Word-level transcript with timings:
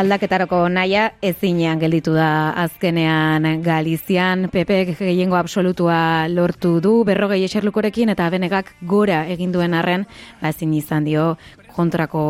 Aldaketarako 0.00 0.62
naia 0.72 1.10
ezinean 1.20 1.80
gelditu 1.82 2.14
da 2.16 2.54
azkenean 2.62 3.44
Galizian. 3.60 4.46
Pepe 4.48 4.78
gehiengo 4.96 5.36
absolutua 5.36 6.24
lortu 6.32 6.78
du, 6.80 6.92
berrogei 7.04 7.42
eserlukorekin 7.44 8.08
eta 8.14 8.30
benegak 8.32 8.72
gora 8.80 9.26
egin 9.28 9.52
duen 9.52 9.76
arren, 9.76 10.06
ba 10.40 10.54
ezin 10.54 10.72
izan 10.78 11.04
dio 11.04 11.34
kontrako 11.80 12.22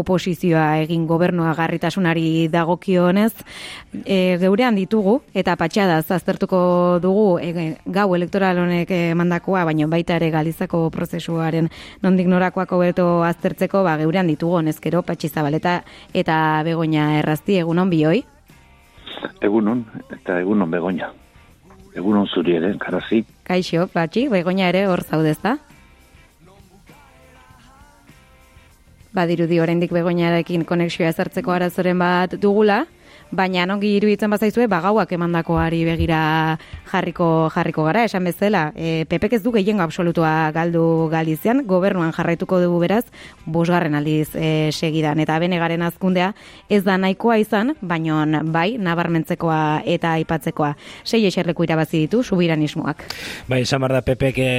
oposizioa 0.00 0.80
egin 0.82 1.06
gobernua 1.10 1.52
garritasunari 1.58 2.48
dagokionez 2.52 3.32
e, 4.04 4.36
geurean 4.42 4.74
ditugu 4.80 5.20
eta 5.36 5.56
patxada 5.60 6.00
aztertuko 6.02 6.64
dugu 7.04 7.38
e, 7.38 7.70
gau 7.86 8.08
elektoral 8.16 8.64
honek 8.64 8.92
mandakoa 9.14 9.64
baina 9.70 9.88
baita 9.92 10.18
ere 10.18 10.32
galizako 10.34 10.88
prozesuaren 10.90 11.70
nondik 12.02 12.30
norakoak 12.32 12.76
hobeto 12.76 13.08
aztertzeko 13.28 13.84
ba 13.86 13.98
geurean 14.00 14.30
ditugu 14.32 14.60
honezkero 14.62 15.02
patxizabaleta 15.02 15.82
eta 16.14 16.36
begoña 16.66 17.18
errazti 17.20 17.60
egunon 17.62 17.92
bioi 17.92 18.24
Egunon, 19.44 19.84
eta 20.12 20.38
egunon 20.40 20.70
begoña. 20.70 21.10
Egunon 21.94 22.26
zuri 22.26 22.56
ere, 22.58 22.72
karazi. 22.80 23.22
Kaixo, 23.46 23.86
patxi, 23.92 24.26
begoña 24.32 24.68
ere 24.72 24.86
hor 24.90 25.04
zaudezta. 25.04 25.58
Badirudi 29.14 29.60
oraindik 29.62 29.92
begoinarekin 29.94 30.64
konexioa 30.66 31.12
ezartzeko 31.14 31.54
arazoren 31.54 31.98
bat 32.02 32.34
dugula, 32.42 32.84
baina 33.34 33.64
ongi 33.74 33.96
iruditzen 33.98 34.30
bazaizue 34.30 34.66
bagauak 34.70 35.12
emandakoari 35.16 35.82
begira 35.86 36.58
jarriko 36.90 37.50
jarriko 37.54 37.84
gara 37.86 38.04
esan 38.06 38.24
bezala. 38.24 38.68
E, 38.76 39.04
PPek 39.10 39.36
ez 39.38 39.42
du 39.42 39.52
gehiengo 39.54 39.82
absolutua 39.82 40.50
galdu 40.54 41.08
Galizian 41.12 41.64
gobernuan 41.66 42.12
jarraituko 42.14 42.60
dugu 42.62 42.80
beraz 42.84 43.04
bosgarren 43.46 43.94
aldiz 43.98 44.30
e, 44.34 44.70
segidan. 44.72 45.20
Eta 45.20 45.38
benegaren 45.42 45.82
azkundea 45.82 46.32
ez 46.68 46.82
da 46.84 46.96
nahikoa 46.98 47.38
izan 47.42 47.74
baino 47.80 48.22
bai 48.54 48.76
nabarmentzekoa 48.78 49.82
eta 49.96 50.14
aipatzekoa. 50.20 50.74
Sei 51.04 51.24
eserleku 51.26 51.66
irabazi 51.66 52.04
ditu 52.04 52.22
subiranismoak. 52.22 53.04
Bai 53.48 53.62
esan 53.64 53.84
da 53.84 54.00
PPek 54.00 54.38
e, 54.38 54.52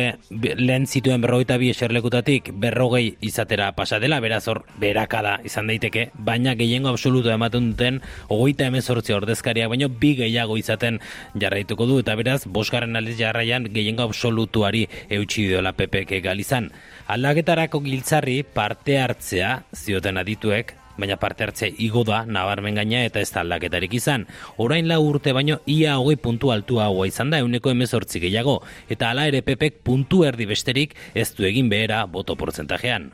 lehen 0.60 0.86
zituen 0.86 1.22
berrogeita 1.24 1.58
bi 1.58 1.72
eserlekutatik 1.74 2.52
berrogei 2.54 3.16
izatera 3.22 3.72
pasa 3.76 4.00
dela 4.00 4.20
beraz 4.20 4.46
hor 4.48 4.64
berakada 4.80 5.40
izan 5.48 5.68
daiteke 5.72 6.10
baina 6.14 6.56
gehiengo 6.56 6.92
absolutua 6.92 7.36
ematen 7.40 7.72
duten 7.72 8.02
ogoita 8.30 8.65
emezortzi 8.72 9.14
ordezkariak, 9.16 9.70
baino 9.70 9.90
bi 9.90 10.14
gehiago 10.20 10.58
izaten 10.58 11.00
jarraituko 11.34 11.88
du, 11.90 12.00
eta 12.04 12.16
beraz, 12.16 12.44
bosgarren 12.46 12.96
aldiz 12.96 13.18
jarraian 13.20 13.68
gehiengo 13.74 14.04
absolutuari 14.04 14.88
eutxi 15.10 15.50
diola 15.50 15.74
PPK 15.74 16.22
galizan. 16.24 16.72
Aldaketarako 17.08 17.84
giltzarri 17.86 18.42
parte 18.44 19.00
hartzea, 19.00 19.62
zioten 19.76 20.18
adituek, 20.18 20.76
baina 20.98 21.18
parte 21.18 21.44
hartze 21.44 21.70
igo 21.78 22.04
da 22.08 22.24
nabarmen 22.26 22.80
gaina 22.80 23.04
eta 23.06 23.20
ez 23.20 23.32
aldaketarik 23.36 23.94
izan. 24.00 24.26
Orain 24.58 24.88
lau 24.88 25.02
urte 25.10 25.34
baino 25.36 25.60
ia 25.66 25.98
hogei 26.00 26.16
puntu 26.16 26.52
altu 26.56 26.80
haua 26.80 27.08
izan 27.08 27.34
da 27.34 27.42
euneko 27.44 27.72
emezortzi 27.72 28.22
gehiago, 28.24 28.62
eta 28.90 29.12
ala 29.12 29.28
ere 29.28 29.42
pepek 29.42 29.82
puntu 29.84 30.24
erdi 30.26 30.48
besterik 30.50 30.96
ez 31.14 31.34
du 31.36 31.46
egin 31.46 31.70
behera 31.70 32.06
boto 32.06 32.36
porcentajean. 32.36 33.12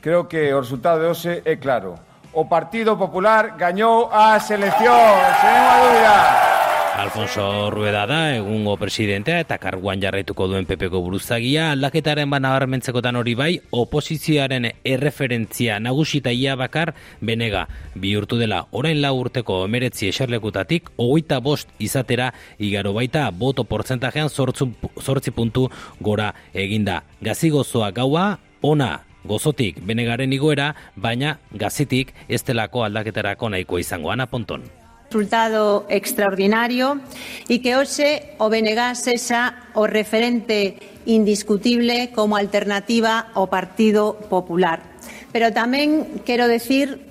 Creo 0.00 0.28
que 0.28 0.48
el 0.48 0.58
resultado 0.58 1.00
de 1.00 1.08
OSE 1.08 1.42
es 1.44 1.58
claro. 1.58 2.09
O 2.32 2.48
Partido 2.48 2.98
Popular 2.98 3.54
gañó 3.58 4.12
a 4.12 4.38
selección, 4.40 5.18
sin 5.40 5.60
duda. 5.82 6.60
Alfonso 7.00 7.70
Rueda 7.70 8.06
da, 8.06 8.36
egungo 8.36 8.76
presidentea 8.76 9.40
eta 9.40 9.56
karguan 9.56 10.02
jarraituko 10.02 10.48
duen 10.50 10.66
pepeko 10.68 11.00
buruzagia, 11.00 11.70
aldaketaren 11.72 12.28
bana 12.28 12.50
barmentzekotan 12.52 13.16
hori 13.16 13.34
bai, 13.38 13.54
oposizioaren 13.70 14.66
erreferentzia 14.84 15.78
nagusita 15.80 16.32
ia 16.32 16.58
bakar 16.60 16.92
benega 17.20 17.66
bihurtu 17.94 18.36
dela 18.36 18.66
orain 18.70 19.00
lau 19.00 19.14
urteko 19.16 19.62
emeretzi 19.64 20.10
eserlekutatik, 20.12 20.92
ogoita 20.98 21.40
bost 21.40 21.72
izatera 21.78 22.34
igaro 22.58 22.92
baita 22.92 23.30
boto 23.30 23.64
portzentajean 23.64 24.28
sortzi 24.28 25.30
puntu 25.30 25.70
gora 26.00 26.34
eginda. 26.52 27.04
Gazigozoa 27.22 27.92
gaua, 27.96 28.34
ona 28.60 28.98
gozotik 29.24 29.80
benegaren 29.84 30.32
igoera, 30.32 30.74
baina 30.96 31.38
gazitik 31.52 32.14
ez 32.28 32.42
delako 32.44 32.84
aldaketarako 32.84 33.50
nahiko 33.50 33.78
izango 33.78 34.10
ana 34.10 34.26
ponton. 34.26 34.62
Resultado 35.10 35.86
extraordinario 35.88 37.00
y 37.48 37.58
que 37.58 37.74
hoxe 37.74 38.34
o 38.38 38.48
benegas 38.48 39.02
sexa 39.02 39.66
o 39.74 39.86
referente 39.86 40.78
indiscutible 41.04 42.12
como 42.14 42.36
alternativa 42.36 43.26
ao 43.34 43.50
Partido 43.50 44.14
Popular. 44.30 44.86
Pero 45.34 45.50
tamén 45.50 46.22
quero 46.22 46.46
decir 46.46 47.02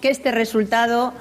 que 0.00 0.08
este 0.08 0.32
resultado 0.32 1.12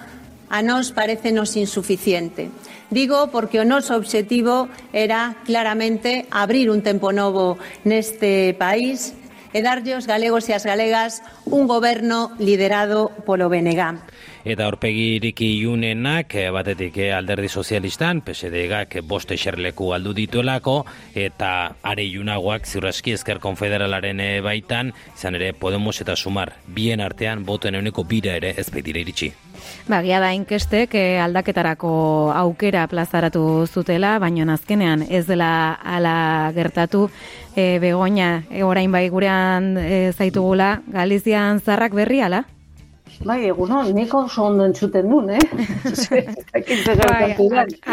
a 0.52 0.59
nós 0.63 0.91
parecenos 0.91 1.56
insuficiente. 1.56 2.52
Digo 2.91 3.31
porque 3.31 3.63
o 3.63 3.68
noso 3.68 3.96
obxectivo 3.96 4.68
era 4.91 5.40
claramente 5.47 6.28
abrir 6.28 6.68
un 6.68 6.84
tempo 6.84 7.16
novo 7.16 7.56
neste 7.88 8.52
país, 8.59 9.16
e 9.53 9.62
darlle 9.62 9.94
aos 9.94 10.07
galegos 10.07 10.47
e 10.50 10.53
as 10.53 10.66
galegas 10.66 11.22
un 11.45 11.67
goberno 11.67 12.31
liderado 12.39 13.12
polo 13.25 13.50
BNG. 13.50 14.00
Eta 14.44 14.67
horpegirik 14.67 15.41
iunenak, 15.45 16.34
eh, 16.35 16.50
batetik 16.50 16.97
eh, 16.97 17.12
alderdi 17.13 17.50
sozialistan, 17.50 18.23
PSD-gak 18.25 18.97
boste 19.06 19.38
xerleku 19.38 19.94
aldu 19.94 20.16
dituelako, 20.17 20.85
eta 21.13 21.75
are 21.84 22.03
iunagoak 22.03 22.66
ziurraski 22.66 23.13
ezker 23.13 23.40
konfederalaren 23.40 24.19
eh, 24.19 24.41
baitan, 24.41 24.94
izan 25.13 25.38
ere 25.38 25.53
Podemos 25.53 26.00
eta 26.01 26.16
Sumar, 26.16 26.56
bien 26.66 27.01
artean, 27.01 27.45
boten 27.45 27.75
euneko 27.75 28.03
bira 28.03 28.35
ere 28.35 28.56
ez 28.57 28.69
iritsi. 28.73 29.34
Bagia 29.91 30.22
da 30.24 30.29
inkestek 30.31 30.94
aldaketarako 31.19 31.90
aukera 32.31 32.85
plazaratu 32.88 33.66
zutela, 33.68 34.13
baina 34.24 34.46
azkenean 34.53 35.03
ez 35.03 35.25
dela 35.28 35.50
ala 35.84 36.13
gertatu 36.56 37.09
e, 37.56 37.78
begoina 37.84 38.29
orain 38.63 38.91
bai 38.91 39.09
gurean 39.12 39.75
e, 39.75 40.13
zaitugula 40.16 40.78
Galizian 40.88 41.59
zarrak 41.59 41.97
berri 41.97 42.22
ala? 42.24 42.46
Bai, 43.25 43.45
eguno, 43.45 43.84
niko 43.94 44.23
oso 44.25 44.45
ondo 44.47 44.66
entzuten 44.66 45.09
duen, 45.09 45.29
eh? 45.35 45.39
bai, 47.12 47.35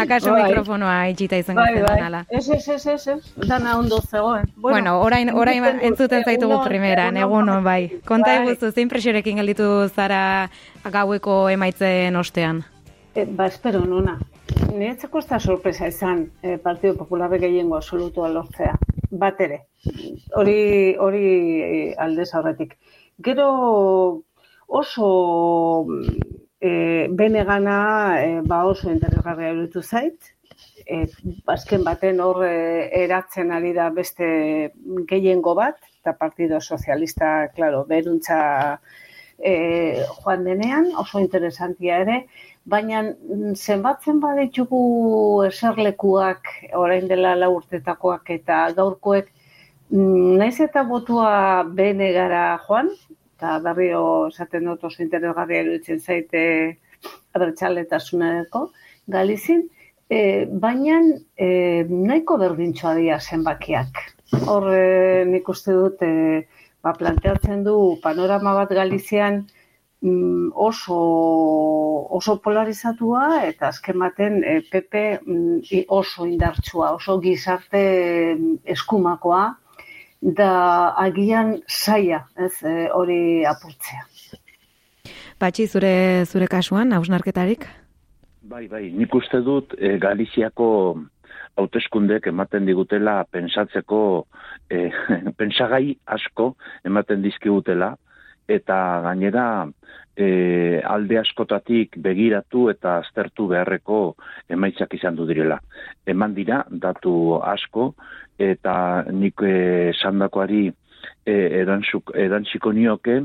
akaso 0.03 0.31
bai. 0.31 0.47
mikrofonoa 0.47 0.95
itxita 1.11 1.37
izango 1.37 1.61
bai, 1.61 1.83
bai. 1.83 1.99
ala. 2.07 2.23
Ez, 2.29 2.47
ez, 2.49 2.63
ez, 2.67 2.85
ez, 2.87 3.07
ez, 3.13 3.47
dana 3.47 3.77
ondo 3.77 3.99
zegoen. 4.01 4.49
Bueno, 4.55 4.95
bueno 4.95 4.95
orain, 5.01 5.29
orain 5.29 5.65
entzuten 5.81 6.23
zaitugu 6.23 6.63
primera, 6.65 7.09
eguno, 7.09 7.61
bai. 7.61 8.01
Konta 8.05 8.31
bai. 8.31 8.47
eguzu, 8.47 8.71
zein 8.71 8.89
presiorekin 8.89 9.37
gelditu 9.41 9.69
zara 9.89 10.49
gaueko 10.89 11.47
emaitzen 11.49 12.15
ostean? 12.15 12.63
E, 13.13 13.25
ba, 13.25 13.47
espero, 13.47 13.83
nuna. 13.85 14.17
Niretzeko 14.69 15.19
ez 15.19 15.27
da 15.29 15.39
sorpresa 15.39 15.87
izan 15.89 16.23
eh, 16.41 16.57
Partido 16.57 16.95
Popular 16.97 17.35
gehiengo 17.41 17.77
absolutua 17.77 18.29
lortzea. 18.33 18.73
Bat 19.11 19.41
ere. 19.45 19.59
Hori, 20.37 20.95
hori 20.97 21.27
eh, 21.61 21.95
aldez 21.97 22.29
aurretik. 22.33 22.77
Gero 23.21 24.23
oso 24.69 25.85
e, 26.61 27.07
bene 27.09 27.43
gana 27.43 28.21
e, 28.21 28.41
ba 28.45 28.65
oso 28.65 28.91
interesgarria 28.91 29.53
iruditu 29.53 29.81
zait. 29.81 30.33
E, 30.85 31.05
azken 31.45 31.83
baten 31.83 32.21
hor 32.21 32.43
eratzen 32.45 33.51
ari 33.51 33.73
da 33.73 33.89
beste 33.93 34.29
gehiengo 35.09 35.53
bat, 35.57 35.77
eta 35.99 36.13
Partido 36.17 36.61
Sozialista, 36.61 37.49
claro, 37.55 37.83
beruntza 37.89 38.39
e, 39.37 40.03
joan 40.21 40.45
denean, 40.45 40.91
oso 40.97 41.19
interesantia 41.19 41.99
ere, 42.05 42.23
baina 42.69 43.03
zenbatzen 43.55 44.19
baditugu 44.21 44.81
eserlekuak 45.47 46.49
orain 46.77 47.07
dela 47.09 47.35
laurtetakoak 47.35 48.33
eta 48.37 48.65
gaurkoek, 48.77 49.29
naiz 49.91 50.59
eta 50.61 50.83
botua 50.85 51.63
bene 51.63 52.11
gara 52.13 52.43
joan, 52.67 52.91
eta 53.39 53.55
berrio 53.63 54.27
esaten 54.27 54.65
dut 54.67 54.83
oso 54.83 54.99
interesgarria 54.99 55.63
iruditzen 55.63 56.01
zaite 56.03 56.41
abertxaletasunareko 57.37 58.65
Galizin, 59.07 59.61
e, 60.11 60.45
baina 60.45 60.99
e, 61.39 61.47
nahiko 61.87 62.35
berdintxoa 62.41 62.97
dira 62.99 63.19
zenbakiak. 63.19 64.01
Hor 64.43 64.67
e, 64.75 65.23
nik 65.29 65.47
uste 65.49 65.73
dut 65.73 66.03
e, 66.03 66.43
ba, 66.83 66.91
planteatzen 66.99 67.63
du 67.63 67.77
panorama 68.03 68.57
bat 68.59 68.75
Galizian 68.75 69.39
mm, 70.03 70.51
oso, 70.67 70.99
oso 72.19 72.37
polarizatua 72.43 73.45
eta 73.47 73.71
azken 73.71 74.03
baten 74.03 74.43
e, 74.43 74.59
PP 74.67 75.05
mm, 75.23 75.87
oso 75.87 76.27
indartsua, 76.27 76.91
oso 76.99 77.17
gizarte 77.23 77.87
mm, 78.35 78.61
eskumakoa, 78.75 79.47
da 80.21 80.93
agian 80.99 81.59
saia, 81.67 82.25
ez, 82.37 82.53
e, 82.63 82.89
hori 82.93 83.45
apurtzea. 83.47 84.05
Patxi, 85.39 85.67
zure, 85.67 86.25
zure 86.27 86.47
kasuan, 86.51 86.91
hausnarketarik? 86.91 87.63
Bai, 88.49 88.67
bai, 88.67 88.89
nik 88.91 89.13
uste 89.15 89.39
dut 89.45 89.75
e, 89.77 89.95
Galiziako 90.01 90.69
hauteskundek 91.59 92.27
ematen 92.31 92.67
digutela 92.67 93.23
pensatzeko, 93.31 94.01
e, 94.71 94.89
pensagai 95.39 95.95
asko 96.17 96.53
ematen 96.87 97.23
dizkigutela, 97.23 97.93
eta 98.49 98.77
gainera 99.05 99.45
e, 100.17 100.81
alde 100.83 101.19
askotatik 101.21 101.97
begiratu 102.03 102.67
eta 102.73 102.97
aztertu 103.03 103.47
beharreko 103.53 103.99
emaitzak 104.49 104.97
izan 104.97 105.15
du 105.15 105.27
direla. 105.29 105.59
Eman 106.09 106.35
dira, 106.35 106.63
datu 106.69 107.39
asko, 107.39 107.93
eta 108.39 108.75
nik 109.11 109.43
esandakoari 109.45 110.67
e, 111.25 111.35
erantziko 111.63 112.73
nioke, 112.75 113.21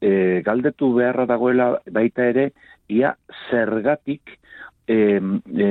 e, 0.00 0.42
galdetu 0.46 0.92
beharra 0.98 1.26
dagoela 1.30 1.72
baita 1.90 2.26
ere, 2.32 2.50
ia 2.88 3.14
zergatik 3.50 4.38
e, 4.86 4.96
e, 5.18 5.68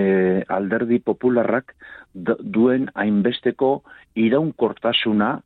alderdi 0.48 1.00
popularrak 1.04 1.76
duen 2.14 2.90
hainbesteko 2.96 3.82
iraunkortasuna 4.20 5.40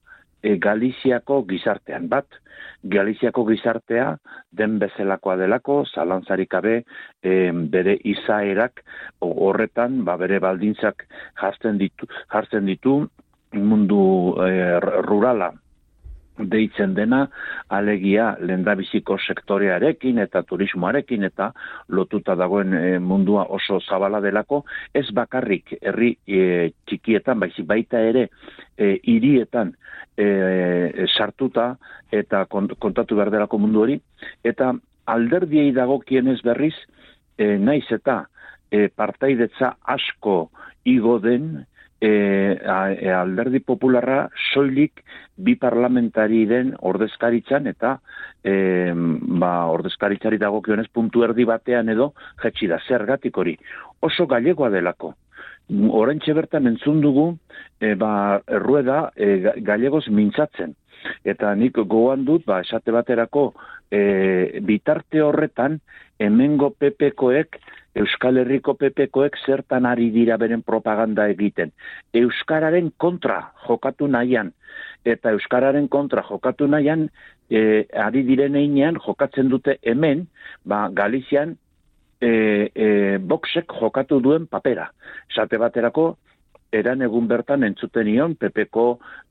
e, 0.46 0.58
Galiziako 0.62 1.42
gizartean 1.50 2.10
bat. 2.12 2.28
Galiziako 2.96 3.46
gizartea 3.50 4.12
den 4.54 4.78
bezelakoa 4.80 5.36
delako, 5.42 5.82
zalantzarikabe 5.90 6.76
e, 6.78 7.36
bere 7.74 7.98
izaerak 8.14 8.84
horretan, 9.26 10.04
ba, 10.06 10.18
bere 10.22 10.40
baldintzak 10.44 11.08
jartzen 11.42 11.82
ditu, 11.82 12.10
jartzen 12.34 12.70
ditu 12.70 13.00
mundu 13.56 14.02
e, 14.46 14.50
rurala 15.08 15.52
deitzen 16.38 16.94
dena 16.96 17.26
alegia 17.70 18.36
lendabiziko 18.40 19.18
sektorearekin 19.18 20.20
eta 20.20 20.44
turismoarekin 20.44 21.24
eta 21.24 21.52
lotuta 21.90 22.36
dagoen 22.36 22.74
e, 22.74 23.00
mundua 23.00 23.46
oso 23.50 23.80
zabala 23.80 24.22
delako. 24.22 24.64
Ez 24.94 25.08
bakarrik 25.16 25.78
herri 25.82 26.16
e, 26.28 26.72
txikietan 26.88 27.40
baizik 27.40 27.68
baita 27.68 28.02
ere 28.02 28.28
e, 28.78 28.98
hirietan 29.04 29.74
e, 30.18 31.08
sartuta 31.08 31.76
eta 32.12 32.46
kontatu 32.50 33.16
behar 33.16 33.32
delako 33.32 33.60
mundu 33.60 33.86
hori. 33.86 34.00
Eta 34.44 34.74
alderdiei 35.06 35.72
dagokienez 35.76 36.42
berriz 36.44 36.76
e, 37.38 37.58
naiz 37.58 37.86
eta 37.92 38.26
e, 38.72 38.88
partaidetza 38.90 39.76
asko 39.96 40.50
igo 40.86 41.20
den 41.20 41.66
e, 42.06 42.58
e, 43.02 43.12
alderdi 43.12 43.62
popularra 43.66 44.26
soilik 44.52 45.02
bi 45.36 45.56
parlamentari 45.60 46.46
den 46.50 46.74
ordezkaritzan 46.92 47.68
eta 47.72 47.98
e, 48.44 48.94
ba, 48.94 49.54
ordezkaritzari 49.74 50.40
dagokionez 50.42 50.88
puntu 50.94 51.26
erdi 51.28 51.48
batean 51.50 51.90
edo 51.90 52.12
jetxi 52.44 52.70
da 52.72 52.80
zergatik 52.88 53.38
hori. 53.38 53.58
Oso 54.06 54.28
galegoa 54.28 54.70
delako. 54.74 55.16
Orentxe 55.98 56.36
bertan 56.38 56.70
entzun 56.70 57.02
dugu 57.02 57.32
e, 57.82 57.96
ba, 57.96 58.42
rueda 58.62 59.10
e, 59.16 59.56
galegoz 59.66 60.06
mintzatzen. 60.10 60.76
Eta 61.26 61.54
nik 61.58 61.78
goan 61.90 62.26
dut 62.26 62.46
ba, 62.46 62.62
esate 62.66 62.94
baterako 62.94 63.52
e, 63.92 64.60
bitarte 64.66 65.22
horretan 65.22 65.80
hemengo 66.20 66.72
pepekoek 66.72 67.60
Euskal 67.96 68.42
Herriko 68.42 68.76
PPkoek 68.76 69.38
zertan 69.48 69.86
ari 69.88 70.10
dira 70.12 70.36
beren 70.38 70.62
propaganda 70.68 71.30
egiten. 71.32 71.72
Euskararen 72.14 72.92
kontra 73.00 73.38
jokatu 73.68 74.10
nahian, 74.12 74.52
eta 75.08 75.32
Euskararen 75.32 75.88
kontra 75.88 76.26
jokatu 76.28 76.68
nahian, 76.68 77.08
e, 77.48 77.86
ari 78.08 78.26
diren 78.28 78.58
einean 78.60 79.00
jokatzen 79.00 79.48
dute 79.50 79.78
hemen, 79.82 80.26
ba, 80.66 80.90
Galizian, 80.92 81.56
e, 82.20 82.30
e, 82.76 82.90
boxek 83.18 83.72
jokatu 83.80 84.20
duen 84.20 84.50
papera. 84.52 84.90
Esate 85.32 85.60
baterako, 85.62 86.18
eran 86.80 87.02
egun 87.06 87.28
bertan 87.28 87.64
entzuten 87.68 88.10
ion, 88.12 88.36
PPko 88.40 88.86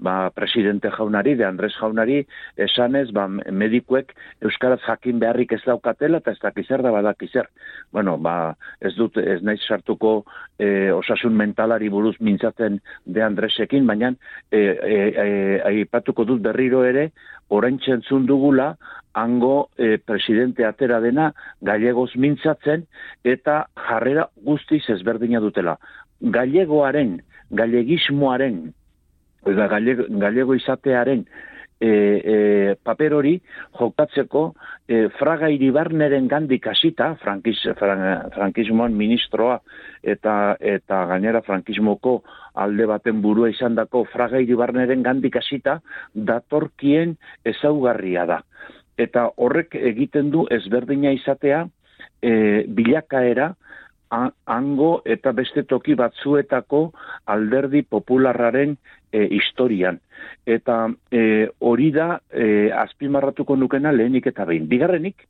ba, 0.04 0.30
presidente 0.34 0.90
jaunari, 0.94 1.34
de 1.38 1.44
Andres 1.46 1.74
jaunari, 1.78 2.22
esanez, 2.56 3.10
ba, 3.12 3.26
medikuek 3.28 4.14
Euskaraz 4.44 4.80
jakin 4.86 5.20
beharrik 5.22 5.52
ez 5.56 5.62
daukatela, 5.66 6.22
eta 6.22 6.34
ez 6.34 6.40
dakizer 6.42 6.82
da 6.82 6.92
badakizer. 6.94 7.50
Bueno, 7.92 8.16
ba, 8.18 8.54
ez 8.80 8.94
dut, 8.96 9.18
ez 9.18 9.40
naiz 9.42 9.60
sartuko 9.66 10.14
e, 10.58 10.90
osasun 10.92 11.36
mentalari 11.36 11.90
buruz 11.92 12.16
mintzatzen 12.20 12.80
de 13.04 13.22
Andresekin, 13.22 13.86
baina 13.86 14.14
e, 14.50 14.58
e, 14.58 14.98
e, 14.98 15.28
aipatuko 15.70 16.26
dut 16.28 16.42
berriro 16.44 16.84
ere, 16.84 17.10
orain 17.54 17.78
txentzun 17.78 18.26
dugula, 18.26 18.74
hango 19.14 19.70
e, 19.78 19.98
presidente 19.98 20.64
atera 20.66 21.00
dena 21.00 21.30
gallegoz 21.62 22.10
mintzatzen, 22.16 22.86
eta 23.24 23.64
jarrera 23.88 24.28
guztiz 24.48 24.82
ezberdina 24.96 25.40
dutela. 25.44 25.78
Gallegoaren 26.34 27.20
galegismoaren, 27.50 28.72
eta 29.44 29.66
galego 29.68 30.54
izatearen 30.54 31.26
e, 31.80 31.88
e, 31.88 32.76
paper 32.82 33.14
hori 33.14 33.34
jokatzeko 33.78 34.44
e, 34.88 35.08
fraga 35.18 35.50
iribarneren 35.52 36.28
gandik 36.30 36.66
asita, 36.70 37.14
frankiz, 37.22 37.58
frankismoan 38.36 38.94
ministroa 38.96 39.58
eta 40.02 40.56
eta 40.60 41.04
gainera 41.12 41.42
frankismoko 41.44 42.22
alde 42.54 42.86
baten 42.86 43.20
burua 43.22 43.50
izan 43.50 43.74
dako 43.74 44.04
fraga 44.12 44.40
iribarneren 44.40 45.02
gandik 45.02 45.36
asita, 45.36 45.80
datorkien 46.14 47.16
ezaugarria 47.44 48.26
da. 48.30 48.40
Eta 48.96 49.28
horrek 49.36 49.74
egiten 49.74 50.30
du 50.30 50.46
ezberdina 50.54 51.10
izatea 51.16 51.64
e, 52.22 52.64
bilakaera, 52.70 53.54
hango 54.46 54.90
eta 55.04 55.32
beste 55.32 55.64
toki 55.68 55.94
batzuetako 55.98 56.80
alderdi 57.34 57.82
popularraren 57.82 58.76
e, 59.12 59.26
historian. 59.38 60.00
Eta 60.46 60.88
e, 61.10 61.48
hori 61.60 61.90
da 61.94 62.18
e, 62.30 62.70
azpimarratuko 62.84 63.56
nukena 63.56 63.92
lehenik 63.92 64.28
eta 64.32 64.46
behin. 64.48 64.68
Bigarrenik, 64.70 65.26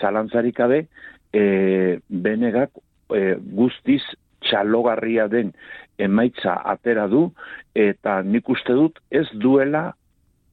zalantzarik 0.00 0.60
abe, 0.60 0.84
e, 1.32 1.98
benegak 2.08 2.70
e, 3.14 3.34
guztiz 3.56 4.02
txalogarria 4.44 5.28
den 5.32 5.52
emaitza 5.98 6.56
atera 6.74 7.06
du, 7.08 7.28
eta 7.74 8.20
nik 8.26 8.48
uste 8.50 8.74
dut 8.76 8.98
ez 9.10 9.26
duela 9.40 9.92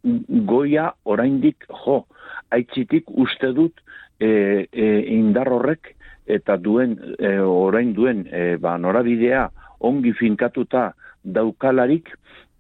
goia 0.04 0.92
oraindik 1.06 1.66
jo. 1.84 2.04
Aitzitik 2.52 3.10
uste 3.10 3.52
dut 3.56 3.80
e, 4.20 4.68
e, 4.72 4.88
indar 5.16 5.50
horrek 5.52 5.96
eta 6.26 6.58
duen 6.58 6.98
e, 7.18 7.38
orain 7.40 7.94
duen 7.94 8.26
e, 8.32 8.58
ba, 8.62 8.78
norabidea 8.78 9.50
ongi 9.80 10.14
finkatuta 10.14 10.92
daukalarik 11.24 12.10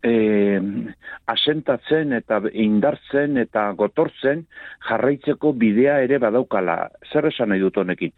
e, 0.03 0.13
asentatzen 1.29 2.13
eta 2.17 2.41
indartzen 2.51 3.37
eta 3.41 3.69
gotortzen 3.77 4.45
jarraitzeko 4.89 5.53
bidea 5.53 5.99
ere 6.05 6.19
badaukala. 6.21 6.87
Zer 7.11 7.29
esan 7.29 7.53
nahi 7.53 7.61
dut 7.61 7.77
honekin? 7.77 8.13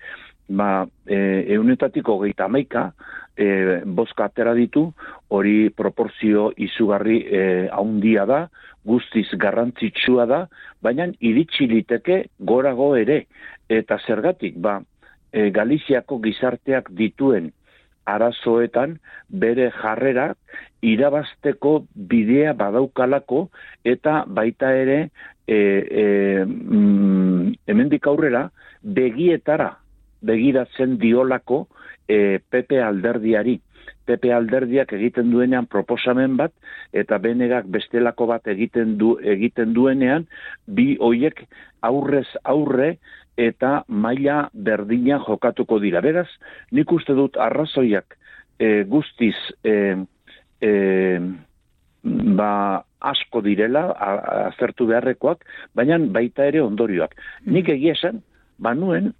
Ba, 0.54 0.86
e, 1.08 1.18
eunetatiko 1.56 2.18
geita 2.24 2.48
maika, 2.52 2.90
e, 3.36 3.82
boska 3.86 4.28
atera 4.30 4.54
ditu, 4.58 4.90
hori 5.34 5.70
proporzio 5.76 6.52
izugarri 6.58 7.20
e, 7.24 7.44
haundia 7.72 8.26
da, 8.30 8.46
guztiz 8.84 9.30
garrantzitsua 9.40 10.26
da, 10.28 10.42
baina 10.84 11.08
iritsi 11.24 11.68
liteke 11.72 12.24
gorago 12.40 12.94
ere. 13.00 13.24
Eta 13.72 13.98
zergatik, 14.06 14.60
ba, 14.60 14.82
e, 15.34 15.50
Galiziako 15.52 16.20
gizarteak 16.24 16.94
dituen 16.96 17.52
arazoetan 18.06 18.98
bere 19.30 19.70
jarrerak 19.82 20.38
irabasteko 20.84 21.86
bidea 21.96 22.54
badaukalako 22.60 23.48
eta 23.88 24.24
baita 24.28 24.74
ere 24.76 25.00
e, 25.48 25.58
e, 25.58 26.06
mm, 26.46 27.54
hemendik 27.68 28.08
aurrera 28.08 28.50
begietara 28.84 29.72
begiratzen 30.24 30.98
diolako 31.00 31.68
e, 32.08 32.40
Pepe 32.40 32.82
alderdiari. 32.84 33.60
Pepe 34.04 34.34
alderdiak 34.36 34.92
egiten 34.98 35.30
duenean 35.32 35.68
proposamen 35.72 36.36
bat 36.36 36.52
eta 36.92 37.18
benegak 37.24 37.70
bestelako 37.72 38.28
bat 38.34 38.48
egiten 38.52 38.98
du 39.00 39.16
egiten 39.36 39.72
duenean 39.76 40.28
bi 40.68 40.98
hoiek 41.00 41.46
aurrez 41.88 42.28
aurre 42.44 42.98
eta 43.38 43.84
maila 43.88 44.50
berdina 44.54 45.20
jokatuko 45.26 45.80
dira. 45.80 46.02
Beraz, 46.02 46.30
nik 46.72 46.92
uste 46.92 47.16
dut 47.18 47.38
arrazoiak 47.38 48.18
e, 48.60 48.84
guztiz 48.90 49.36
e, 49.64 49.96
e, 50.62 50.72
ba, 52.38 52.84
asko 53.04 53.42
direla, 53.44 53.88
azertu 54.50 54.88
beharrekoak, 54.88 55.44
baina 55.76 55.98
baita 56.00 56.46
ere 56.48 56.62
ondorioak. 56.64 57.16
Nik 57.46 57.70
egia 57.74 57.98
esan, 57.98 58.22
banuen, 58.64 59.12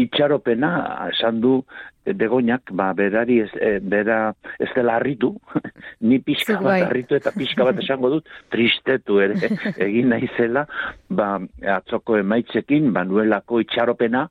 itxaropena 0.00 0.70
esan 1.12 1.40
du 1.40 1.58
begoinak, 2.04 2.68
ba, 2.76 2.90
berari 2.92 3.40
ez, 3.44 3.50
e, 3.56 3.78
bera 3.80 4.34
ez 4.60 4.68
dela 4.74 4.98
harritu, 4.98 5.32
ni 6.08 6.18
pixka 6.20 6.58
bat 6.60 6.84
harritu 6.88 7.16
eta 7.16 7.32
pixka 7.32 7.64
bat 7.64 7.80
esango 7.80 8.10
dut, 8.16 8.30
tristetu 8.52 9.20
ere, 9.24 9.38
egin 9.88 10.12
nahi 10.12 10.28
zela, 10.36 10.66
ba, 11.08 11.38
atzoko 11.78 12.18
emaitzekin, 12.20 12.92
banuelako 12.92 13.62
itxaropena, 13.64 14.26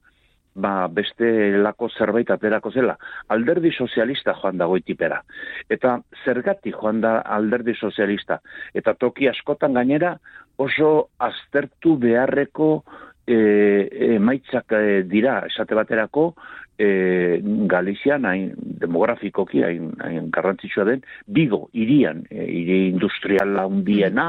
ba, 0.53 0.87
beste 0.87 1.57
lako 1.57 1.89
zerbait 1.97 2.29
aterako 2.29 2.71
zela. 2.71 2.93
Alderdi 3.33 3.71
sozialista 3.73 4.35
joan 4.37 4.59
da 4.61 4.67
goitipera. 4.69 5.23
Eta 5.69 5.97
zergati 6.23 6.73
joan 6.75 7.01
da 7.01 7.19
alderdi 7.37 7.73
sozialista. 7.73 8.39
Eta 8.73 8.93
toki 8.93 9.27
askotan 9.31 9.73
gainera 9.73 10.17
oso 10.61 11.09
aztertu 11.17 11.97
beharreko 11.97 12.83
e, 13.27 13.37
e, 13.91 14.19
maitzak 14.19 14.73
e, 14.77 15.03
dira, 15.09 15.41
esate 15.47 15.75
baterako, 15.75 16.33
e, 16.77 17.39
Galizian, 17.69 18.25
hain 18.25 18.53
demografikoki, 18.81 19.63
hain, 19.63 19.91
hain 20.03 20.29
garrantzitsua 20.33 20.85
den, 20.89 21.03
bigo, 21.27 21.67
irian, 21.73 22.23
e, 22.29 22.43
iri 22.43 22.79
industrial 22.89 23.53
laundiena, 23.57 24.27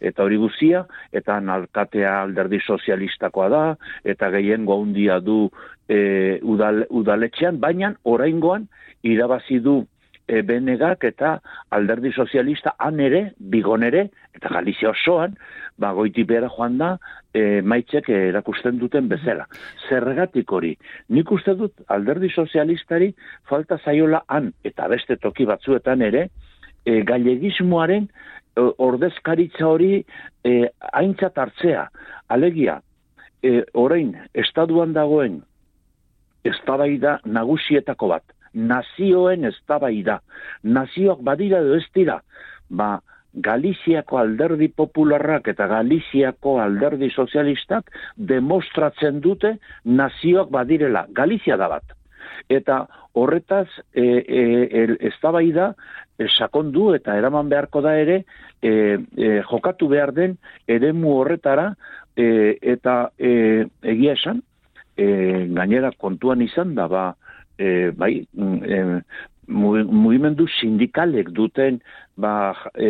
eta 0.00 0.26
hori 0.26 0.40
guzia, 0.40 0.84
eta 1.12 1.38
alkatea 1.56 2.20
alderdi 2.22 2.60
sozialistakoa 2.60 3.48
da, 3.48 3.64
eta 4.04 4.30
gehiengo 4.34 4.80
handia 4.82 5.20
du 5.20 5.48
e, 5.88 6.40
udal, 6.42 6.84
udaletxean, 6.90 7.60
baina 7.60 7.94
oraingoan 8.04 8.68
irabazi 9.04 9.60
du 9.60 9.82
e, 10.26 10.42
benegak 10.42 11.04
eta 11.04 11.38
alderdi 11.74 12.12
sozialista 12.12 12.74
han 12.78 13.00
ere, 13.00 13.24
bigon 13.38 13.84
ere, 13.86 14.08
eta 14.34 14.50
Galizia 14.52 14.90
osoan, 14.90 15.36
ba, 15.78 15.92
goitipera 15.96 16.48
joan 16.56 16.78
da, 16.78 16.94
e, 17.34 17.60
maitzek 17.62 18.08
erakusten 18.14 18.78
duten 18.80 19.08
bezala. 19.10 19.46
Zergatik 19.88 20.52
hori, 20.52 20.74
nik 21.08 21.32
uste 21.34 21.54
dut 21.58 21.84
alderdi 21.88 22.30
sozialistari 22.30 23.12
falta 23.50 23.78
zaiola 23.84 24.24
han, 24.28 24.52
eta 24.64 24.88
beste 24.92 25.18
toki 25.22 25.46
batzuetan 25.48 26.02
ere, 26.02 26.28
e, 26.84 27.00
galegismoaren 27.06 28.08
e, 28.08 28.68
ordezkaritza 28.88 29.66
hori 29.68 29.98
e, 30.44 30.54
aintzat 30.92 31.38
hartzea. 31.38 31.88
Alegia, 32.34 32.80
e, 33.42 33.60
orain, 33.74 34.14
estaduan 34.34 34.94
dagoen, 34.96 35.42
eztabaida 36.44 37.18
nagusietako 37.24 38.10
bat, 38.12 38.33
nazioen 38.54 39.44
eztabaida. 39.50 40.20
Nazioak 40.62 41.20
badira 41.26 41.60
edo 41.60 41.76
ez 41.76 41.86
dira, 41.94 42.20
ba, 42.70 43.00
Galiziako 43.34 44.20
alderdi 44.20 44.68
popularrak 44.70 45.48
eta 45.50 45.66
Galiziako 45.66 46.60
alderdi 46.62 47.08
sozialistak 47.10 47.90
demostratzen 48.14 49.18
dute 49.20 49.56
nazioak 49.84 50.52
badirela. 50.54 51.06
Galizia 51.10 51.56
da 51.58 51.68
bat. 51.68 51.96
Eta 52.48 52.84
horretaz 53.18 53.66
e, 53.92 54.04
e, 54.04 54.84
eztabaida 55.10 55.72
e, 56.18 56.28
sakondu 56.28 56.92
eta 56.94 57.16
eraman 57.18 57.50
beharko 57.50 57.82
da 57.82 57.96
ere 57.98 58.22
e, 58.62 58.70
e, 58.70 59.42
jokatu 59.50 59.88
behar 59.90 60.14
den 60.14 60.38
eremu 60.68 61.18
horretara 61.18 61.72
e, 62.16 62.58
eta 62.62 63.10
e, 63.18 63.66
egia 63.82 64.14
esan 64.14 64.42
e, 64.96 65.06
gainera 65.58 65.90
kontuan 65.98 66.42
izan 66.42 66.74
da 66.78 66.86
ba 66.88 67.04
e, 67.58 67.90
bai 67.96 68.12
e, 68.24 68.80
mugimendu 69.46 70.46
sindikalek 70.48 71.30
duten 71.36 71.80
ba, 72.16 72.54
e, 72.74 72.88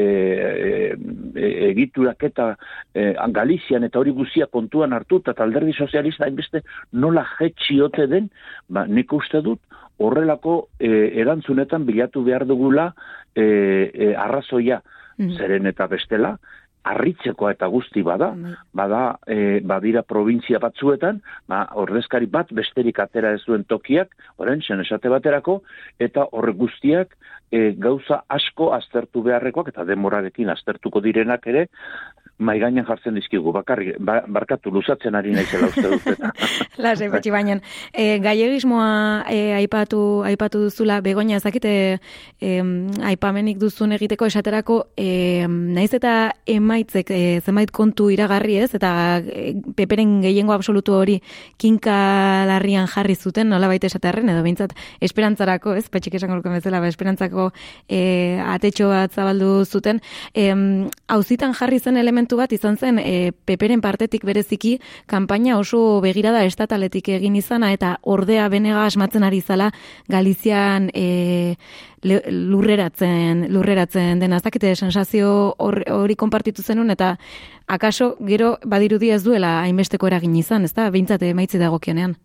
e, 1.34 1.48
egiturak 1.70 2.22
eta 2.28 2.54
e, 2.94 3.12
Galizian 3.34 3.84
eta 3.84 3.98
hori 3.98 4.12
guzia 4.14 4.46
kontuan 4.46 4.92
hartu 4.92 5.20
eta 5.24 5.42
alderdi 5.42 5.72
sozialista 5.72 6.26
hainbeste 6.26 6.62
nola 6.92 7.24
jetxiote 7.38 8.06
den, 8.06 8.30
ba, 8.68 8.86
nik 8.86 9.12
uste 9.12 9.42
dut 9.42 9.60
horrelako 9.98 10.68
e, 10.78 10.90
erantzunetan 11.22 11.86
bilatu 11.86 12.24
behar 12.26 12.46
dugula 12.46 12.92
e, 13.34 13.44
e, 13.44 14.14
arrazoia 14.14 14.80
mm. 15.18 15.36
zeren 15.38 15.66
eta 15.70 15.86
bestela, 15.90 16.36
harritzeko 16.84 17.48
eta 17.50 17.68
guzti 17.72 18.02
bada, 18.04 18.30
mm. 18.36 18.56
bada 18.76 19.02
e, 19.26 19.60
badira 19.64 20.04
provintzia 20.06 20.60
batzuetan, 20.62 21.20
ba, 21.48 21.64
ordezkari 21.80 22.28
bat 22.30 22.52
besterik 22.54 23.00
atera 23.00 23.32
ez 23.34 23.42
duen 23.46 23.64
tokiak, 23.68 24.12
oren, 24.38 24.62
esate 24.84 25.12
baterako, 25.12 25.60
eta 25.98 26.28
horre 26.32 26.52
guztiak 26.52 27.16
e, 27.50 27.72
gauza 27.80 28.22
asko 28.28 28.72
aztertu 28.76 29.24
beharrekoak, 29.24 29.72
eta 29.72 29.86
demorarekin 29.88 30.52
aztertuko 30.52 31.00
direnak 31.04 31.46
ere, 31.50 31.66
mai 32.38 32.58
gainean 32.58 32.86
jartzen 32.86 33.14
dizkigu, 33.14 33.52
bakarri, 33.54 33.92
ba, 34.02 34.18
barkatu 34.26 34.72
luzatzen 34.74 35.14
ari 35.14 35.32
naizela 35.34 35.68
uste 35.70 35.86
dut. 35.86 36.24
Lase, 36.84 37.08
betxi 37.12 37.30
baina. 37.30 37.60
E, 37.92 38.18
gaiegismoa 38.22 38.88
e, 39.30 39.52
aipatu, 39.60 40.00
aipatu 40.26 40.64
duzula, 40.66 40.98
begonia 41.04 41.38
ezakite 41.38 41.74
e, 42.42 42.50
aipamenik 43.10 43.60
duzun 43.62 43.94
egiteko 43.94 44.26
esaterako, 44.26 44.80
e, 44.98 45.46
naiz 45.46 45.92
eta 45.94 46.14
emaitzek 46.50 47.12
e, 47.14 47.20
zenbait 47.44 47.70
kontu 47.70 48.08
iragarri 48.10 48.58
ez, 48.64 48.72
eta 48.74 49.22
e, 49.22 49.52
peperen 49.78 50.18
gehiengo 50.24 50.56
absolutu 50.56 50.96
hori 50.98 51.20
kinka 51.60 51.94
larrian 52.50 52.90
jarri 52.90 53.14
zuten, 53.14 53.48
nola 53.52 53.70
baita 53.70 53.86
esaterren, 53.86 54.34
edo 54.34 54.42
bintzat 54.42 54.74
esperantzarako, 55.04 55.76
ez, 55.78 55.86
petxik 55.86 56.18
esan 56.18 56.34
gorko 56.34 56.50
bezala, 56.50 56.82
ba, 56.82 56.90
esperantzako 56.90 57.52
e, 57.86 58.42
atetxo 58.42 58.90
bat 58.90 59.14
zabaldu 59.14 59.62
zuten, 59.64 60.02
e, 60.34 60.50
hauzitan 61.14 61.54
jarri 61.54 61.78
zen 61.78 61.96
element 62.00 62.23
momentu 62.24 62.38
bat 62.40 62.52
izan 62.52 62.76
zen 62.76 62.98
e, 62.98 63.32
peperen 63.44 63.82
partetik 63.82 64.24
bereziki 64.24 64.78
kanpaina 65.06 65.58
oso 65.58 66.00
begirada 66.00 66.44
estataletik 66.44 67.08
egin 67.18 67.36
izana 67.36 67.72
eta 67.72 67.98
ordea 68.02 68.48
benega 68.48 68.86
asmatzen 68.86 69.22
ari 69.22 69.42
zala 69.42 69.70
Galizian 70.08 70.88
e, 70.94 71.56
lurreratzen 72.02 73.48
lurreratzen 73.52 74.20
dena 74.20 74.40
zakite 74.40 74.74
sensazio 74.74 75.54
hori 75.58 76.16
konpartitu 76.16 76.62
zenun 76.62 76.90
eta 76.90 77.18
akaso 77.66 78.16
gero 78.20 78.56
badirudi 78.64 79.10
ez 79.10 79.22
duela 79.22 79.60
hainbesteko 79.62 80.06
eragin 80.06 80.36
izan, 80.36 80.64
ezta? 80.64 80.90
Beintzate 80.90 81.28
emaitzi 81.28 81.58
dagokionean. 81.58 82.16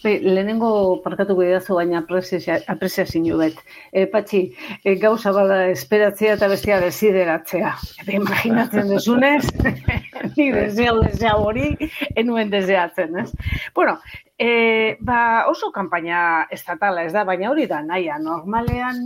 Bai, 0.00 0.14
lehenengo 0.24 1.02
parkatu 1.04 1.34
bidazu 1.36 1.74
baina 1.76 1.98
aprezia 2.00 3.04
zinu 3.04 3.36
bet. 3.36 3.58
E, 3.92 4.06
patxi, 4.08 4.40
e, 4.80 4.94
gauza 5.02 5.32
bada 5.36 5.58
esperatzea 5.74 6.38
eta 6.38 6.48
bestia 6.48 6.78
desideratzea. 6.80 7.74
Eta 8.00 8.14
imaginatzen 8.16 8.88
desunez, 8.94 9.44
ni 10.38 10.48
deseo, 10.56 11.02
desea 11.04 11.34
hori, 11.36 11.74
enuen 12.16 12.48
deseatzen, 12.48 13.18
ez? 13.20 13.28
Bueno, 13.76 13.98
e, 14.40 14.96
ba, 15.04 15.20
oso 15.52 15.68
kanpaina 15.74 16.46
estatala 16.50 17.04
ez 17.04 17.12
da, 17.12 17.26
baina 17.28 17.52
hori 17.52 17.68
da 17.68 17.82
naia. 17.84 18.16
Normalean 18.24 19.04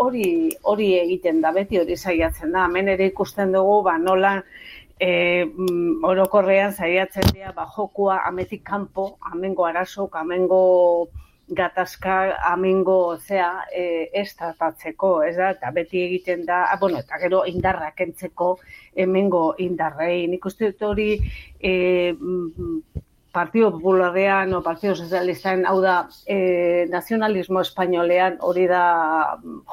hori 0.00 0.26
hori 0.62 0.94
egiten 1.02 1.44
da, 1.44 1.52
beti 1.52 1.82
hori 1.82 2.00
saiatzen 2.00 2.56
da. 2.56 2.64
Hemen 2.70 2.88
ere 2.96 3.12
ikusten 3.12 3.52
dugu, 3.52 3.82
ba, 3.84 3.98
nola 4.00 4.38
e, 5.02 5.44
mm, 5.44 6.04
orokorrean 6.06 6.72
zaiatzen 6.72 7.32
dira 7.34 7.50
ba, 7.56 7.66
jokua 7.76 8.20
ametik 8.28 8.62
kanpo, 8.68 9.16
amengo 9.32 9.66
arasok, 9.66 10.16
amengo 10.20 10.62
gatazka, 11.52 12.16
amengo 12.52 13.18
zea, 13.18 13.50
e, 13.74 14.08
ez 14.22 14.28
tratatzeko, 14.38 15.10
ez 15.26 15.34
da, 15.36 15.50
eta 15.56 15.72
beti 15.74 16.04
egiten 16.06 16.46
da, 16.46 16.62
a, 16.62 16.74
ah, 16.74 16.78
bueno, 16.80 17.00
eta 17.02 17.18
gero 17.20 17.42
indarrak 17.50 18.00
entzeko 18.06 18.52
hemengo 18.94 19.42
indarrei. 19.66 20.28
Nik 20.30 20.46
uste 20.46 20.70
dut 20.70 20.86
hori 20.92 21.08
e, 21.18 21.72
mm, 22.12 23.02
Partido 23.32 23.72
Popularean 23.72 24.52
o 24.54 24.62
Partido 24.62 24.94
Socialistan 24.94 25.64
hau 25.66 25.80
da 25.80 25.96
e, 26.28 26.86
nazionalismo 26.92 27.62
espainolean 27.64 28.36
hori 28.44 28.66
da 28.68 28.84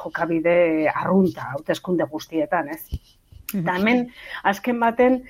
jokabide 0.02 0.88
arrunta, 0.90 1.52
hauteskunde 1.54 2.08
guztietan, 2.10 2.72
ez? 2.72 3.19
Eta 3.50 3.76
hemen, 3.78 4.04
azken 4.46 4.78
baten, 4.80 5.22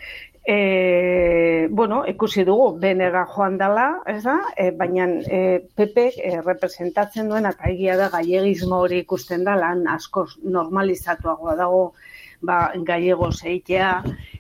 e, 0.47 1.69
bueno, 1.71 2.03
ikusi 2.07 2.45
dugu, 2.45 2.79
benega 2.81 3.25
joan 3.35 3.59
dela, 3.61 3.89
ez 4.09 4.23
da? 4.25 4.39
E, 4.57 4.71
baina 4.77 5.07
e, 5.25 5.61
Pepe 5.77 6.11
e, 6.17 6.41
representatzen 6.41 7.29
duen, 7.31 7.49
eta 7.49 7.71
egia 7.71 7.97
da, 8.01 8.11
gaiegismo 8.13 8.83
hori 8.85 9.03
ikusten 9.05 9.45
da, 9.45 9.57
lan 9.57 9.87
asko 9.89 10.27
normalizatuagoa 10.43 11.57
dago, 11.61 11.85
ba, 12.43 12.61
gaiego 12.87 13.31
zeitea, 13.33 13.93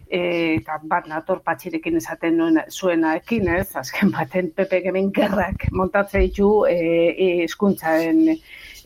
e, 0.09 0.21
eta 0.59 0.81
bat 0.83 1.09
nator 1.09 1.43
patxirekin 1.47 2.01
esaten 2.01 2.37
nuen 2.41 2.61
zuenaekin, 2.69 3.49
ez? 3.61 3.69
Azken 3.77 4.13
baten 4.17 4.51
Pepe 4.57 4.81
gemen 4.85 5.13
gerrak 5.15 5.69
montatzea 5.73 6.25
ditu 6.27 6.65
e, 6.69 6.79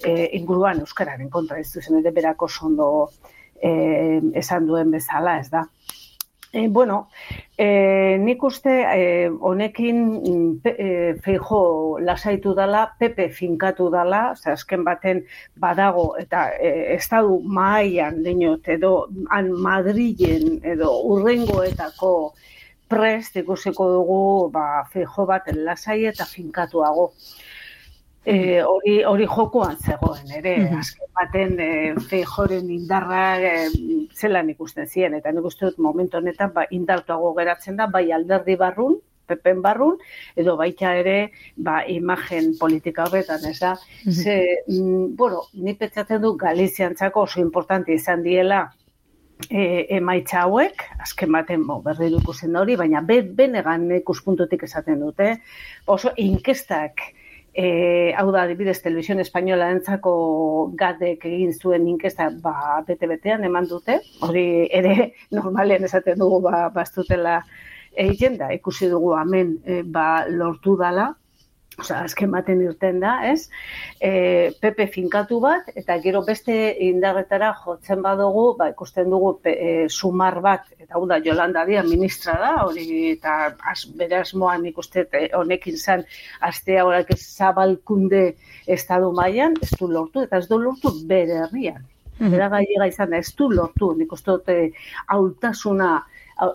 e, 0.05 0.15
inguruan 0.37 0.83
Euskararen 0.85 1.31
kontra 1.31 1.59
ez 1.59 1.71
duzen, 1.73 2.03
berako 2.15 2.49
sondo 2.49 2.91
eh, 3.65 4.21
esan 4.41 4.67
duen 4.69 4.91
bezala, 4.95 5.39
ez 5.41 5.51
da. 5.51 5.65
E, 6.55 6.69
bueno, 6.69 7.09
e, 7.59 8.17
nik 8.23 8.43
uste 8.47 8.71
e, 8.87 9.27
honekin 9.27 10.61
e, 10.63 11.17
feijo 11.25 11.99
lasaitu 11.99 12.53
dala, 12.55 12.85
pepe 12.99 13.27
finkatu 13.35 13.89
dala, 13.91 14.37
ze 14.39 14.53
azken 14.53 14.85
baten 14.87 15.25
badago 15.59 16.05
eta 16.21 16.45
e, 16.55 16.95
estadu 16.95 17.41
maaian 17.43 18.23
dinot 18.23 18.71
edo 18.71 18.93
han 19.35 19.51
Madrilen 19.67 20.61
edo 20.63 20.93
urrengoetako 21.17 22.13
prest 22.87 23.43
ikusiko 23.43 23.91
dugu 23.97 24.23
ba, 24.55 24.85
feijo 24.95 25.27
bat 25.27 25.51
lasai 25.59 26.05
eta 26.13 26.29
finkatuago 26.37 27.11
e, 28.25 28.63
hori 28.63 29.03
hori 29.05 29.27
jokoan 29.29 29.77
zegoen 29.77 30.37
ere 30.41 30.57
mm 30.59 30.79
azken 30.81 31.11
baten 31.15 31.59
e, 31.61 31.71
feijoren 32.11 32.71
indarra 32.71 33.25
e, 33.39 33.55
zelan 34.15 34.49
ikusten 34.51 34.89
zien. 34.89 35.15
Eta 35.15 35.31
nik 35.33 35.45
uste 35.47 35.69
dut 35.69 35.79
momentu 35.79 36.19
honetan 36.19 36.53
ba 36.55 36.65
indartuago 36.71 37.35
geratzen 37.39 37.77
da 37.77 37.87
bai 37.87 38.11
alderdi 38.13 38.57
barrun 38.57 38.97
pepen 39.27 39.63
barrun, 39.63 39.99
edo 40.37 40.57
baita 40.61 40.95
ere, 41.01 41.31
ba, 41.57 41.79
imagen 41.89 42.53
politika 42.61 43.07
horretan, 43.07 43.45
ez 43.49 43.59
da? 43.59 43.75
Ze, 44.11 44.37
mm, 44.69 45.15
bueno, 45.17 45.45
ni 45.55 45.75
petzaten 45.81 46.21
du 46.23 46.35
Galiziantzako 46.37 47.25
oso 47.29 47.41
importante 47.41 47.95
izan 47.95 48.23
diela 48.23 48.67
e, 49.49 49.87
emaitza 49.97 50.43
hauek, 50.45 50.85
azken 51.01 51.33
baten 51.33 51.67
bo, 51.67 51.81
berri 51.85 52.11
dukusen 52.13 52.57
hori, 52.57 52.77
baina 52.77 53.01
be, 53.01 53.23
benegan 53.23 53.91
ikuspuntutik 53.97 54.65
esaten 54.69 55.01
dute, 55.01 55.39
oso 55.87 56.13
inkestak, 56.17 57.01
E, 57.55 58.13
hau 58.19 58.33
da, 58.33 58.43
adibidez, 58.43 58.81
Televisión 58.83 59.21
Espainola 59.23 59.69
entzako 59.71 60.15
gadek 60.75 61.23
egin 61.31 61.53
zuen 61.55 61.87
inkesta 61.87 62.27
ba, 62.43 62.81
bete-betean 62.87 63.45
eman 63.47 63.69
dute, 63.71 64.01
hori 64.27 64.67
ere 64.75 65.13
normalean 65.39 65.87
esaten 65.87 66.19
dugu 66.19 66.41
ba, 66.49 66.67
bastutela 66.75 67.37
egiten 67.95 68.41
da, 68.41 68.51
ikusi 68.51 68.91
dugu 68.91 69.15
hemen 69.21 69.55
e, 69.63 69.83
ba, 69.87 70.25
lortu 70.27 70.75
dala, 70.81 71.13
Osa, 71.75 72.05
azken 72.07 72.31
baten 72.31 72.61
irten 72.63 73.01
da, 73.03 73.15
ez? 73.27 73.49
E, 73.99 74.11
Pepe 74.63 74.87
finkatu 74.87 75.41
bat, 75.43 75.67
eta 75.75 75.97
gero 76.05 76.21
beste 76.27 76.55
indarretara 76.87 77.51
jotzen 77.65 78.03
badugu, 78.05 78.45
ba, 78.59 78.69
ikusten 78.71 79.11
dugu 79.11 79.33
e, 79.51 79.89
sumar 79.91 80.39
bat, 80.45 80.69
eta 80.79 80.95
hau 80.95 81.03
da, 81.11 81.19
Jolanda 81.25 81.65
dia, 81.67 81.83
ministra 81.89 82.37
da, 82.39 82.53
hori, 82.63 82.87
eta 83.17 83.35
az, 83.73 83.81
bere 83.99 84.21
asmoan 84.21 84.69
ikuste 84.71 85.09
e, 85.11 85.25
honekin 85.35 85.81
zan, 85.81 86.07
aztea 86.47 86.87
horak 86.87 87.11
zabalkunde 87.19 88.23
estadu 88.71 89.11
mailan 89.17 89.59
ez 89.63 89.73
du 89.75 89.91
lortu, 89.91 90.23
eta 90.29 90.39
ez 90.39 90.49
du 90.51 90.61
lortu 90.63 90.95
bere 91.11 91.43
herrian. 91.43 91.83
Mm 92.21 92.31
-hmm. 92.31 92.87
izan 92.87 93.11
da, 93.11 93.17
ez 93.17 93.35
du 93.35 93.51
lortu, 93.51 93.95
nik 93.99 94.13
uste 94.13 94.31
dute, 94.31 94.71
hautasuna, 95.09 96.05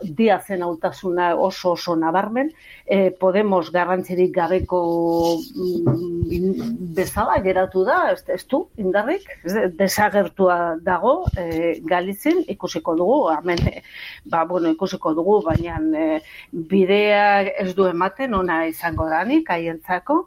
diazen 0.04 0.64
autasuna 0.64 1.36
oso 1.36 1.72
oso 1.72 1.96
nabarmen, 1.96 2.52
e, 2.86 3.12
Podemos 3.12 3.72
garrantzirik 3.72 4.34
gabeko 4.36 4.80
mm, 5.56 6.94
bezala 6.96 7.40
geratu 7.44 7.86
da, 7.88 8.00
ez, 8.14 8.24
ez 8.28 8.44
du, 8.50 8.66
indarrik, 8.78 9.28
desagertua 9.80 10.78
dago 10.84 11.14
e, 11.38 11.80
Galizin, 11.86 12.44
ikusiko 12.48 12.96
dugu, 13.00 13.20
hemen, 13.34 13.64
ba, 14.26 14.44
bueno, 14.46 14.72
ikusiko 14.76 15.14
dugu, 15.14 15.42
baina 15.46 15.80
e, 15.80 16.10
bidea 16.52 17.30
ez 17.64 17.74
du 17.76 17.88
ematen, 17.88 18.34
ona 18.34 18.66
izango 18.68 19.08
danik, 19.10 19.50
haientzako, 19.50 20.26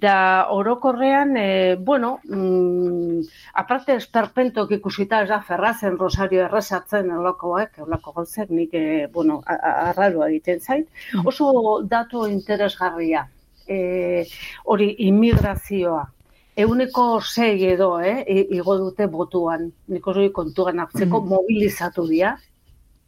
da 0.00 0.48
orokorrean, 0.50 1.36
e, 1.36 1.76
bueno, 1.76 2.20
mm, 2.24 3.20
aparte 3.54 3.94
esperpentok 4.00 4.72
ikusita 4.78 5.22
ez 5.22 5.28
da 5.28 5.40
ferrazen 5.40 5.98
Rosario 5.98 6.44
errezatzen 6.46 7.10
olakoak, 7.12 7.80
olako 7.86 8.12
gauzek, 8.20 8.50
nik, 8.50 8.74
e, 8.74 9.06
bueno, 9.12 9.40
arraroa 9.46 10.28
egiten 10.28 10.60
zait, 10.60 10.88
mm. 11.14 11.26
oso 11.26 11.80
datu 11.84 12.26
interesgarria, 12.26 13.26
e, 13.66 14.24
hori 14.64 14.94
immigrazioa, 15.08 16.06
Euneko 16.58 17.20
sei 17.22 17.68
edo, 17.70 18.00
eh, 18.02 18.24
igo 18.50 18.74
dute 18.80 19.06
botuan, 19.06 19.68
niko 19.94 20.10
zoi 20.10 20.32
kontuan 20.34 20.80
hartzeko, 20.82 21.20
mm. 21.20 21.28
mobilizatu 21.30 22.02
dira, 22.08 22.32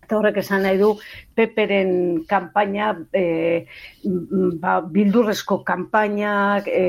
eta 0.04 0.18
horrek 0.18 0.38
esan 0.44 0.62
nahi 0.62 0.78
du 0.78 0.92
peperen 1.40 1.92
kanpaina 2.28 2.92
e, 3.16 3.64
ba, 4.60 4.80
bildurrezko 4.84 5.62
kanpainak 5.64 6.68
e, 6.68 6.84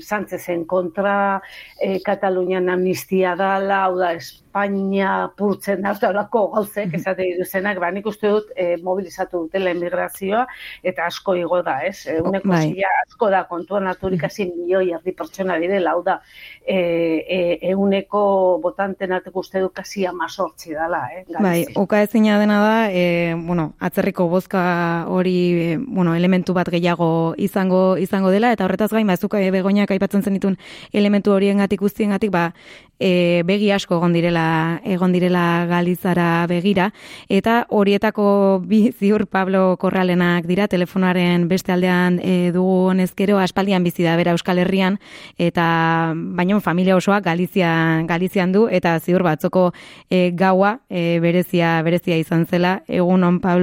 Sánchezen 0.00 0.64
kontra 0.68 1.40
e, 1.80 1.98
Katalunian 2.04 2.70
amnistia 2.72 3.34
dala 3.36 3.84
hau 3.84 3.98
da 4.00 4.14
Espainia 4.16 5.28
purtzen 5.36 5.82
da 5.82 5.94
olako 6.08 6.46
gauzek 6.54 6.94
esate 6.94 7.26
duzenak 7.38 7.80
ba 7.82 7.90
nik 7.90 8.06
uste 8.06 8.30
dut 8.30 8.52
e, 8.56 8.76
mobilizatu 8.82 9.44
dutela 9.44 9.72
emigrazioa 9.74 10.44
eta 10.82 11.08
asko 11.10 11.34
igo 11.34 11.60
da 11.62 11.80
ez 11.84 12.06
e, 12.06 12.20
uneko 12.20 12.48
bai. 12.48 12.84
asko 13.04 13.30
da 13.30 13.44
kontuan 13.50 13.84
mm-hmm. 13.90 14.22
hasi 14.22 14.46
milioi 14.46 14.92
erdi 14.94 15.12
pertsona 15.12 15.58
direla 15.58 15.92
hau 15.92 16.02
da 16.02 16.20
e, 16.62 16.76
e, 16.76 17.58
euneko 17.72 18.24
botanten 18.62 19.12
arteko 19.12 19.40
uste 19.40 19.60
dut 19.60 19.74
kasi 19.74 20.06
amazortzi 20.06 20.74
dala 20.74 21.02
eh, 21.12 21.24
bai, 21.40 21.66
uka 21.76 22.02
ezina 22.02 22.38
dena 22.38 22.60
da 22.62 22.90
e, 22.90 23.34
bueno, 23.34 23.73
atzerriko 23.78 24.28
bozka 24.28 25.06
hori 25.08 25.36
e, 25.52 25.76
bueno, 25.78 26.14
elementu 26.14 26.54
bat 26.54 26.68
gehiago 26.70 27.34
izango 27.38 27.96
izango 27.98 28.30
dela 28.30 28.52
eta 28.52 28.64
horretaz 28.64 28.90
gain 28.92 29.06
bazuk 29.06 29.34
e, 29.38 29.50
begoinak 29.50 29.90
aipatzen 29.90 30.22
zenitun 30.22 30.56
elementu 30.92 31.32
horiengatik 31.32 31.80
guztiengatik 31.80 32.30
ba 32.30 32.52
e, 32.98 33.42
begi 33.46 33.70
asko 33.72 33.98
egon 33.98 34.12
direla 34.14 34.80
egon 34.84 35.12
direla 35.12 35.66
Galizara 35.68 36.46
begira. 36.50 36.90
Eta 37.28 37.64
horietako 37.68 38.62
bi 38.66 38.90
ziur 38.98 39.26
Pablo 39.26 39.76
Korralenak 39.80 40.46
dira 40.46 40.68
telefonaren 40.68 41.48
beste 41.48 41.72
aldean 41.72 42.20
e, 42.22 42.52
dugu 42.54 42.90
honezkero 42.92 43.38
aspaldian 43.38 43.84
bizi 43.84 44.04
da 44.06 44.16
bera 44.16 44.34
Euskal 44.34 44.58
Herrian 44.62 44.98
eta 45.38 46.14
baino 46.14 46.60
familia 46.60 46.96
osoa 46.96 47.20
Galizian 47.20 48.06
Galizian 48.06 48.52
du 48.52 48.66
eta 48.68 48.98
ziur 49.00 49.22
batzoko 49.22 49.72
e, 50.10 50.30
gaua 50.34 50.78
e, 50.88 51.20
berezia 51.20 51.80
berezia 51.82 52.18
izan 52.18 52.46
zela. 52.46 52.82
Egunon 52.88 53.40
Pablo 53.40 53.53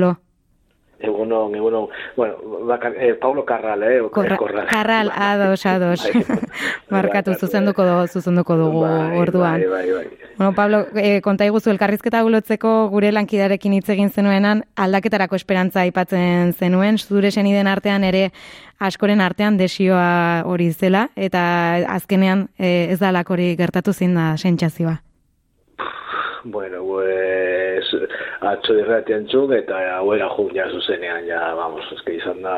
Egunon, 1.02 1.56
egunon. 1.56 1.88
Bueno, 2.16 2.36
bakar, 2.68 2.94
eh, 2.96 3.16
Paulo 3.16 3.44
Carral, 3.44 3.84
eh? 3.84 4.02
Korra, 4.12 4.38
Korral. 4.38 4.68
Carral, 4.68 5.12
ados, 5.16 5.66
ados. 5.66 6.08
Markatu, 6.90 7.34
zuzenduko 7.34 7.84
dugu, 7.84 8.08
zuzenduko 8.08 8.56
dugu 8.56 8.82
bai, 8.82 9.18
orduan. 9.18 9.62
Bai, 9.62 9.70
bai, 9.70 9.92
bai. 9.92 10.08
Bueno, 10.38 10.54
Pablo, 10.54 10.86
eh, 10.96 11.22
konta 11.22 11.46
iguzu, 11.46 11.72
elkarrizketa 11.72 12.22
gulotzeko 12.22 12.90
gure 12.90 13.12
lankidarekin 13.12 13.74
hitz 13.74 13.90
egin 13.90 14.10
zenuenan, 14.10 14.64
aldaketarako 14.76 15.36
esperantza 15.36 15.82
aipatzen 15.82 16.54
zenuen, 16.54 16.98
zure 16.98 17.32
seniden 17.32 17.68
artean 17.68 18.04
ere 18.04 18.32
askoren 18.80 19.22
artean 19.22 19.58
desioa 19.58 20.44
hori 20.46 20.72
zela, 20.74 21.10
eta 21.16 21.44
azkenean 21.98 22.48
eh, 22.60 22.92
ez 22.92 23.00
dalak 23.00 23.30
hori 23.30 23.56
gertatu 23.58 23.94
zin 23.94 24.14
da 24.16 24.36
sentsazioa. 24.38 25.02
Bueno, 26.44 26.84
pues 26.86 27.86
atzo 28.42 28.74
dirrati 28.74 29.14
entzun, 29.14 29.54
eta 29.54 29.80
hauera 29.98 30.28
jun 30.34 30.50
ja 30.56 30.68
zuzenean, 30.72 31.26
ja, 31.30 31.42
vamos, 31.58 31.86
eske 31.98 32.18
izan 32.18 32.42
da... 32.42 32.56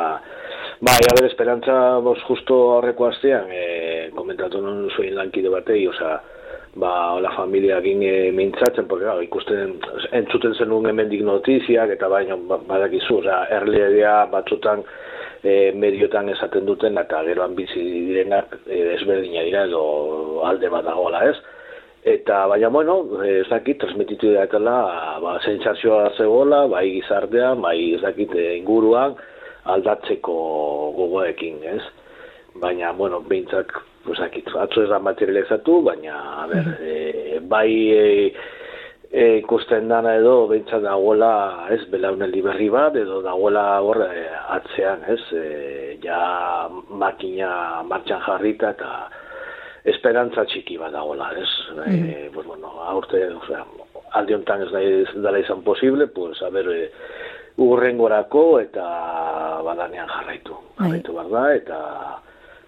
Bai, 0.83 0.99
a 1.07 1.15
ver, 1.15 1.29
esperantza, 1.29 1.75
bos, 2.03 2.17
justo 2.27 2.55
horreko 2.77 3.07
astean, 3.09 3.51
e, 3.51 4.09
komentatu 4.15 4.61
non 4.63 4.87
zuen 4.95 5.15
lankide 5.15 5.51
batei, 5.51 5.85
oza, 5.87 6.17
ba, 6.79 7.19
la 7.23 7.31
familia 7.35 7.79
gine 7.83 8.11
e, 8.27 8.31
mintzatzen, 8.35 8.87
porque, 8.87 9.07
ba, 9.07 9.17
ikusten, 9.23 9.77
entzuten 10.19 10.55
zenun 10.55 10.87
hemendik 10.91 11.23
notiziak, 11.27 11.95
eta 11.95 12.09
baino, 12.11 12.39
ba, 12.49 12.59
badakizu, 12.67 13.19
oza, 13.21 13.43
erliedea 13.59 14.17
batzutan, 14.31 14.83
e, 15.43 15.71
mediotan 15.75 16.31
esaten 16.31 16.67
duten, 16.67 16.99
eta 16.99 17.23
geroan 17.27 17.55
bizi 17.59 17.83
direnak, 18.09 18.59
e, 18.67 18.85
desberdina 18.93 19.43
dira, 19.47 19.67
edo 19.71 19.83
alde 20.47 20.71
bat 20.71 20.87
dagoela, 20.87 21.25
ez? 21.31 21.37
Eta, 22.03 22.47
baina, 22.51 22.67
bueno, 22.67 22.97
ez 23.23 23.47
dakit, 23.47 23.77
transmititu 23.79 24.33
daitela, 24.35 24.75
ba, 25.23 25.37
sentsazioa 25.39 26.09
zegoela, 26.17 26.65
bai 26.67 26.89
gizartean, 26.97 27.61
bai 27.63 27.77
ez 27.95 28.01
dakit 28.03 28.33
eh, 28.35 28.57
inguruan, 28.57 29.15
aldatzeko 29.71 30.35
gogoekin, 30.97 31.61
ez? 31.77 31.79
Baina, 32.59 32.91
bueno, 32.97 33.21
behintzak, 33.29 33.71
ez 34.11 34.17
dakit, 34.19 34.51
atzo 34.65 34.83
ez 34.83 34.89
da 34.91 34.99
materializatu, 34.99 35.79
baina, 35.87 36.19
a 36.43 36.49
ber, 36.51 36.69
e, 36.83 37.39
bai 37.39 37.71
e, 37.71 38.03
e, 39.07 39.23
ikusten 39.39 39.87
dana 39.87 40.17
edo, 40.19 40.49
behintzak 40.51 40.83
dagoela, 40.83 41.33
ez, 41.71 41.85
belauneldi 41.87 42.43
berri 42.43 42.67
bat, 42.73 42.99
edo 42.99 43.23
dagoela 43.23 43.67
horre 43.79 44.11
atzean, 44.59 45.07
ez? 45.07 45.21
E, 45.31 45.97
ja 46.03 46.67
makina 46.91 47.83
martxan 47.87 48.27
jarrita 48.27 48.75
eta 48.75 48.91
esperantza 49.83 50.45
txiki 50.45 50.77
bat 50.77 50.93
dagoela, 50.93 51.31
ez? 51.37 51.49
Mm 51.75 51.79
-hmm. 51.79 52.31
pues, 52.33 52.47
bueno, 52.47 52.67
aurte, 52.81 53.27
o 53.27 53.45
sea, 53.47 53.65
alde 54.11 54.35
honetan 54.35 54.61
ez 54.61 54.71
nahi 54.71 55.05
dela 55.15 55.39
izan 55.39 55.63
posible, 55.63 56.07
pues, 56.07 56.41
a 56.41 56.49
ber, 56.49 56.67
e, 56.69 56.91
urrengorako 57.57 58.59
eta 58.59 58.85
badanean 59.63 60.07
jarraitu. 60.07 60.53
Bai. 60.77 60.87
Jarraitu 60.87 61.13
behar 61.13 61.29
da, 61.29 61.55
eta 61.55 61.79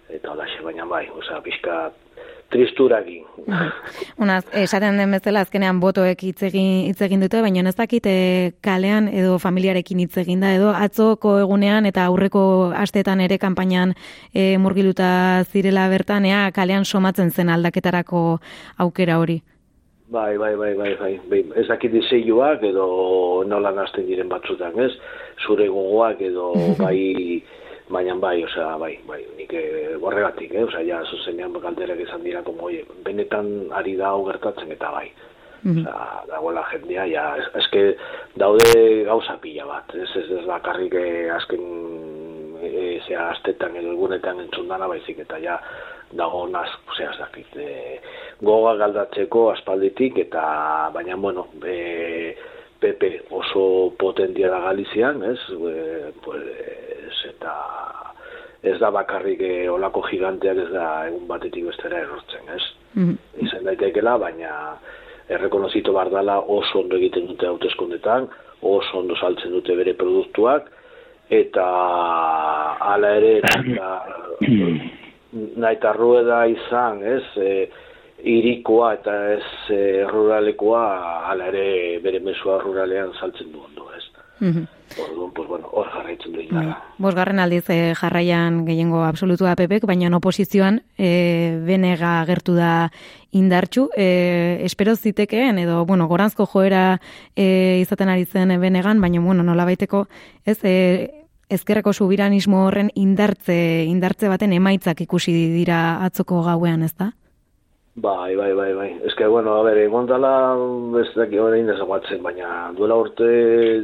eta 0.08 0.32
hola 0.32 0.46
baina 0.62 0.84
bai, 0.84 1.08
oza, 1.10 1.40
pixka 1.42 1.90
tristuragin. 2.50 3.24
Unaz, 4.22 4.44
esaten 4.54 4.98
den 5.00 5.12
bezala 5.16 5.42
azkenean 5.44 5.80
botoek 5.82 6.22
hitz 6.28 6.42
egin 6.48 6.86
hitz 6.88 7.00
egin 7.02 7.22
dute, 7.24 7.40
baina 7.42 7.64
ez 7.68 7.76
dakit 7.78 8.06
eh, 8.10 8.52
kalean 8.64 9.08
edo 9.08 9.38
familiarekin 9.42 10.04
hitz 10.04 10.16
egin 10.22 10.44
da 10.44 10.52
edo 10.54 10.70
atzoko 10.74 11.36
egunean 11.42 11.86
eta 11.90 12.06
aurreko 12.06 12.44
asteetan 12.76 13.20
ere 13.24 13.38
kanpainan 13.42 13.96
e, 14.34 14.56
murgiluta 14.62 15.42
zirela 15.50 15.88
bertan 15.90 16.26
ea 16.30 16.46
kalean 16.54 16.84
somatzen 16.84 17.30
zen 17.30 17.50
aldaketarako 17.50 18.24
aukera 18.78 19.18
hori. 19.18 19.40
Bai, 20.06 20.36
bai, 20.38 20.54
bai, 20.54 20.74
bai, 20.78 20.92
bai, 21.00 21.12
bai. 21.30 21.42
Ez 21.58 21.66
dakit 21.66 21.90
diseioak 21.90 22.62
edo 22.62 22.86
nola 23.46 23.72
nazten 23.74 24.06
diren 24.06 24.28
batzutan, 24.30 24.78
ez? 24.78 24.92
Zure 25.42 25.66
gogoak 25.66 26.22
edo 26.22 26.52
bai 26.84 27.42
baina 27.88 28.14
bai, 28.18 28.44
osea, 28.44 28.76
bai, 28.78 28.98
bai, 29.06 29.20
nik 29.38 29.52
e, 29.54 29.62
borregatik, 30.02 30.54
eh, 30.54 30.64
osea, 30.64 30.82
ja, 30.86 31.02
zuzenean 31.10 31.54
galderak 31.62 32.00
izan 32.02 32.24
dira, 32.24 32.42
como, 32.42 32.70
benetan 33.04 33.70
ari 33.72 33.96
da 33.96 34.12
gertatzen 34.26 34.72
eta 34.72 34.90
bai. 34.90 35.10
Mm 35.62 35.72
-hmm. 35.72 36.26
dagoela 36.28 36.62
jendea, 36.70 37.06
ja, 37.06 37.36
eske 37.54 37.96
daude 38.36 39.04
gauza 39.04 39.38
pila 39.40 39.64
bat, 39.66 39.94
ez 39.94 40.16
ez, 40.16 40.30
ez 40.30 40.46
bakarrik 40.46 40.94
eh, 40.94 41.34
azken 41.34 41.62
e, 42.62 43.00
zea 43.06 43.30
astetan 43.30 43.76
edo 43.76 43.92
egunetan 43.92 44.40
entzun 44.40 44.68
dana 44.68 44.88
baizik 44.88 45.18
eta 45.18 45.38
ja 45.38 45.58
dago 46.12 46.46
naz, 46.48 46.68
zea 46.96 47.10
dakit, 47.18 47.56
e, 47.56 48.00
goga 48.42 48.76
galdatzeko 48.76 49.50
aspalditik 49.50 50.18
eta 50.18 50.90
baina 50.94 51.16
bueno, 51.16 51.48
e, 51.64 52.36
Pepe 52.78 53.22
oso 53.30 53.94
potentia 53.98 54.50
da 54.50 54.58
Galizian, 54.60 55.22
ez? 55.24 55.38
E, 55.48 56.12
pues, 56.22 56.42
eta 57.24 57.52
ez 58.62 58.78
da 58.80 58.90
bakarrik 58.90 59.40
e, 59.40 59.68
olako 59.70 60.02
giganteak 60.10 60.58
ez 60.64 60.70
da 60.72 60.86
egun 61.08 61.26
batetik 61.28 61.66
bestera 61.68 62.00
erortzen, 62.00 62.48
ez? 62.54 62.62
Mm 62.94 63.08
-hmm. 63.08 63.46
Izan 63.46 63.64
daitekela, 63.64 64.16
baina 64.18 64.52
errekonozito 65.28 65.92
bardala 65.92 66.38
oso 66.40 66.80
ondo 66.80 66.96
egiten 66.96 67.26
dute 67.26 67.46
hauteskundetan, 67.46 68.28
oso 68.62 68.98
ondo 68.98 69.16
saltzen 69.16 69.52
dute 69.52 69.76
bere 69.76 69.94
produktuak, 69.94 70.70
eta 71.30 71.66
hala 72.90 73.10
ere 73.16 73.40
nahi 75.56 75.74
eta 75.74 75.92
rueda 76.00 76.46
izan, 76.46 77.02
ez, 77.02 77.24
e, 77.36 77.68
irikoa 78.24 78.94
eta 78.94 79.16
ez 79.34 79.44
e, 79.70 80.04
ruralekoa 80.08 80.84
hala 81.30 81.50
ere 81.52 81.98
bere 82.02 82.20
mesua 82.20 82.60
ruralean 82.62 83.12
saltzen 83.20 83.52
du 83.52 83.62
ondo, 83.64 83.90
ez. 83.96 84.04
Mm 84.40 84.66
Orduan, 84.96 85.32
pues 85.34 85.48
bueno, 85.48 85.68
hor 85.72 85.88
jarraitzen 85.90 86.32
du 86.32 86.40
indarra. 86.40 86.66
Bai. 86.66 86.94
Bosgarren 86.98 87.40
aldiz 87.42 87.64
eh, 87.70 87.94
jarraian 87.98 88.62
gehiengo 88.64 89.02
absolutua 89.04 89.56
pepek, 89.58 89.84
baina 89.84 90.08
oposizioan 90.16 90.80
eh, 90.96 91.58
benega 91.66 92.20
agertu 92.22 92.54
da 92.54 92.90
indartxu. 93.32 93.90
Eh, 93.96 94.62
espero 94.64 94.96
zitekeen, 94.96 95.58
edo, 95.58 95.84
bueno, 95.84 96.06
goranzko 96.08 96.46
joera 96.46 97.00
eh, 97.34 97.78
izaten 97.82 98.08
ari 98.08 98.24
zen 98.24 98.58
benegan, 98.60 99.00
baina, 99.00 99.20
bueno, 99.20 99.42
nola 99.42 99.66
baiteko, 99.68 100.06
ez, 100.46 100.58
eh, 100.62 101.26
ezkerreko 101.48 101.92
subiranismo 101.92 102.64
horren 102.66 102.90
indartze, 102.94 103.84
indartze 103.86 104.28
baten 104.28 104.52
emaitzak 104.52 105.00
ikusi 105.04 105.34
dira 105.52 106.02
atzoko 106.06 106.42
gauean, 106.42 106.82
ez 106.82 106.94
da? 106.96 107.12
Bai, 107.98 108.36
bai, 108.36 108.52
bai, 108.52 108.74
bai. 108.74 109.00
Ez 109.06 109.14
que, 109.14 109.26
bueno, 109.26 109.54
a 109.56 109.62
ber, 109.64 109.78
egon 109.80 110.04
dala, 110.04 110.52
ez 111.00 111.06
daki 111.16 111.38
hori 111.40 111.62
indezaguatzen, 111.62 112.20
baina 112.20 112.48
duela 112.76 112.98
urte 113.00 113.28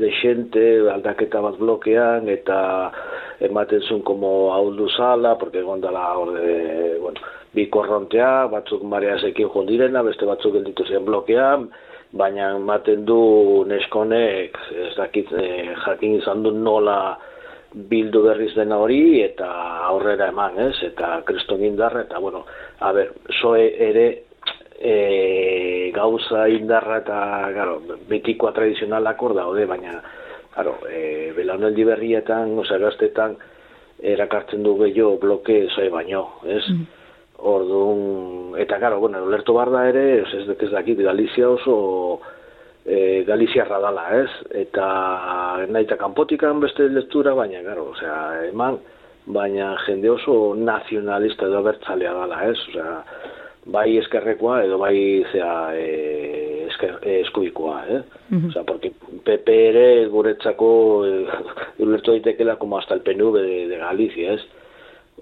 de 0.02 0.10
xente, 0.18 0.64
aldaketa 0.92 1.40
bat 1.40 1.56
blokean, 1.56 2.28
eta 2.28 2.58
ematen 3.48 3.80
zuen 3.88 4.02
como 4.04 4.52
hauldu 4.52 4.90
zala, 4.98 5.38
porque 5.40 5.62
egon 5.64 5.80
dala 5.80 6.04
hori, 6.20 6.98
bueno, 7.00 7.24
bi 7.56 7.70
korrontea, 7.72 8.50
batzuk 8.52 8.84
marea 8.84 9.16
zekin 9.16 9.48
jondirena, 9.48 10.04
beste 10.04 10.28
batzuk 10.28 10.58
gelditu 10.58 10.84
zen 10.84 11.08
blokean, 11.08 11.70
baina 12.12 12.50
ematen 12.58 13.06
du 13.08 13.64
neskonek, 13.64 14.60
ez 14.90 14.94
dakit, 15.00 15.32
eh, 15.32 15.72
jakin 15.86 16.18
izan 16.20 16.44
du 16.44 16.52
nola, 16.52 17.16
bildu 17.74 18.22
berriz 18.26 18.52
dena 18.56 18.78
hori 18.78 19.22
eta 19.22 19.48
aurrera 19.88 20.28
eman, 20.32 20.58
ez? 20.68 20.74
Eta 20.90 21.22
kriston 21.28 21.64
indarra, 21.64 22.04
eta 22.06 22.18
bueno, 22.18 22.44
a 22.80 22.92
ber, 22.92 23.12
soe 23.40 23.64
ere 23.88 24.06
e, 24.78 25.90
gauza 25.94 26.48
indarra 26.50 26.98
eta, 27.02 27.18
garo, 27.54 27.78
betikoa 28.08 28.52
tradizionalak 28.56 29.22
hor 29.22 29.36
daude, 29.38 29.66
baina, 29.70 30.00
garo, 30.56 30.76
e, 30.90 31.32
belauneldi 31.36 31.86
berrietan, 31.88 32.56
osea, 32.58 32.80
gaztetan, 32.82 33.36
erakartzen 34.02 34.64
du 34.66 34.74
gehiago 34.80 35.16
bloke 35.22 35.62
zoe 35.70 35.88
baino, 35.92 36.26
ez? 36.44 36.64
Mm. 36.68 36.90
Orduan, 37.52 38.58
eta, 38.62 38.78
garo, 38.82 39.00
bueno, 39.02 39.24
lertu 39.30 39.54
barda 39.56 39.86
ere, 39.88 40.04
ez, 40.22 40.28
ez, 40.42 40.46
ez 40.58 40.70
dakit, 40.74 41.00
Galizia 41.02 41.48
oso, 41.50 42.20
e, 42.84 43.24
Galiziarra 43.26 43.78
dala, 43.82 44.06
ez? 44.22 44.30
Eta 44.64 44.86
nahi 45.68 45.86
eta 45.86 45.98
kanpotikan 46.00 46.60
beste 46.62 46.88
lektura, 46.90 47.34
baina, 47.38 47.62
garo, 47.66 47.90
osea, 47.92 48.48
eman, 48.48 48.78
baina 49.26 49.76
jende 49.86 50.10
oso 50.10 50.54
nazionalista 50.58 51.46
edo 51.46 51.62
bertzalea 51.66 52.14
dala, 52.16 52.40
ez? 52.50 52.58
Osea, 52.70 52.96
bai 53.72 53.88
eskerrekoa 54.00 54.64
edo 54.66 54.78
bai 54.82 54.96
zea 55.30 55.52
e, 55.78 56.66
esker, 56.66 56.96
e, 57.02 57.20
eskubikoa, 57.22 57.82
eh? 57.86 58.00
Mm 58.30 58.48
Osea, 58.50 58.64
porque 58.66 58.92
PP 59.24 59.58
ere 59.68 59.86
guretzako 60.10 60.70
e, 61.06 61.12
ulertu 61.84 62.16
daitekela 62.16 62.56
como 62.56 62.78
hasta 62.78 62.94
el 62.94 63.02
PNV 63.02 63.34
de, 63.38 63.68
de 63.68 63.78
Galicia, 63.78 64.34
ez? 64.34 64.42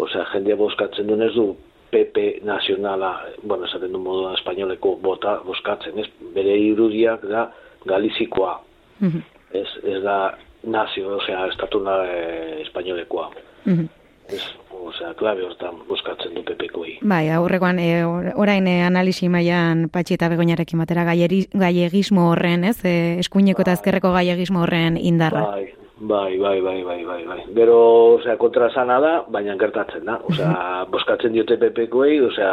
Osea, 0.00 0.24
jende 0.32 0.56
boskatzen 0.56 1.06
duen 1.06 1.28
ez 1.28 1.34
du 1.34 1.50
PP 1.90 2.44
nazionala, 2.46 3.14
bueno, 3.42 3.66
esaten 3.66 3.92
du 3.92 3.98
modu 3.98 4.28
espainoleko 4.34 4.96
bota 5.02 5.40
boskatzen, 5.46 5.98
ez? 5.98 6.06
Bere 6.34 6.56
irudiak 6.70 7.26
da 7.28 7.50
galizikoa. 7.86 8.56
Mm 9.00 9.28
ez, 9.50 9.66
ez 9.82 10.02
da 10.04 10.36
nazio, 10.62 11.16
osea, 11.16 11.46
estatuna 11.50 12.04
e, 12.06 12.60
espainolekoa. 12.66 13.30
Mm 13.66 13.88
Ez, 14.30 14.44
osea, 14.70 15.08
klabe 15.18 15.42
hortan 15.42 15.80
boskatzen 15.88 16.36
du 16.36 16.44
PP-koi. 16.46 16.92
Bai, 17.02 17.24
aurrekoan, 17.34 17.80
e, 17.82 18.04
orain 18.38 18.68
e, 18.70 18.76
analisi 18.86 19.26
mailan 19.26 19.88
patxi 19.90 20.14
eta 20.14 20.28
begoinarekin 20.30 20.78
batera 20.78 21.02
gaiegismo 21.02 22.28
horren, 22.30 22.68
ez? 22.68 22.76
E, 22.86 22.92
eskuineko 23.24 23.64
eta 23.66 23.74
ezkerreko 23.74 24.12
gaiegismo 24.14 24.62
horren 24.62 25.00
indarra. 25.00 25.42
Bai, 25.50 25.64
Bai, 26.02 26.38
bai, 26.38 26.62
bai, 26.62 26.82
bai, 26.82 27.04
bai, 27.04 27.24
bai. 27.26 27.42
Gero, 27.52 28.14
osea, 28.16 28.38
kontra 28.40 28.70
sana 28.72 28.96
da, 29.04 29.10
baina 29.28 29.52
gertatzen 29.60 30.06
da. 30.08 30.14
Osea, 30.30 30.86
boskatzen 30.88 31.34
diote 31.34 31.58
pepekoei, 31.60 32.14
osea, 32.24 32.52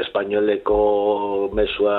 espainoleko 0.00 0.78
mesua, 1.52 1.98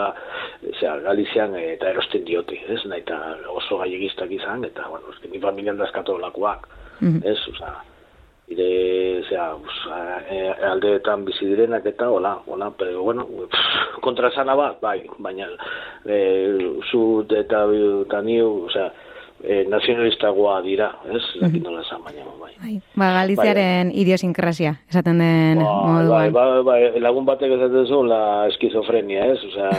osea, 0.71 0.95
Galizian 1.05 1.53
eta 1.59 1.91
erosten 1.93 2.25
diote, 2.25 2.57
ez? 2.73 2.79
Nahi 2.89 3.05
eta 3.05 3.19
oso 3.53 3.77
gaiegistak 3.83 4.33
izan, 4.39 4.65
eta, 4.65 4.89
bueno, 4.89 5.13
ez 5.13 5.29
mi 5.29 5.37
familian 5.43 5.77
dazkatu 5.77 6.17
lakuak, 6.17 6.65
ez? 7.21 7.37
Osea, 7.53 7.75
ire, 8.57 8.69
osea, 9.21 9.51
e, 10.33 10.43
aldeetan 10.71 11.27
bizi 11.29 11.45
direnak 11.45 11.85
eta, 11.93 12.09
hola, 12.09 12.39
hola, 12.47 12.71
pero, 12.79 13.03
bueno, 13.03 13.27
kontra 14.01 14.33
sana 14.33 14.57
bat, 14.57 14.81
bai, 14.81 15.03
baina, 15.19 15.45
e, 16.09 16.23
zut 16.89 17.37
eta, 17.37 17.67
eta 18.01 18.25
niu, 18.25 18.63
osea, 18.71 18.89
e, 19.43 19.63
nazionalistagoa 19.69 20.61
dira, 20.61 20.89
ez? 21.13 21.21
Zakin 21.39 21.63
nola 21.63 21.81
esan 21.83 22.01
baina, 22.03 22.25
bai. 22.39 22.53
bai. 22.61 22.73
Ba, 22.97 23.09
Galiziaren 23.19 23.91
bai. 23.91 24.01
idiosinkrazia, 24.01 24.73
esaten 24.89 25.21
den 25.21 25.61
ba, 25.61 25.71
moduan. 25.87 26.33
Bai, 26.33 26.63
bai, 26.63 26.63
bai, 26.93 27.01
lagun 27.03 27.25
batek 27.27 27.53
esaten 27.57 27.87
zuen 27.87 28.09
la 28.11 28.21
eskizofrenia, 28.51 29.25
ez? 29.33 29.39
Osea, 29.49 29.71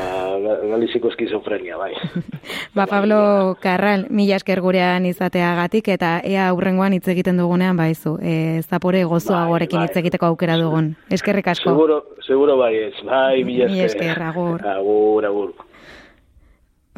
Galiziko 0.73 1.13
eskizofrenia, 1.13 1.79
bai. 1.81 1.93
ba, 2.77 2.87
Pablo 2.87 3.57
Carral, 3.63 4.07
mila 4.11 4.39
esker 4.39 4.63
gurean 4.65 5.07
izateagatik, 5.09 5.93
eta 5.99 6.19
ea 6.25 6.49
aurrengoan 6.53 6.97
hitz 6.97 7.07
egiten 7.09 7.41
dugunean, 7.41 7.77
baizu, 7.79 8.17
e, 8.23 8.63
zapore 8.63 9.05
gozoa 9.05 9.45
bai, 9.45 9.55
gorekin 9.55 9.83
bai. 9.83 9.89
hitz 9.89 10.03
egiteko 10.05 10.31
aukera 10.33 10.59
dugun. 10.61 10.95
Eskerrik 11.11 11.51
asko. 11.55 11.73
Seguro, 11.75 12.03
seguro 12.27 12.59
bai 12.61 12.75
ez, 12.89 12.95
bai, 13.05 13.45
mila 13.45 13.67
esker. 13.67 13.77
Mila 13.77 13.91
esker, 13.93 14.23
agur. 14.33 14.69
Agur, 14.77 15.27
agur 15.27 15.57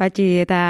patxi 0.01 0.41
eta 0.41 0.61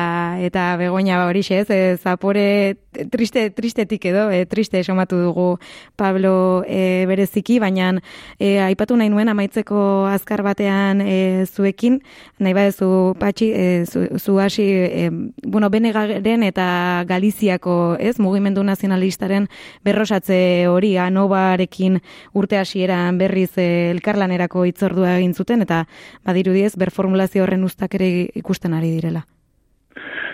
eta 0.44 0.76
begoña 0.82 1.16
ba 1.18 1.30
hori 1.32 1.44
ez, 1.56 1.68
zapore 2.02 2.76
triste, 3.10 3.50
tristetik 3.50 4.06
edo, 4.06 4.30
e, 4.32 4.46
triste 4.46 4.80
esomatu 4.80 5.16
dugu 5.16 5.60
Pablo 5.96 6.64
e, 6.68 7.06
bereziki, 7.08 7.60
baina 7.60 7.94
e, 8.40 8.60
aipatu 8.60 8.98
nahi 9.00 9.10
nuen 9.10 9.32
amaitzeko 9.32 10.08
azkar 10.12 10.44
batean 10.44 11.02
e, 11.02 11.46
zuekin, 11.48 12.02
nahi 12.40 12.54
badezu 12.54 13.16
patxi, 13.20 13.52
e, 13.56 13.86
zu, 13.86 14.40
hasi, 14.40 14.68
e, 14.68 15.10
bueno, 15.44 15.70
benegaren 15.70 16.44
eta 16.44 17.06
Galiziako, 17.08 17.96
ez, 18.00 18.18
mugimendu 18.20 18.64
nazionalistaren 18.64 19.48
berrosatze 19.86 20.68
hori, 20.68 20.96
anobarekin 20.98 22.02
urte 22.34 22.60
hasieran 22.60 23.18
berriz 23.22 23.52
e, 23.58 23.92
elkarlanerako 23.96 24.66
itzordua 24.68 25.18
egin 25.20 25.34
zuten, 25.34 25.64
eta 25.64 25.86
badirudiez, 26.28 26.76
berformulazio 26.76 27.46
horren 27.46 27.64
ustak 27.64 27.96
ere 28.00 28.12
ikusten 28.36 28.76
ari 28.76 28.92
direla. 28.98 29.21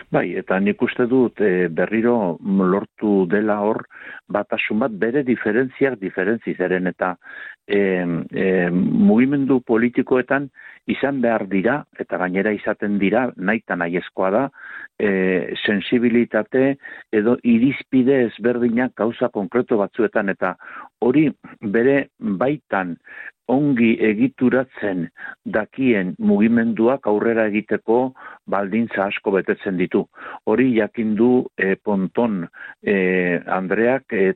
Bai, 0.08 0.38
eta 0.40 0.56
nik 0.64 0.80
uste 0.86 1.04
dut 1.12 1.42
e, 1.44 1.68
berriro 1.68 2.38
lortu 2.40 3.26
dela 3.28 3.58
hor 3.60 3.82
batasun 4.32 4.80
bat 4.80 4.94
bere 5.02 5.24
diferentziak 5.28 5.98
diferentzi 6.00 6.54
zeren 6.56 6.88
eta 6.88 7.10
e, 7.68 7.80
e, 8.32 8.46
mugimendu 8.72 9.60
politikoetan 9.68 10.48
izan 10.88 11.20
behar 11.20 11.44
dira 11.52 11.82
eta 12.00 12.22
gainera 12.24 12.54
izaten 12.56 12.96
dira 13.02 13.26
nahi 13.36 13.60
eta 13.60 13.76
nahi 13.76 14.00
da 14.16 14.46
e, 14.98 15.54
sensibilitate 15.66 16.78
edo 17.12 17.36
irizpide 17.44 18.24
ezberdinak 18.30 18.96
gauza 18.96 19.28
konkreto 19.28 19.78
batzuetan 19.78 20.30
eta 20.30 20.56
hori 21.06 21.30
bere 21.62 21.98
baitan 22.20 22.98
ongi 23.48 23.94
egituratzen 24.04 25.06
dakien 25.58 26.14
mugimenduak 26.20 27.08
aurrera 27.08 27.46
egiteko 27.52 28.00
baldintza 28.52 29.06
asko 29.06 29.32
betetzen 29.38 29.78
ditu. 29.80 30.04
Hori 30.46 30.74
jakin 30.76 31.16
du 31.16 31.32
e, 31.56 31.76
ponton 31.76 32.42
e, 32.84 32.98
Andreak 33.60 34.14
e, 34.14 34.34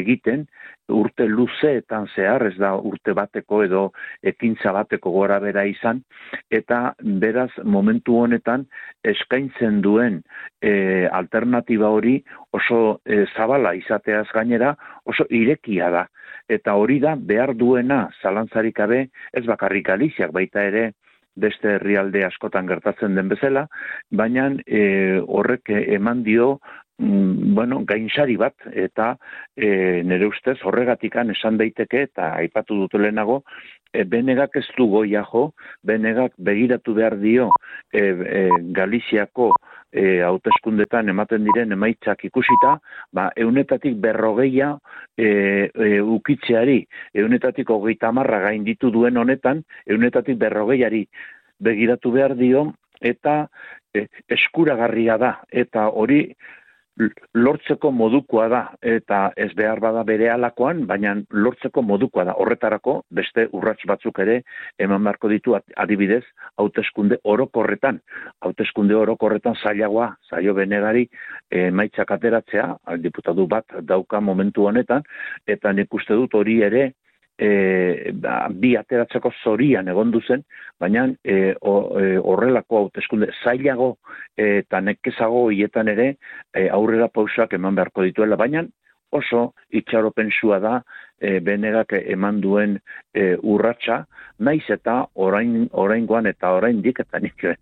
egiten 0.00 0.46
urte 0.88 1.26
luzeetan 1.28 2.06
zehar, 2.14 2.46
ez 2.48 2.56
da 2.56 2.72
urte 2.76 3.12
bateko 3.16 3.60
edo 3.64 3.82
ekintza 4.24 4.72
bateko 4.72 5.12
gora 5.12 5.38
bera 5.42 5.64
izan, 5.68 6.00
eta 6.50 6.94
beraz 7.20 7.50
momentu 7.64 8.16
honetan 8.22 8.64
eskaintzen 9.04 9.82
duen 9.84 10.22
e, 10.62 11.06
alternatiba 11.12 11.90
hori 11.92 12.16
oso 12.56 13.00
e, 13.04 13.24
zabala 13.36 13.74
izateaz 13.76 14.26
gainera 14.32 14.74
oso 15.04 15.28
irekia 15.28 15.90
da 15.92 15.97
eta 16.48 16.74
hori 16.80 16.98
da 17.00 17.14
behar 17.16 17.54
duena 17.56 18.08
zalantzarik 18.22 18.76
gabe 18.76 19.08
ez 19.32 19.44
bakarrik 19.46 19.86
Galiziak 19.86 20.32
baita 20.32 20.64
ere 20.64 20.90
beste 21.38 21.76
herrialde 21.76 22.24
askotan 22.26 22.66
gertatzen 22.66 23.14
den 23.14 23.30
bezala, 23.30 23.66
baina 24.10 24.48
e, 24.66 24.82
horrek 25.22 25.70
eman 25.78 26.24
dio 26.26 26.48
mm, 26.98 27.54
bueno, 27.54 27.82
gainsari 27.86 28.36
bat, 28.40 28.56
eta 28.72 29.12
e, 29.54 30.02
nire 30.08 30.28
ustez 30.32 30.58
horregatikan 30.66 31.30
esan 31.34 31.60
daiteke, 31.60 32.08
eta 32.10 32.32
aipatu 32.42 32.80
dut 32.82 32.98
lehenago, 32.98 33.42
e, 33.92 34.04
benegak 34.04 34.56
ez 34.56 34.66
du 34.76 34.88
goia 34.90 35.24
jo, 35.32 35.50
benegak 35.82 36.32
begiratu 36.38 36.94
behar 36.94 37.18
dio 37.20 37.50
e, 37.92 38.00
e, 38.00 38.42
Galiziako 38.76 39.52
e, 39.92 40.20
hauteskundetan 40.24 41.08
ematen 41.08 41.44
diren 41.48 41.72
emaitzak 41.76 42.24
ikusita, 42.28 42.76
ba, 43.12 43.28
eunetatik 43.36 43.96
berrogeia 44.02 44.74
e, 45.16 45.28
e, 45.72 46.00
ukitzeari, 46.00 46.82
eunetatik 47.14 47.70
hogeita 47.70 48.12
marra 48.12 48.42
gain 48.48 48.66
ditu 48.66 48.92
duen 48.94 49.16
honetan, 49.16 49.64
eunetatik 49.86 50.38
berrogeiari 50.40 51.06
begiratu 51.64 52.12
behar 52.14 52.36
dio, 52.38 52.68
eta 53.00 53.46
e, 53.94 54.06
eskuragarria 54.34 55.18
da, 55.18 55.32
eta 55.50 55.88
hori 55.88 56.26
lortzeko 57.34 57.90
modukoa 57.94 58.48
da 58.48 58.60
eta 58.82 59.20
ez 59.36 59.50
behar 59.56 59.80
bada 59.80 60.02
bere 60.04 60.28
alakoan, 60.32 60.84
baina 60.86 61.14
lortzeko 61.30 61.82
modukoa 61.82 62.24
da. 62.28 62.34
Horretarako 62.42 63.02
beste 63.14 63.46
urrats 63.52 63.86
batzuk 63.86 64.18
ere 64.24 64.40
eman 64.78 65.04
beharko 65.04 65.30
ditu 65.32 65.56
adibidez 65.56 66.22
hauteskunde 66.58 67.20
orokorretan. 67.24 68.00
Hauteskunde 68.42 68.96
orokorretan 68.96 69.56
zailagoa, 69.62 70.12
zaio 70.30 70.54
benegari 70.54 71.06
e, 71.50 71.70
maitzak 71.70 72.10
ateratzea, 72.18 72.68
diputatu 73.02 73.46
bat 73.46 73.78
dauka 73.82 74.20
momentu 74.20 74.66
honetan, 74.68 75.04
eta 75.46 75.72
nik 75.72 75.94
uste 75.94 76.16
dut 76.18 76.34
hori 76.34 76.60
ere 76.66 76.92
e, 77.38 78.12
ba, 78.14 78.48
bi 78.50 78.74
ateratzeko 78.76 79.30
zorian 79.44 79.88
egon 79.88 80.10
duzen, 80.10 80.42
baina 80.80 81.06
e, 81.24 81.36
e, 81.54 82.08
horrelako 82.18 82.82
hauteskunde 82.82 83.30
zailago 83.44 83.94
eta 84.36 84.80
nekezago 84.80 85.48
hietan 85.54 85.88
ere 85.94 86.08
e, 86.54 86.68
aurrera 86.68 87.08
pausak 87.08 87.54
eman 87.58 87.78
beharko 87.78 88.06
dituela, 88.08 88.36
baina 88.36 88.66
oso 89.10 89.54
itxaropensua 89.70 90.58
da 90.60 90.74
e, 91.20 91.38
benegak 91.40 91.94
eman 91.98 92.40
duen 92.40 92.76
e, 93.14 93.36
urratsa, 93.42 94.04
naiz 94.38 94.64
eta 94.70 95.00
orain 95.14 95.66
oraingoan 95.72 96.28
eta 96.30 96.52
oraindik 96.58 97.00
eta 97.04 97.20
nik 97.22 97.44
e, 97.44 97.56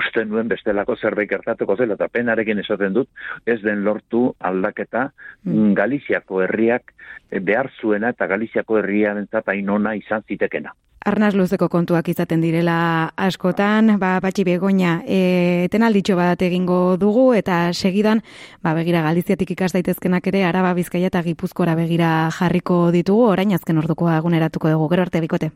uste 0.00 0.24
nuen 0.24 0.48
bestelako 0.48 0.96
zerbait 0.96 1.30
gertatuko 1.30 1.76
zela 1.76 1.98
eta 1.98 2.08
penarekin 2.08 2.62
esaten 2.64 2.96
dut 2.96 3.08
ez 3.46 3.60
den 3.62 3.84
lortu 3.84 4.30
aldaketa 4.40 5.10
mm. 5.44 5.74
Galiziako 5.76 6.42
herriak 6.46 6.94
behar 7.42 7.70
zuena 7.80 8.14
eta 8.14 8.26
Galiziako 8.30 8.80
herriaren 8.80 9.28
eta 9.32 9.54
inona 9.54 9.94
izan 9.98 10.24
zitekena. 10.28 10.72
Arnaz 11.06 11.36
luzeko 11.38 11.68
kontuak 11.70 12.08
izaten 12.10 12.40
direla 12.42 13.12
askotan, 13.28 13.92
ba, 14.00 14.16
batxi 14.18 14.42
begoina, 14.42 14.96
e, 15.06 15.68
alditxo 15.70 16.16
bat 16.18 16.40
egingo 16.42 16.96
dugu, 16.98 17.28
eta 17.32 17.70
segidan, 17.72 18.24
ba, 18.60 18.74
begira 18.74 19.04
galiziatik 19.04 19.52
ikas 19.54 19.70
daitezkenak 19.72 20.26
ere, 20.26 20.42
araba 20.42 20.74
bizkaia 20.74 21.06
eta 21.06 21.22
gipuzkora 21.22 21.76
begira 21.76 22.28
jarriko 22.34 22.90
ditugu, 22.90 23.22
orain 23.30 23.54
azken 23.54 23.78
ordukoa 23.78 24.18
eguneratuko 24.18 24.68
dugu, 24.68 24.88
gero 24.90 25.06
arte 25.06 25.22
bikote. 25.22 25.52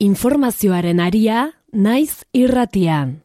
Informazioaren 0.00 0.98
aria, 0.98 1.52
naiz 1.72 2.24
irratian. 2.34 3.20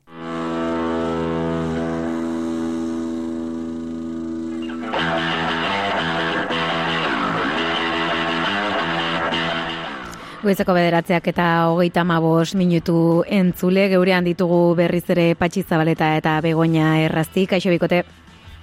Goizeko 10.46 10.76
bederatzeak 10.78 11.26
eta 11.32 11.46
hogeita 11.72 12.04
mabos 12.06 12.52
minutu 12.54 13.24
entzule, 13.34 13.88
geurean 13.90 14.28
ditugu 14.28 14.76
berriz 14.78 15.08
ere 15.10 15.32
patxizabaleta 15.40 16.12
eta 16.20 16.36
begoina 16.46 17.00
errazti, 17.02 17.48
kaixo 17.50 17.74
bikote? 17.74 18.04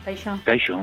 Kaixo. 0.05 0.37
Kaixo, 0.47 0.79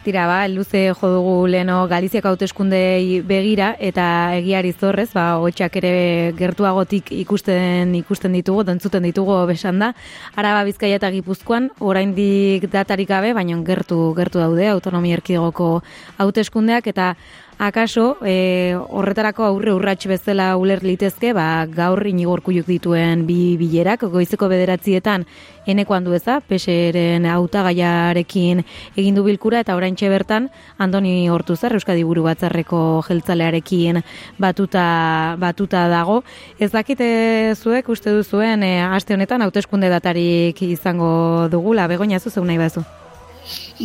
Tira, 0.00 0.22
ba, 0.24 0.46
luze 0.48 0.94
jo 0.96 1.08
dugu 1.12 1.32
leno 1.52 1.82
Galiziak 1.88 2.24
hauteskundei 2.24 3.20
begira 3.24 3.74
eta 3.80 4.04
egiari 4.36 4.72
zorrez, 4.72 5.10
ba, 5.12 5.34
hotxak 5.40 5.76
ere 5.80 5.90
gertuagotik 6.38 7.12
ikusten 7.12 7.92
ikusten 7.98 8.36
ditugu, 8.36 8.64
dontzuten 8.64 9.04
ditugu 9.04 9.36
besan 9.48 9.80
da. 9.80 9.92
Araba 10.36 10.64
Bizkaia 10.68 10.96
eta 10.96 11.12
Gipuzkoan, 11.12 11.68
oraindik 11.80 12.68
datarik 12.72 13.08
gabe, 13.12 13.34
baina 13.36 13.60
gertu 13.64 14.14
gertu 14.16 14.40
daude 14.40 14.68
autonomia 14.72 15.20
erkidegoko 15.20 15.78
hauteskundeak 16.16 16.88
eta 16.92 17.14
akaso 17.60 18.16
e, 18.24 18.74
horretarako 18.88 19.44
aurre 19.44 19.74
urrats 19.76 20.06
bezala 20.08 20.54
uler 20.56 20.80
litezke, 20.82 21.34
ba, 21.36 21.66
gaur 21.68 22.00
inigorkuiuk 22.08 22.64
dituen 22.66 23.26
bi 23.28 23.56
bilerak, 23.60 24.06
goizeko 24.08 24.48
bederatzietan 24.48 25.26
eneko 25.68 25.94
handu 25.94 26.14
eza, 26.16 26.38
peseren 26.40 27.26
autagaiarekin 27.28 28.64
egindu 28.96 29.24
bilkura, 29.26 29.60
eta 29.60 29.76
orain 29.76 29.94
bertan 30.00 30.48
Andoni 30.78 31.28
Hortuzar, 31.28 31.74
Euskadi 31.76 32.02
Buru 32.02 32.24
Batzarreko 32.24 33.02
jeltzalearekin 33.06 34.00
batuta, 34.38 35.36
batuta 35.38 35.88
dago. 35.88 36.22
Ez 36.58 36.72
dakite 36.72 37.54
zuek, 37.56 37.88
uste 37.88 38.10
duzuen, 38.10 38.62
e, 38.62 38.80
aste 38.82 39.14
honetan, 39.14 39.42
hauteskunde 39.42 39.90
datarik 39.90 40.62
izango 40.62 41.48
dugula, 41.50 41.86
begonia 41.86 42.18
zu 42.18 42.44
nahi 42.44 42.58
bazu? 42.58 42.99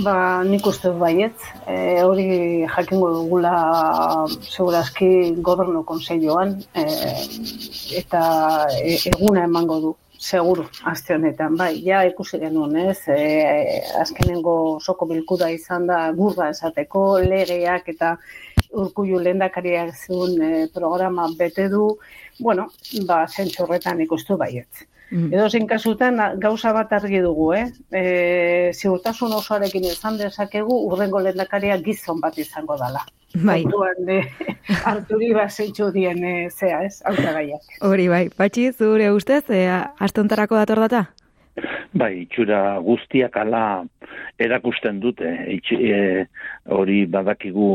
Ba, 0.03 0.43
nik 0.43 0.65
uste 0.67 0.91
baiet. 0.99 1.43
E, 1.71 1.75
hori 2.03 2.27
jakingo 2.67 3.11
dugula 3.15 3.53
segurazki 4.41 5.09
gobernu 5.49 5.83
konseioan 5.87 6.57
e, 6.75 6.83
eta 8.01 8.23
e, 8.81 8.97
eguna 9.11 9.45
emango 9.49 9.79
du 9.83 9.93
seguru 10.19 10.65
aste 10.91 11.15
honetan. 11.15 11.55
Bai, 11.59 11.73
ja 11.85 12.01
ikusi 12.07 12.39
genuen, 12.41 12.75
ez? 12.91 12.99
E, 13.07 13.19
azkenengo 14.01 14.55
soko 14.81 15.07
bilkuda 15.11 15.49
izan 15.53 15.87
da 15.91 16.01
gurra 16.17 16.49
esateko 16.55 17.05
legeak 17.23 17.87
eta 17.95 18.15
urkullu 18.75 19.21
lehendakariak 19.23 19.93
zuen 19.95 20.41
e, 20.41 20.51
programa 20.73 21.29
bete 21.39 21.69
du. 21.69 21.87
Bueno, 22.39 22.67
ba, 23.07 23.23
zentsu 23.27 23.63
horretan 23.63 24.03
ikustu 24.03 24.37
baiet. 24.41 24.85
Mm. 25.11 25.33
Edo 25.33 25.49
zen 25.49 25.67
kasutan 25.67 26.17
gauza 26.41 26.71
bat 26.73 26.93
argi 26.97 27.19
dugu, 27.23 27.51
eh? 27.53 27.65
E, 27.91 28.71
ziurtasun 28.73 29.33
osoarekin 29.37 29.85
izan 29.91 30.17
dezakegu 30.17 30.79
urrengo 30.87 31.21
lehendakaria 31.21 31.77
gizon 31.85 32.21
bat 32.23 32.37
izango 32.41 32.77
dala. 32.81 33.05
Bai. 33.35 33.61
Orduan 33.65 34.05
de 34.07 34.21
Arturi 34.91 35.33
baseitzu 35.35 35.91
dien 35.91 36.23
e, 36.23 36.35
zea, 36.49 36.81
ez? 36.87 37.01
Hautagaiak. 37.05 37.77
Hori 37.81 38.07
bai. 38.11 38.23
Patxi, 38.29 38.71
zure 38.71 39.11
ustez, 39.11 39.43
e, 39.49 39.67
astontarako 39.99 40.61
dator 40.61 40.85
data? 40.87 41.05
Bai, 41.95 42.25
itxura 42.25 42.79
guztiak 42.83 43.37
ala 43.39 43.85
erakusten 44.43 44.97
dute, 44.99 45.29
e, 45.55 45.99
hori 46.75 46.97
badakigu 47.07 47.69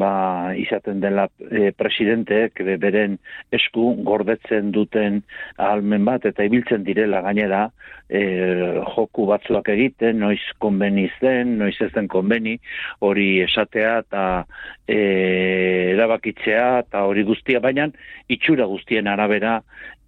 ba, 0.00 0.12
izaten 0.56 1.02
dela 1.02 1.26
e, 1.44 1.68
presidenteek 1.76 2.62
beren 2.80 3.18
esku 3.52 3.90
gordetzen 4.08 4.70
duten 4.72 5.20
almen 5.60 6.08
bat, 6.08 6.24
eta 6.24 6.46
ibiltzen 6.48 6.86
direla 6.86 7.20
gainera 7.26 7.66
e, 8.08 8.22
joku 8.94 9.28
batzuak 9.28 9.68
egiten, 9.76 10.22
noiz 10.24 10.40
konbeni 10.64 11.10
zen, 11.20 11.58
noiz 11.60 11.76
ez 11.84 11.90
den 11.92 12.08
konbeni, 12.08 12.56
hori 13.04 13.28
esatea 13.44 13.98
eta 14.06 14.24
e, 14.88 14.98
erabakitzea 15.92 16.66
eta 16.86 17.04
hori 17.04 17.28
guztia, 17.28 17.60
baina 17.60 17.90
itxura 18.32 18.64
guztien 18.72 19.12
arabera 19.12 19.58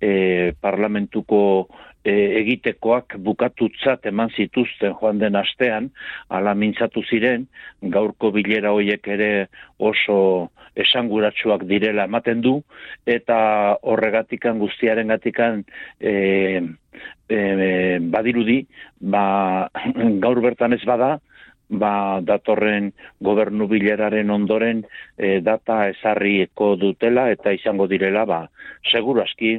e, 0.01 0.53
parlamentuko 0.65 1.69
e, 2.05 2.13
egitekoak 2.41 3.17
bukatutzat 3.25 4.07
eman 4.11 4.33
zituzten 4.37 4.95
joan 5.01 5.21
den 5.21 5.37
astean, 5.37 5.91
ala 6.29 6.55
mintzatu 6.55 7.03
ziren, 7.09 7.47
gaurko 7.83 8.33
bilera 8.35 8.73
hoiek 8.77 9.07
ere 9.09 9.31
oso 9.79 10.51
esanguratsuak 10.81 11.65
direla 11.69 12.07
ematen 12.09 12.43
du, 12.45 12.61
eta 13.07 13.39
horregatikan 13.83 14.61
guztiaren 14.63 15.11
gatikan 15.13 15.65
e, 16.01 16.13
e, 17.29 17.41
badirudi, 18.13 18.63
ba, 19.01 19.69
gaur 20.25 20.41
bertan 20.45 20.77
ez 20.77 20.85
bada, 20.87 21.19
ba, 21.71 22.21
datorren 22.27 22.91
gobernu 23.23 23.69
bileraren 23.71 24.31
ondoren 24.31 24.83
e, 25.17 25.39
data 25.41 25.87
ezarrieko 25.93 26.75
dutela 26.81 27.29
eta 27.31 27.55
izango 27.55 27.87
direla, 27.91 28.27
ba, 28.27 28.41
seguru 28.91 29.23
aski, 29.23 29.57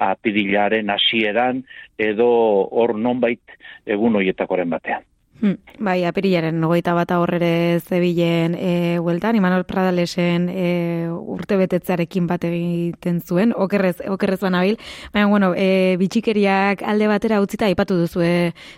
apidilaren 0.00 0.90
hasieran 0.90 1.64
edo 1.98 2.28
hor 2.70 2.94
nonbait 2.98 3.58
egun 3.86 4.20
hoietakoren 4.20 4.70
batean. 4.70 5.02
Hmm, 5.40 5.56
bai, 5.82 6.04
apirilaren 6.06 6.60
nogoita 6.62 6.92
bat 6.94 7.10
horrere 7.10 7.80
zebilen 7.82 8.52
e, 8.54 8.98
hueltan, 9.02 9.34
Imanol 9.34 9.64
Pradalesen 9.66 10.46
e, 10.46 11.08
urte 11.10 11.56
betetzarekin 11.58 12.28
bat 12.30 12.44
egiten 12.46 13.18
zuen, 13.18 13.50
okerrez, 13.50 13.96
okerrez 14.14 14.38
banabil, 14.44 14.78
baina, 15.12 15.26
bueno, 15.32 15.50
e, 15.58 15.96
bitxikeriak 15.98 16.84
alde 16.86 17.08
batera 17.10 17.40
utzita 17.42 17.66
aipatu 17.66 17.96
duzu 17.98 18.22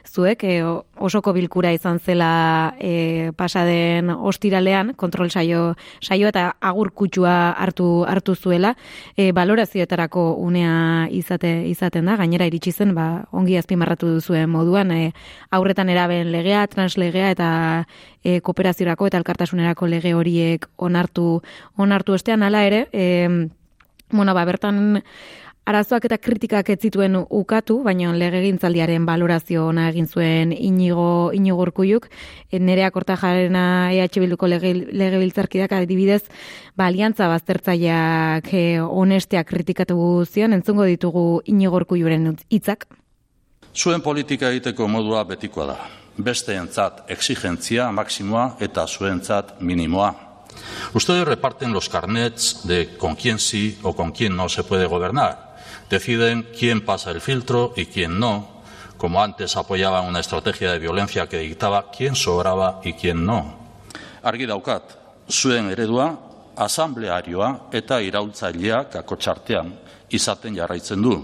zuek, 0.08 0.44
e, 0.48 0.62
osoko 0.96 1.34
bilkura 1.36 1.74
izan 1.76 2.00
zela 2.00 2.72
e, 2.80 3.32
pasaden 3.36 4.08
ostiralean, 4.16 4.94
kontrol 4.96 5.28
saio, 5.28 5.74
saio 6.00 6.32
eta 6.32 6.46
agur 6.60 6.94
kutsua 6.96 7.52
hartu, 7.52 8.06
hartu 8.08 8.34
zuela, 8.34 8.72
e, 9.14 9.28
balorazioetarako 9.36 10.24
unea 10.40 11.04
izate, 11.12 11.52
izaten 11.68 12.08
da, 12.08 12.16
gainera 12.16 12.48
iritsi 12.48 12.72
zen, 12.72 12.96
ba, 12.96 13.26
ongi 13.36 13.60
azpimarratu 13.60 14.16
duzuen 14.16 14.48
moduan, 14.48 14.96
e, 14.96 15.12
aurretan 15.52 15.92
eraben 15.92 16.32
lege 16.32 16.45
legea, 16.46 16.66
translegea 16.66 17.30
eta 17.34 17.48
e, 18.22 18.40
kooperaziorako 18.40 19.08
eta 19.10 19.18
elkartasunerako 19.18 19.86
lege 19.90 20.14
horiek 20.14 20.66
onartu 20.76 21.42
onartu 21.76 22.14
estean 22.14 22.42
hala 22.42 22.64
ere, 22.66 22.86
e, 22.92 23.48
bueno, 24.12 24.34
ba, 24.34 24.44
bertan 24.44 25.02
arazoak 25.66 26.04
eta 26.06 26.18
kritikak 26.22 26.68
ez 26.70 26.78
zituen 26.78 27.16
ukatu, 27.18 27.80
baina 27.82 28.12
legegintzaldiaren 28.14 29.06
balorazio 29.06 29.66
ona 29.66 29.88
egin 29.90 30.06
zuen 30.06 30.52
inigo, 30.52 31.32
inigo 31.34 31.58
urkuiuk, 31.64 32.06
e, 32.52 32.60
nerea 32.60 32.92
korta 32.94 33.16
jarena 33.16 33.90
EH 33.92 34.20
Bilduko 34.20 34.46
lege, 34.46 34.72
legebiltzarkidak 34.92 35.72
adibidez, 35.72 36.22
ba, 36.76 36.86
aliantza 36.86 37.26
baztertzaileak 37.28 38.52
e, 38.54 38.64
honesteak 38.80 39.50
kritikatu 39.50 39.98
zion, 40.24 40.54
entzungo 40.54 40.86
ditugu 40.86 41.42
inigo 41.44 41.82
urkuiuren 41.82 42.36
hitzak. 42.48 42.86
Zuen 43.74 44.00
politika 44.00 44.48
egiteko 44.54 44.86
modua 44.88 45.24
betikoa 45.26 45.66
da 45.74 46.05
besteentzat 46.16 47.10
exigentzia 47.10 47.90
maksimoa 47.92 48.56
eta 48.60 48.86
zuentzat 48.86 49.60
minimoa. 49.60 50.14
Ustedes 50.94 51.28
reparten 51.28 51.72
los 51.72 51.88
carnets 51.88 52.66
de 52.66 52.96
con 52.96 53.16
quién 53.16 53.38
sí 53.38 53.78
o 53.82 53.94
con 53.94 54.12
quién 54.12 54.36
no 54.36 54.48
se 54.48 54.64
puede 54.64 54.86
gobernar. 54.86 55.56
Deciden 55.90 56.48
quién 56.58 56.84
pasa 56.84 57.10
el 57.10 57.20
filtro 57.20 57.72
y 57.76 57.86
quién 57.86 58.18
no, 58.18 58.62
como 58.96 59.22
antes 59.22 59.56
apoyaban 59.56 60.06
una 60.06 60.20
estrategia 60.20 60.72
de 60.72 60.78
violencia 60.78 61.28
que 61.28 61.38
dictaba 61.38 61.90
quién 61.90 62.14
sobraba 62.16 62.80
y 62.82 62.94
quién 62.94 63.24
no. 63.24 63.66
Argi 64.22 64.46
daukat, 64.46 64.82
zuen 65.30 65.70
eredua 65.70 66.18
asamblearioa 66.56 67.68
eta 67.76 68.00
iraultzaileak 68.00 68.96
akotxartean 68.96 69.74
izaten 70.10 70.56
jarraitzen 70.56 71.02
du, 71.02 71.14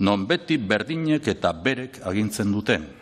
non 0.00 0.24
beti 0.26 0.56
berdinek 0.56 1.28
eta 1.28 1.52
berek 1.52 2.00
agintzen 2.06 2.50
duten 2.50 2.99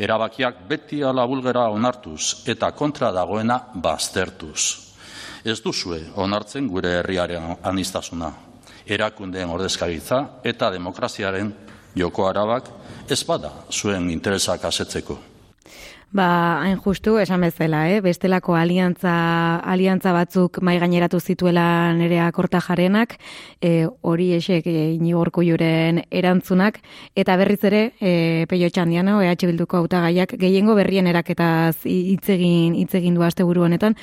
erabakiak 0.00 0.64
beti 0.68 1.02
ala 1.04 1.26
bulgara 1.28 1.68
onartuz 1.68 2.46
eta 2.48 2.72
kontra 2.72 3.12
dagoena 3.12 3.58
baztertuz. 3.74 4.90
Ez 5.44 5.60
duzue 5.64 6.00
onartzen 6.20 6.68
gure 6.68 6.98
herriaren 7.00 7.56
anistasuna, 7.62 8.32
erakundeen 8.86 9.52
ordezkaritza 9.52 10.20
eta 10.44 10.70
demokraziaren 10.72 11.52
joko 11.96 12.28
arabak 12.28 12.70
ez 13.10 13.22
bada 13.26 13.52
zuen 13.70 14.10
interesak 14.10 14.64
asetzeko. 14.64 15.29
Ba, 16.12 16.62
hain 16.64 16.74
justu, 16.82 17.12
esan 17.22 17.44
bezala, 17.44 17.84
eh? 17.86 18.00
bestelako 18.02 18.56
aliantza, 18.58 19.12
aliantza 19.62 20.10
batzuk 20.10 20.58
mai 20.66 20.74
gaineratu 20.82 21.20
zituela 21.20 21.92
nerea 21.94 22.24
korta 22.34 22.58
jarenak, 22.58 23.14
e, 23.62 23.86
hori 24.02 24.32
esek 24.34 24.66
e, 24.66 24.72
inigorko 24.96 25.44
juren 25.46 26.00
erantzunak, 26.10 26.80
eta 27.14 27.36
berriz 27.38 27.60
ere, 27.70 27.82
e, 28.00 28.42
peio 28.50 28.66
txandiano, 28.74 29.20
EH 29.22 29.46
Bilduko 29.52 29.78
autagaiak 29.84 30.34
gehiengo 30.40 30.74
berrien 30.74 31.06
eraketaz 31.06 31.76
hitzegin 31.86 32.74
hitzegin 32.74 33.14
du 33.14 33.22
aste 33.22 33.46
buru 33.46 33.68
honetan, 33.68 33.94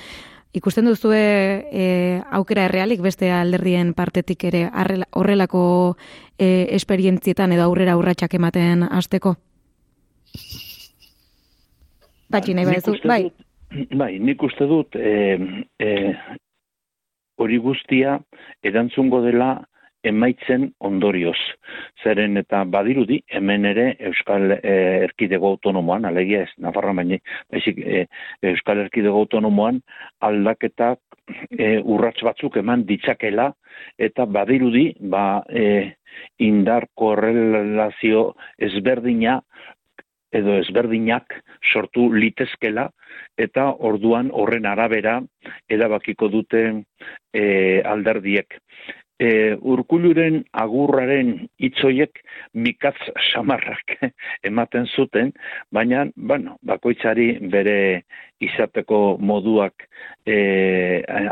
Ikusten 0.55 0.87
duzu 0.87 1.11
e, 1.13 2.21
aukera 2.33 2.63
errealik 2.65 3.01
beste 3.03 3.27
alderdien 3.35 3.91
partetik 3.93 4.45
ere 4.47 4.63
horrelako 5.11 5.97
e, 6.39 6.71
esperientzietan 6.79 7.51
edo 7.51 7.67
aurrera 7.67 7.97
urratsak 7.99 8.39
ematen 8.39 8.87
hasteko? 8.87 9.35
Batxi 12.33 12.55
nahi 12.57 12.67
badezu, 12.69 12.97
bai. 13.07 13.23
Bai, 13.99 14.13
nik 14.23 14.43
uste 14.47 14.63
dut, 14.63 14.95
e, 14.95 15.35
e, 15.83 15.89
hori 17.35 17.57
guztia 17.59 18.13
erantzungo 18.63 19.19
dela 19.25 19.49
emaitzen 20.07 20.69
ondorioz. 20.87 21.37
Zeren 22.03 22.39
eta 22.39 22.61
badirudi, 22.71 23.19
hemen 23.27 23.65
ere 23.67 23.87
Euskal 24.09 24.53
e, 24.55 24.73
Erkidego 25.07 25.51
Autonomoan, 25.55 26.07
alegia 26.07 26.45
ez, 26.45 26.51
Nafarra 26.63 26.93
baina, 26.95 27.19
baizik, 27.51 27.81
e, 27.83 28.05
Euskal 28.53 28.85
Erkidego 28.85 29.19
Autonomoan 29.25 29.81
aldaketak 30.23 31.01
e, 31.51 31.77
urrats 31.83 32.21
batzuk 32.23 32.55
eman 32.61 32.85
ditzakela, 32.87 33.49
eta 33.99 34.25
badirudi, 34.25 34.91
ba, 35.11 35.43
e, 35.49 35.97
indar 36.41 36.87
korrelazio 36.97 38.31
ezberdina 38.69 39.41
edo 40.35 40.57
ezberdinak 40.59 41.37
sortu 41.71 42.07
litezkela 42.13 42.87
eta 43.39 43.69
orduan 43.89 44.31
horren 44.33 44.65
arabera 44.65 45.19
edabakiko 45.69 46.29
dute 46.33 46.63
e, 47.33 47.43
alderdiek. 47.85 48.59
E, 49.17 49.29
urkuluren 49.65 50.43
agurraren 50.53 51.31
itzoiek 51.57 52.19
mikatz 52.53 52.99
samarrak 53.31 53.95
ematen 54.49 54.85
zuten, 54.93 55.31
baina, 55.73 56.03
bueno, 56.15 56.59
bakoitzari 56.61 57.31
bere 57.49 58.03
izateko 58.45 59.17
moduak 59.17 59.87
e, 60.25 60.37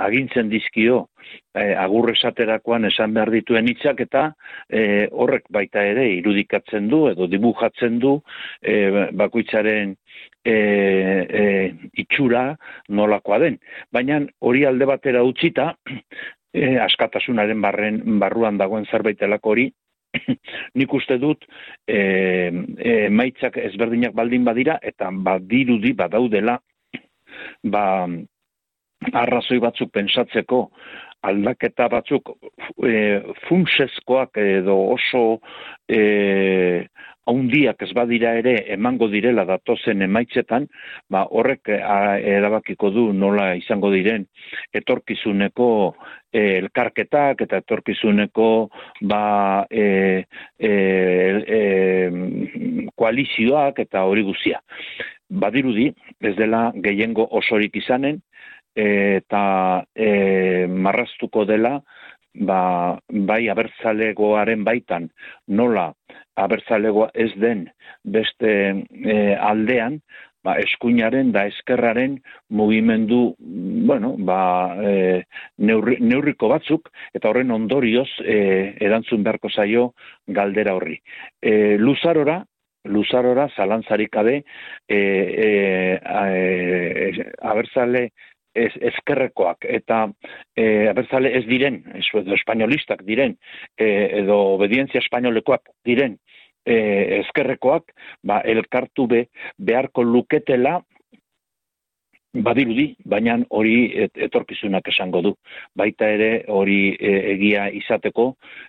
agintzen 0.02 0.50
dizkio 0.50 1.04
e, 1.54 1.74
agur 1.78 2.10
esaterakoan 2.14 2.90
esan 2.90 3.14
behar 3.14 3.32
dituen 3.34 3.70
hitzak 3.70 4.02
eta 4.08 4.24
e, 4.70 5.06
horrek 5.12 5.46
baita 5.54 5.84
ere 5.86 6.08
irudikatzen 6.18 6.90
du 6.90 7.06
edo 7.12 7.30
dibujatzen 7.30 8.00
du 8.02 8.16
e, 8.62 9.08
bakoitzaren 9.14 9.94
e, 10.46 10.56
e, 10.56 11.46
itxura 12.06 12.46
nolakoa 12.90 13.40
den. 13.46 13.60
Baina 13.94 14.22
hori 14.46 14.66
alde 14.66 14.90
batera 14.90 15.24
utzita, 15.26 15.72
e, 16.56 16.76
askatasunaren 16.80 17.62
barren, 17.62 18.00
barruan 18.22 18.58
dagoen 18.58 18.88
zerbaitelako 18.92 19.56
hori, 19.56 19.68
nik 20.80 20.94
uste 20.96 21.18
dut 21.22 21.44
e, 21.88 21.98
e, 21.98 22.94
maitzak 23.10 23.60
ezberdinak 23.64 24.16
baldin 24.16 24.46
badira 24.48 24.78
eta 24.84 25.12
badirudi 25.12 25.94
badaudela 25.98 26.58
ba 27.76 27.86
arrazoi 29.14 29.60
batzuk 29.64 29.92
pensatzeko 29.94 30.62
aldaketa 31.26 31.88
batzuk 31.92 32.32
e, 32.86 32.94
funtsezkoak 33.48 34.40
edo 34.42 34.78
oso 34.96 35.26
e, 35.90 36.86
haundiak 37.26 37.82
ez 37.82 37.92
badira 37.98 38.34
ere 38.40 38.56
emango 38.74 39.08
direla 39.12 39.46
datozen 39.50 40.02
emaitzetan, 40.06 40.68
ba, 41.10 41.26
horrek 41.26 41.70
erabakiko 41.70 42.92
du 42.94 43.06
nola 43.14 43.54
izango 43.58 43.92
diren 43.94 44.28
etorkizuneko 44.74 45.70
e, 46.32 46.44
elkarketak 46.60 47.42
eta 47.48 47.62
etorkizuneko 47.64 48.50
ba, 49.10 49.66
e, 49.70 50.24
e, 50.60 50.72
e, 51.60 51.62
koalizioak 52.96 53.82
eta 53.88 54.06
hori 54.06 54.26
guzia. 54.28 54.62
Badirudi, 55.30 55.90
ez 56.22 56.36
dela 56.38 56.70
gehiengo 56.86 57.26
osorik 57.40 57.76
izanen, 57.82 58.22
eta 58.76 59.86
e, 59.96 60.68
marraztuko 60.68 61.46
dela 61.48 61.80
ba, 62.36 62.98
bai 63.10 63.48
abertzalegoaren 63.50 64.64
baitan 64.68 65.10
nola 65.48 65.92
abertzalegoa 66.36 67.10
ez 67.14 67.32
den 67.40 67.66
beste 68.04 68.52
e, 68.76 69.18
aldean 69.36 70.00
ba, 70.46 70.56
eskuinaren 70.62 71.32
da 71.34 71.46
eskerraren 71.50 72.18
mugimendu 72.50 73.36
bueno, 73.40 74.16
ba, 74.18 74.40
e, 74.78 75.24
neurriko 75.58 76.50
batzuk 76.52 76.92
eta 77.18 77.32
horren 77.32 77.54
ondorioz 77.56 78.10
e, 78.22 78.38
erantzun 78.88 79.24
beharko 79.24 79.50
zaio 79.50 79.92
galdera 80.28 80.76
horri. 80.78 81.00
E, 81.42 81.78
luzarora 81.82 82.44
luzarora 82.86 83.48
zalantzarikabe 83.56 84.36
e, 84.88 84.98
e, 84.98 85.50
e, 86.06 87.26
abertzale 87.42 88.10
ez, 88.56 88.72
ezkerrekoak 88.92 89.68
eta 89.68 90.06
e, 90.56 90.88
abertzale 90.90 91.32
ez 91.38 91.44
diren, 91.50 91.82
ez, 91.94 92.06
edo 92.22 92.36
espainolistak 92.38 93.04
diren, 93.08 93.36
e, 93.78 93.90
edo 94.24 94.40
obedientzia 94.56 95.04
espainolekoak 95.04 95.70
diren 95.86 96.18
e, 96.66 96.76
ezkerrekoak, 97.22 97.94
ba, 98.24 98.42
elkartu 98.42 99.08
be, 99.12 99.26
beharko 99.58 100.04
luketela 100.04 100.80
badirudi, 102.44 102.88
baina 103.06 103.38
hori 103.50 104.08
etorkizunak 104.28 104.88
esango 104.92 105.22
du. 105.22 105.34
Baita 105.76 106.08
ere 106.12 106.30
hori 106.52 106.96
e, 106.96 107.14
egia 107.36 107.68
izateko 107.80 108.28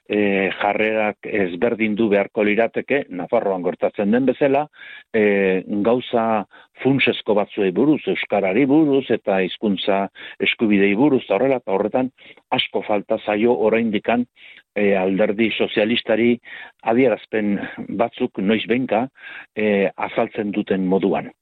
e, 0.09 0.51
jarrerak 0.61 1.27
ezberdin 1.27 1.97
du 1.99 2.09
beharko 2.13 2.45
lirateke, 2.47 3.05
Nafarroan 3.11 3.65
gortatzen 3.67 4.15
den 4.15 4.27
bezala, 4.29 4.67
e, 5.15 5.63
gauza 5.87 6.45
funtsesko 6.83 7.35
batzuei 7.39 7.71
buruz, 7.73 8.03
euskarari 8.13 8.67
buruz 8.69 9.07
eta 9.11 9.41
hizkuntza 9.45 10.07
eskubidei 10.49 10.95
buruz 10.99 11.25
horrela 11.31 11.61
eta 11.63 11.73
horretan 11.73 12.13
asko 12.53 12.83
falta 12.87 13.19
zaio 13.25 13.57
oraindikan 13.69 14.27
e, 14.77 14.93
alderdi 14.99 15.51
sozialistari 15.57 16.37
adierazpen 16.93 17.57
batzuk 17.99 18.43
noiz 18.45 18.65
benka 18.69 19.07
e, 19.57 19.89
azaltzen 20.09 20.53
duten 20.53 20.87
moduan. 20.87 21.33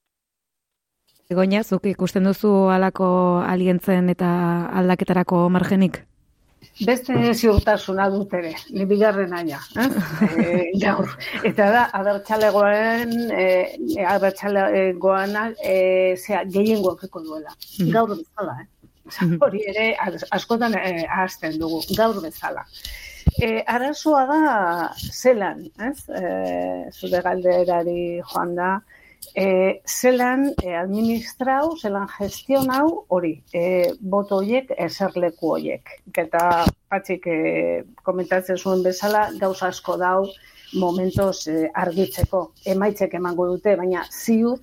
Egoina, 1.32 1.62
zuk 1.64 1.86
ikusten 1.88 2.26
duzu 2.28 2.50
alako 2.68 3.06
alientzen 3.48 4.10
eta 4.12 4.28
aldaketarako 4.80 5.46
margenik? 5.54 6.02
Beste 6.84 7.14
ziurtasuna 7.32 8.10
dut 8.12 8.32
ere, 8.36 8.50
bigarren 8.90 9.32
aia. 9.38 9.60
Eh? 9.80 9.86
e, 10.44 10.92
Eta 11.48 11.68
da, 11.72 11.84
abertxalegoaren, 11.96 13.14
e, 13.30 13.46
abertxalegoana, 14.10 15.46
e, 15.62 15.76
zera, 16.18 16.42
gehien 16.44 16.82
duela. 16.82 17.54
Mm 17.78 17.92
Gaur 17.94 18.12
bezala, 18.16 18.56
eh? 18.60 18.68
Mm 19.22 19.38
Hori 19.40 19.62
ere, 19.72 19.86
askotan 20.30 20.76
e, 20.76 21.06
ahazten 21.06 21.56
dugu, 21.60 21.80
gaur 21.96 22.20
bezala. 22.20 22.66
E, 23.40 23.62
arazoa 23.64 24.26
da, 24.28 24.42
zelan, 25.12 25.64
ez? 25.88 26.04
E, 26.08 26.90
zure 26.92 27.22
galderari 27.24 28.20
joan 28.20 28.54
da, 28.60 28.74
e, 29.34 29.80
zelan 29.86 30.46
e, 30.62 30.74
administrau, 30.76 31.74
zelan 31.80 32.08
gestionau 32.18 33.04
hori, 33.08 33.34
e, 33.52 33.92
boto 34.00 34.40
horiek, 34.42 34.72
eserleku 34.86 35.54
horiek. 35.56 35.94
Eta 36.24 36.64
patxik 36.92 37.26
e, 37.26 37.38
komentatzen 38.06 38.58
zuen 38.58 38.82
bezala, 38.86 39.28
gauza 39.40 39.70
asko 39.72 39.96
dau 40.00 40.26
momentos 40.74 41.46
e, 41.48 41.68
argitzeko, 41.74 42.48
emaitzek 42.74 43.14
emango 43.20 43.46
dute, 43.52 43.76
baina 43.80 44.04
ziur, 44.10 44.58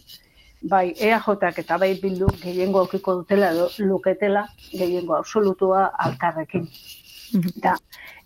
bai 0.62 0.92
EAJak 0.94 1.60
eta 1.64 1.78
bai 1.82 1.94
bildu 2.02 2.28
gehiengo 2.42 2.84
aukiko 2.84 3.16
dutela 3.22 3.52
edo 3.56 3.70
luketela 3.80 4.46
gehiengo 4.72 5.16
absolutua 5.18 5.88
alkarrekin. 6.06 6.68
Da, 7.64 7.78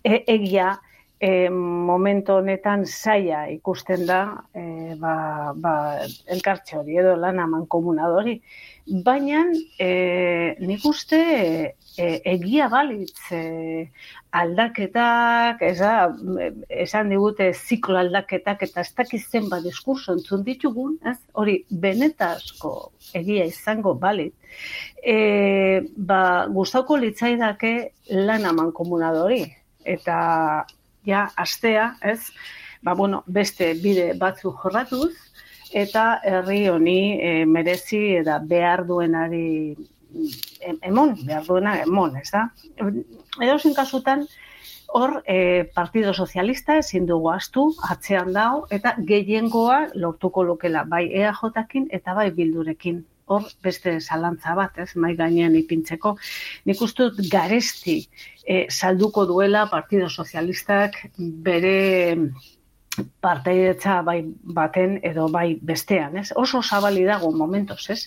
e, 0.04 0.24
egia, 0.34 0.74
e, 1.20 1.48
momentu 1.50 2.36
honetan 2.36 2.84
zaila 2.84 3.46
ikusten 3.48 4.04
da 4.06 4.20
e, 4.54 4.94
ba, 5.00 5.52
ba, 5.56 5.74
elkartxe 6.32 6.76
hori 6.76 6.98
edo 7.00 7.16
lan 7.16 7.40
aman 7.40 7.66
komunadori. 7.66 8.36
Baina 9.06 9.42
e, 9.80 9.88
nik 10.60 10.84
uste 10.86 11.20
e, 11.96 12.06
egia 12.34 12.68
balitz 12.68 13.32
e, 13.32 13.40
aldaketak, 14.36 15.64
eza, 15.64 15.92
esan 16.68 17.10
digute 17.10 17.50
ziklo 17.54 17.98
aldaketak 17.98 18.66
eta 18.68 18.84
ez 18.84 18.92
dakizten 19.00 19.48
ba 19.48 19.62
diskurso 19.64 20.12
entzun 20.12 20.44
ditugun, 20.44 20.98
ez? 21.08 21.16
hori 21.32 21.62
benetazko 21.70 22.74
egia 23.16 23.48
izango 23.48 23.94
balit, 23.98 24.34
e, 25.00 25.80
ba, 25.96 26.46
gustauko 26.52 27.00
litzaidake 27.00 27.76
lan 28.12 28.44
aman 28.52 28.74
komunadori. 28.76 29.46
Eta 29.86 30.66
ja 31.06 31.28
astea, 31.36 31.96
ez? 32.02 32.32
Ba, 32.82 32.94
bueno, 32.94 33.22
beste 33.26 33.72
bide 33.82 34.12
batzu 34.18 34.52
jorratuz 34.62 35.14
eta 35.74 36.20
herri 36.24 36.66
honi 36.70 37.18
e, 37.18 37.30
merezi 37.46 38.02
eta 38.20 38.38
behar 38.38 38.84
duenari 38.86 39.76
emon, 40.82 41.16
behar 41.26 41.46
duena 41.46 41.76
emon, 41.82 42.16
ez 42.16 42.30
da? 42.30 42.46
Edo 42.76 43.56
kasutan, 43.74 44.26
hor 44.88 45.22
e, 45.26 45.64
Partido 45.74 46.14
Sozialista 46.14 46.78
ezin 46.78 47.06
dugu 47.06 47.30
astu, 47.30 47.66
atzean 47.90 48.32
dago, 48.32 48.66
eta 48.70 48.94
gehiengoa 49.10 49.88
lortuko 49.94 50.44
lukela, 50.44 50.84
bai 50.84 51.06
EAJ-ekin 51.10 51.88
eta 51.90 52.14
bai 52.14 52.30
bildurekin 52.30 53.04
hor 53.26 53.46
beste 53.62 53.98
zalantza 54.00 54.54
bat, 54.58 54.78
ez, 54.78 54.92
mai 54.94 55.14
gainean 55.18 55.56
ipintzeko. 55.58 56.14
Nik 56.66 56.82
uste 56.86 57.08
dut 57.08 57.30
garesti 57.32 57.98
e, 58.46 58.66
salduko 58.70 59.26
duela 59.26 59.66
Partido 59.70 60.08
Sozialistak 60.08 61.00
bere 61.18 61.76
partaidetza 63.20 64.00
bai 64.06 64.20
baten 64.56 64.98
edo 65.02 65.26
bai 65.32 65.58
bestean, 65.62 66.16
ez? 66.16 66.30
Oso 66.36 66.62
zabali 66.62 67.04
dago 67.04 67.30
momentos, 67.32 67.88
ez? 67.90 67.98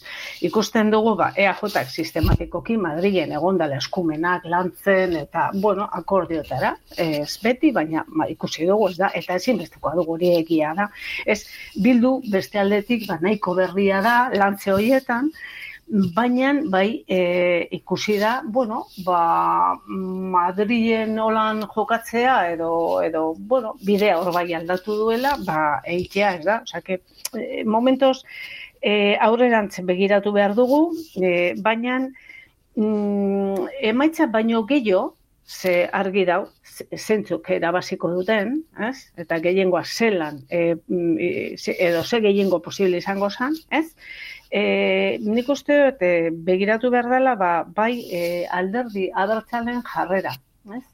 Ikusten 0.46 0.92
dugu 0.92 1.16
ba 1.20 1.32
EAJ 1.36 1.90
sistematikoki 1.90 2.78
Madrilen 2.78 3.32
egondala 3.32 3.78
eskumenak 3.78 4.46
lantzen 4.46 5.16
eta 5.24 5.50
bueno, 5.54 5.88
akordiotara, 5.92 6.76
ez 6.98 7.38
beti, 7.44 7.72
baina 7.72 8.04
ma, 8.08 8.28
ikusi 8.28 8.66
dugu, 8.66 8.90
ez 8.90 8.98
da, 8.98 9.12
eta 9.14 9.36
ezin 9.36 9.58
bestekoa 9.58 9.96
dugu 9.96 10.18
hori 10.18 10.34
egia 10.40 10.74
da. 10.78 10.90
Ez 11.26 11.44
bildu 11.84 12.20
beste 12.32 12.60
aldetik 12.60 13.08
ba 13.08 13.20
nahiko 13.22 13.56
berria 13.56 14.02
da 14.06 14.18
lantze 14.34 14.72
hoietan, 14.74 15.32
baina 15.90 16.54
bai 16.70 17.04
e, 17.08 17.68
ikusi 17.72 18.18
da, 18.20 18.42
bueno, 18.46 18.86
ba, 19.06 19.80
Madrien 19.88 21.18
holan 21.20 21.64
jokatzea 21.74 22.52
edo, 22.54 23.02
edo 23.02 23.34
bueno, 23.38 23.74
bidea 23.86 24.20
hor 24.20 24.32
bai 24.34 24.54
aldatu 24.54 24.96
duela, 24.96 25.36
ba, 25.46 25.82
eitea 25.86 26.36
ez 26.38 26.46
da, 26.46 26.62
oza, 26.64 26.82
que, 26.82 27.02
e, 27.34 27.64
momentos 27.66 28.24
e, 28.82 29.18
aurrerantzen 29.18 29.86
begiratu 29.86 30.32
behar 30.32 30.56
dugu, 30.56 30.94
e, 31.18 31.56
baina 31.58 32.00
mm, 32.76 33.68
emaitza 33.82 34.28
baino 34.28 34.66
gehiago, 34.70 35.16
ze 35.50 35.90
argi 35.92 36.28
dau, 36.30 36.44
zentzuk 36.94 37.48
erabasiko 37.50 38.12
duten, 38.14 38.60
ez? 38.78 39.10
eta 39.18 39.40
gehiengoa 39.42 39.82
zelan, 39.84 40.44
e, 40.50 40.76
mm, 40.76 41.16
edo 41.74 42.04
ze 42.04 42.20
gehiengo 42.22 42.62
posible 42.62 43.02
izango 43.02 43.32
zen, 43.32 43.58
ez? 43.72 43.88
E, 44.50 45.18
nik 45.22 45.50
uste 45.54 45.76
dut, 45.84 46.02
e, 46.02 46.30
begiratu 46.46 46.90
behar 46.90 47.10
dela, 47.12 47.36
ba, 47.38 47.52
bai 47.76 47.94
e, 48.10 48.22
alderdi 48.50 49.10
adartzalen 49.14 49.84
jarrera. 49.86 50.34
Ez? 50.74 50.86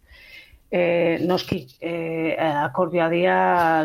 E, 0.75 0.81
noski, 1.23 1.61
e, 1.79 1.93
akordioa 2.65 3.07
dia 3.13 3.35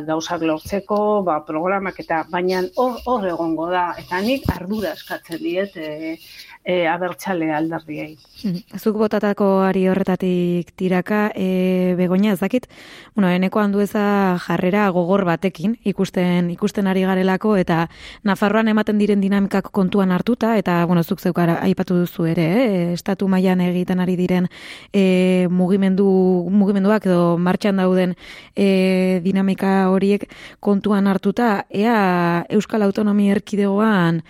gauzak 0.08 0.42
lortzeko, 0.42 0.98
ba, 1.22 1.38
programak 1.46 2.00
eta 2.02 2.24
baina 2.32 2.64
hor, 2.74 2.98
hor 3.06 3.28
egongo 3.30 3.68
da, 3.70 3.84
eta 4.00 4.18
nik 4.24 4.48
ardura 4.50 4.96
eskatzen 4.98 5.38
diet 5.44 5.76
e, 5.76 6.16
e, 6.64 6.86
abertzale 6.86 7.50
aldardiei. 7.52 8.16
Mm, 8.44 8.78
zuk 8.82 8.96
botatako 9.00 9.48
ari 9.64 9.86
horretatik 9.88 10.72
tiraka, 10.76 11.30
e, 11.34 11.94
begonia 11.98 12.34
ezakit, 12.36 12.68
bueno, 13.14 13.30
eneko 13.30 13.60
handu 13.60 13.80
eza 13.80 14.36
jarrera 14.44 14.88
gogor 14.94 15.24
batekin, 15.24 15.78
ikusten 15.84 16.50
ikusten 16.52 16.86
ari 16.90 17.04
garelako, 17.08 17.56
eta 17.60 17.86
Nafarroan 18.24 18.68
ematen 18.68 19.00
diren 19.00 19.20
dinamikak 19.20 19.70
kontuan 19.72 20.12
hartuta, 20.12 20.56
eta, 20.60 20.84
bueno, 20.86 21.02
zuk 21.02 21.20
zeukara 21.20 21.58
aipatu 21.64 21.96
duzu 22.02 22.28
ere, 22.30 22.46
eh? 22.60 22.92
estatu 22.92 23.28
mailan 23.28 23.60
egiten 23.64 24.00
ari 24.00 24.16
diren 24.20 24.48
e, 24.92 25.48
mugimendu, 25.50 26.06
mugimenduak 26.50 27.06
edo 27.08 27.36
martxan 27.38 27.80
dauden 27.80 28.14
e, 28.54 29.20
dinamika 29.24 29.88
horiek 29.90 30.28
kontuan 30.60 31.08
hartuta, 31.08 31.64
ea 31.70 32.44
Euskal 32.50 32.82
Autonomia 32.82 33.32
Erkidegoan, 33.32 34.22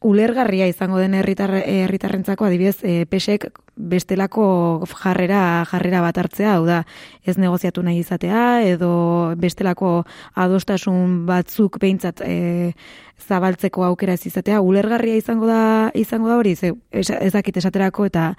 ulergarria 0.00 0.66
izango 0.70 0.98
den 0.98 1.14
herritar 1.14 1.52
herritarrentzako 1.60 2.46
adibidez 2.46 2.78
e, 2.82 3.04
pesek 3.10 3.50
bestelako 3.76 4.86
jarrera 5.02 5.64
jarrera 5.68 6.00
bat 6.04 6.18
hartzea 6.18 6.54
hau 6.56 6.64
da 6.64 6.82
ez 7.24 7.36
negoziatu 7.38 7.82
nahi 7.84 8.00
izatea 8.00 8.62
edo 8.64 9.34
bestelako 9.40 9.92
adostasun 10.34 11.26
batzuk 11.28 11.78
beintzat 11.82 12.24
e, 12.24 12.72
zabaltzeko 13.20 13.84
aukera 13.84 14.14
ez 14.16 14.24
izatea. 14.26 14.60
Ulergarria 14.64 15.16
izango 15.20 15.46
da 15.46 15.90
izango 15.94 16.30
da 16.30 16.38
hori? 16.40 16.56
Ez 16.90 17.32
dakit 17.34 17.60
esaterako 17.60 18.08
eta 18.08 18.32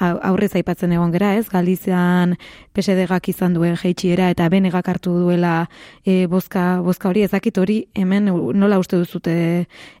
aurrez 0.00 0.52
aipatzen 0.56 0.92
egon 0.92 1.12
gera, 1.14 1.34
ez? 1.38 1.46
Galizian 1.52 2.36
PSDGak 2.74 3.28
izan 3.30 3.54
duen 3.54 3.76
jeitsiera 3.78 4.30
eta 4.34 4.48
benegak 4.50 4.88
hartu 4.88 5.14
duela 5.22 5.68
e, 6.04 6.26
bozka, 6.26 6.80
bozka 6.82 7.08
hori 7.08 7.22
ezakit 7.22 7.58
hori 7.58 7.84
hemen 7.94 8.30
nola 8.58 8.78
uste 8.82 8.98
duzute 8.98 9.34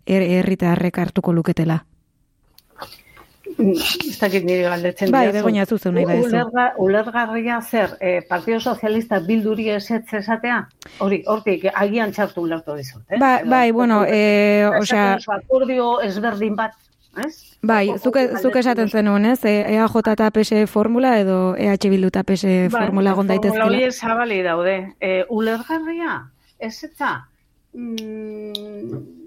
er, 0.06 0.22
herritarrek 0.22 0.98
hartuko 0.98 1.32
luketela? 1.32 1.84
Ez 3.54 4.16
dakit 4.18 4.42
nire 4.42 4.64
galdetzen 4.66 5.12
bai, 5.14 5.28
begonia 5.30 5.66
zuzu 5.66 5.92
nahi 5.94 6.06
da 6.08 6.14
Ulerga, 6.18 6.64
ulergarria 6.82 7.60
zer, 7.62 7.92
eh, 8.00 8.20
Partido 8.28 8.58
Socialista 8.58 9.20
bilduri 9.20 9.68
esetz 9.70 10.08
esatea? 10.18 10.56
Hori, 11.04 11.20
hortik, 11.30 11.68
agian 11.72 12.10
txartu 12.10 12.42
ulertu 12.48 12.74
dizut, 12.74 13.04
eh? 13.10 13.20
Ba, 13.20 13.36
bai, 13.46 13.70
bueno, 13.70 14.02
eh, 14.08 14.66
osea... 14.80 15.20
Akordio 15.36 16.00
ezberdin 16.02 16.56
bat 16.58 16.74
ez? 17.22 17.58
Bai, 17.62 17.88
zuke, 17.98 18.26
zuke 18.40 18.60
esaten 18.60 18.88
zenuen, 18.88 19.24
ez? 19.24 19.40
EAJ 19.44 19.96
e 19.96 20.12
eta 20.12 20.30
PS 20.30 20.64
formula 20.70 21.18
edo 21.18 21.54
EH 21.56 21.90
Bildu 21.90 22.12
eta 22.12 22.24
PS 22.24 22.44
bai, 22.70 22.86
formula 22.86 23.14
gondaitezkela? 23.14 23.64
Formula 23.64 23.84
hori 23.84 23.92
zabali 23.92 24.42
daude. 24.42 24.76
E, 25.00 25.24
ulergarria, 25.28 26.16
ez 26.58 26.76
eta 26.84 27.28
mm, 27.72 29.24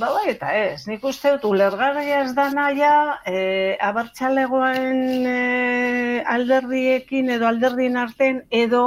ba 0.00 0.10
bai 0.14 0.26
eta 0.32 0.52
ez, 0.56 0.86
nik 0.88 1.04
uste 1.04 1.34
dut 1.34 1.48
ulergarria 1.50 2.22
ez 2.24 2.34
da 2.36 2.48
naia 2.54 2.92
e, 3.26 3.76
abertxalegoen 3.90 5.26
e, 5.28 6.22
alderdiekin 6.34 7.30
edo 7.36 7.48
alderdien 7.50 7.98
arten 8.00 8.44
edo 8.50 8.84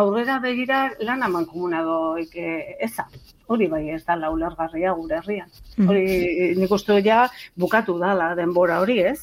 aurrera 0.00 0.38
begira 0.42 0.88
lan 1.06 1.22
aman 1.26 1.46
komunadoik 1.50 2.34
e, 2.36 2.50
eza. 2.88 3.06
Hori 3.50 3.66
bai 3.70 3.82
ez 3.90 4.04
da 4.06 4.30
ulergarria 4.30 4.92
gure 4.94 5.18
herrian. 5.18 5.48
Mm. 5.76 5.88
Hori 5.88 6.04
nik 6.60 6.70
uste 6.76 7.00
ja 7.02 7.24
bukatu 7.58 7.98
dala 7.98 8.34
denbora 8.38 8.78
hori 8.84 9.00
ez. 9.12 9.18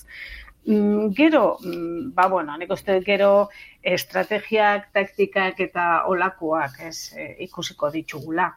Mm, 0.67 1.13
gero, 1.15 1.57
mm, 1.63 2.11
ba 2.13 2.27
bueno, 2.27 2.57
nik 2.59 2.71
uste 2.75 2.99
gero 3.05 3.47
estrategiak, 3.81 4.89
taktikak 4.91 5.61
eta 5.63 5.85
olakoak 6.11 6.81
ez, 6.89 7.13
e, 7.15 7.27
ikusiko 7.45 7.87
ditugula. 7.93 8.49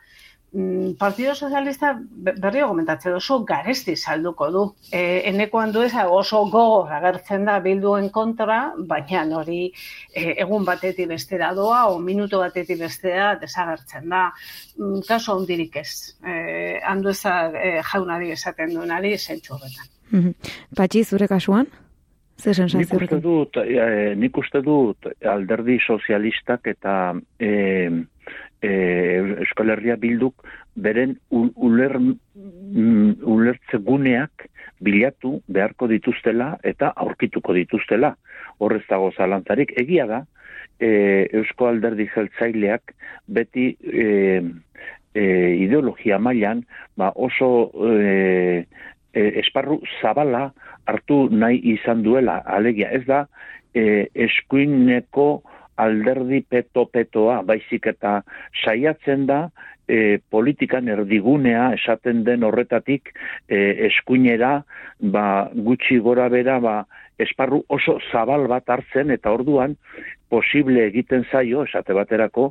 Mm, 0.52 0.94
Partido 0.98 1.32
Socialista 1.34 1.92
berri 2.10 2.62
gomentatze 2.64 3.12
oso 3.14 3.44
garesti 3.46 3.94
salduko 3.96 4.48
du. 4.50 4.62
E, 4.90 5.22
eneko 5.30 5.60
handu 5.60 5.84
oso 6.10 6.40
gogo 6.50 6.88
agertzen 6.90 7.44
da 7.44 7.60
bilduen 7.60 8.08
kontra, 8.10 8.72
baina 8.76 9.22
hori 9.38 9.72
e, 10.12 10.34
egun 10.42 10.64
batetik 10.64 11.08
bestera 11.08 11.52
doa, 11.54 11.86
o 11.86 11.98
minuto 11.98 12.40
batetik 12.40 12.80
bestera 12.80 13.36
desagertzen 13.36 14.08
da. 14.08 14.32
Mm, 14.78 15.06
kaso 15.06 15.36
hondirik 15.36 15.76
ez. 15.76 16.16
E, 16.26 16.80
handu 16.82 17.10
eza 17.10 17.52
e, 17.54 17.80
jaunari 17.92 18.32
esaten 18.32 18.74
duenari 18.74 19.16
zentsu 19.18 19.54
horretan. 19.54 19.86
Mhm. 20.10 20.34
Patxi, 20.74 21.04
zure 21.04 21.28
kasuan? 21.28 21.70
Zer 22.40 22.56
nik 22.74 22.92
uste 22.96 23.18
dut, 23.20 23.56
e, 23.60 24.14
nik 24.16 24.38
uste 24.40 24.62
dut 24.64 25.06
alderdi 25.28 25.76
sozialistak 25.84 26.66
eta 26.72 26.94
e, 27.38 27.50
e, 28.62 28.70
Euskal 29.40 29.70
Herria 29.74 29.96
bilduk 29.96 30.46
beren 30.76 31.16
uler, 31.30 31.98
mm, 31.98 33.20
ulertze 33.22 33.80
guneak 33.84 34.46
bilatu 34.80 35.40
beharko 35.48 35.88
dituztela 35.90 36.54
eta 36.64 36.92
aurkituko 36.96 37.54
dituztela. 37.56 38.14
Horrez 38.60 38.84
dago 38.88 39.10
zalantzarik. 39.16 39.72
Egia 39.80 40.06
da, 40.08 40.24
e, 40.80 41.28
Eusko 41.32 41.68
Alderdi 41.68 42.08
Jeltzaileak 42.14 42.94
beti 43.28 43.74
e, 43.80 44.06
e, 45.14 45.24
ideologia 45.64 46.18
mailan 46.18 46.64
ba 46.96 47.12
oso 47.14 47.70
e, 47.92 48.66
e, 49.12 49.26
esparru 49.42 49.80
zabala 50.00 50.50
hartu 50.86 51.28
nahi 51.30 51.60
izan 51.76 52.02
duela. 52.02 52.40
Alegia, 52.46 52.90
ez 52.92 53.04
da, 53.06 53.26
e, 53.74 54.08
eskuineko 54.14 55.42
alderdi 55.80 56.42
peto-petoa, 56.48 57.40
baizik 57.46 57.88
eta 57.94 58.20
saiatzen 58.64 59.26
da 59.30 59.40
e, 59.88 60.18
politikan 60.30 60.88
erdigunea 60.88 61.70
esaten 61.78 62.24
den 62.26 62.44
horretatik 62.46 63.12
e, 63.48 63.88
eskuinera 63.90 64.60
ba, 65.00 65.26
gutxi 65.54 65.98
gora 66.04 66.28
bera 66.32 66.58
ba, 66.62 66.76
esparru 67.20 67.62
oso 67.68 67.98
zabal 68.10 68.46
bat 68.50 68.68
hartzen 68.70 69.10
eta 69.16 69.32
orduan 69.36 69.76
posible 70.30 70.86
egiten 70.86 71.26
zaio, 71.30 71.64
esate 71.66 71.94
baterako, 71.96 72.50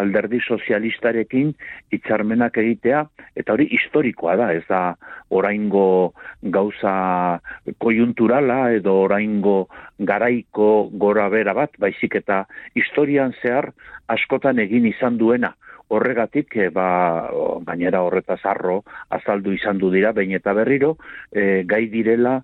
alderdi 0.00 0.40
sozialistarekin 0.40 1.52
hitzarmenak 1.92 2.56
egitea, 2.62 3.04
eta 3.36 3.54
hori 3.54 3.68
historikoa 3.76 4.36
da, 4.40 4.48
ez 4.56 4.64
da 4.68 4.82
oraingo 5.36 6.14
gauza 6.42 6.94
kojunturala 7.84 8.58
edo 8.78 8.96
oraingo 9.04 9.58
garaiko 9.98 10.88
gora 11.04 11.28
bera 11.32 11.54
bat, 11.54 11.76
baizik 11.78 12.16
eta 12.22 12.44
historian 12.74 13.34
zehar 13.42 13.72
askotan 14.08 14.58
egin 14.64 14.88
izan 14.88 15.20
duena. 15.20 15.54
Horregatik, 15.88 16.52
e, 16.60 16.68
ba, 16.68 17.30
gainera 17.64 18.02
horretaz 18.04 18.42
arro 18.44 18.82
azaldu 19.16 19.54
izan 19.56 19.78
du 19.80 19.88
dira, 19.92 20.12
bain 20.12 20.34
eta 20.36 20.52
berriro, 20.52 20.96
e, 21.32 21.62
gai 21.64 21.86
direla 21.88 22.42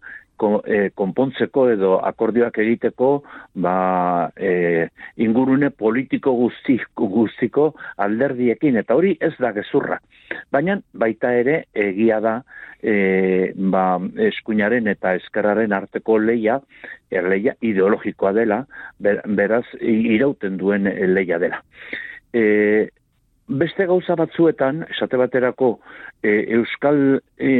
e, 0.67 0.91
konpontzeko 0.95 1.69
edo 1.73 1.99
akordioak 2.05 2.59
egiteko 2.63 3.11
ba, 3.55 4.31
e, 4.37 4.89
ingurune 5.17 5.71
politiko 5.71 6.35
guzti, 6.39 6.79
guztiko 6.97 7.73
alderdiekin 7.97 8.77
eta 8.83 8.95
hori 8.95 9.15
ez 9.21 9.35
da 9.39 9.53
gezurra. 9.57 10.01
Baina 10.53 10.79
baita 10.93 11.33
ere 11.35 11.65
egia 11.75 12.21
da 12.21 12.35
e, 12.83 13.53
ba, 13.55 13.99
eskuinaren 14.29 14.91
eta 14.93 15.15
eskerraren 15.21 15.73
arteko 15.73 16.19
leia, 16.19 16.59
erleia 17.11 17.55
ideologikoa 17.63 18.35
dela, 18.37 18.65
beraz 18.99 19.65
irauten 19.81 20.59
duen 20.59 20.91
leia 21.15 21.39
dela. 21.39 21.63
E, 22.35 22.91
beste 23.49 23.87
gauza 23.87 24.17
batzuetan, 24.17 24.85
esate 24.91 25.19
baterako, 25.21 25.79
e, 26.23 26.33
euskal 26.57 27.21
e, 27.37 27.51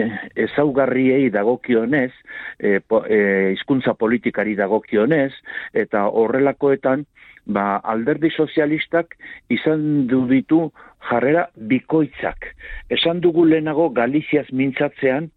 ezaugarriei 0.47 1.29
dagokionez, 1.31 2.13
e, 2.59 2.79
po, 2.81 3.03
e, 3.05 3.53
izkuntza 3.57 3.95
politikari 3.99 4.57
dagokionez, 4.57 5.33
eta 5.77 6.07
horrelakoetan, 6.09 7.05
ba, 7.47 7.81
alderdi 7.85 8.31
sozialistak 8.33 9.19
izan 9.53 10.07
du 10.09 10.25
ditu 10.31 10.71
jarrera 11.11 11.49
bikoitzak. 11.57 12.49
Esan 12.89 13.21
dugu 13.21 13.45
lehenago 13.45 13.91
Galiziaz 13.93 14.47
mintzatzean, 14.53 15.29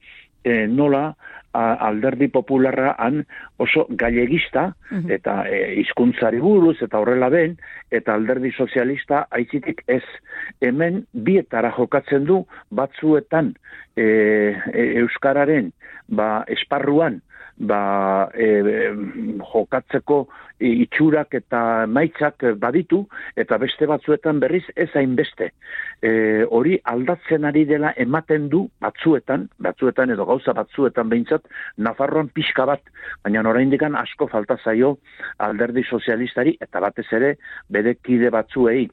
e, 0.47 0.65
nola 0.67 1.11
alderdi 1.57 2.27
popularra 2.27 2.95
han 2.97 3.23
oso 3.57 3.85
gallegista 3.89 4.75
mhm. 4.91 5.11
eta 5.11 5.43
e, 5.49 5.83
buruz 6.39 6.77
eta 6.81 6.99
horrela 6.99 7.29
ben 7.29 7.57
eta 7.91 8.13
alderdi 8.13 8.51
sozialista 8.51 9.27
aizitik 9.31 9.83
ez 9.87 10.03
hemen 10.61 11.05
bietara 11.13 11.71
jokatzen 11.77 12.25
du 12.25 12.45
batzuetan 12.69 13.53
e, 13.95 14.03
e, 14.73 14.83
euskararen 15.01 15.71
ba 16.07 16.43
esparruan 16.47 17.21
ba, 17.57 18.29
e, 18.33 18.91
jokatzeko 19.41 20.27
itxurak 20.59 21.35
eta 21.37 21.85
maitzak 21.89 22.43
baditu, 22.61 23.03
eta 23.37 23.57
beste 23.61 23.85
batzuetan 23.89 24.39
berriz 24.41 24.63
ez 24.75 24.89
hainbeste. 24.95 25.51
E, 26.01 26.11
hori 26.49 26.77
aldatzen 26.83 27.45
ari 27.45 27.65
dela 27.69 27.93
ematen 27.97 28.47
du 28.49 28.67
batzuetan, 28.81 29.47
batzuetan 29.59 30.13
edo 30.13 30.25
gauza 30.25 30.53
batzuetan 30.57 31.09
behintzat, 31.09 31.45
Nafarroan 31.77 32.29
pixka 32.33 32.65
bat, 32.65 32.81
baina 33.23 33.41
oraindik 33.47 33.83
asko 33.83 34.27
falta 34.27 34.57
zaio 34.63 34.97
alderdi 35.37 35.83
sozialistari, 35.83 36.57
eta 36.61 36.79
batez 36.79 37.07
ere 37.11 37.37
bere 37.69 37.95
kide 37.95 38.29
batzuei. 38.29 38.87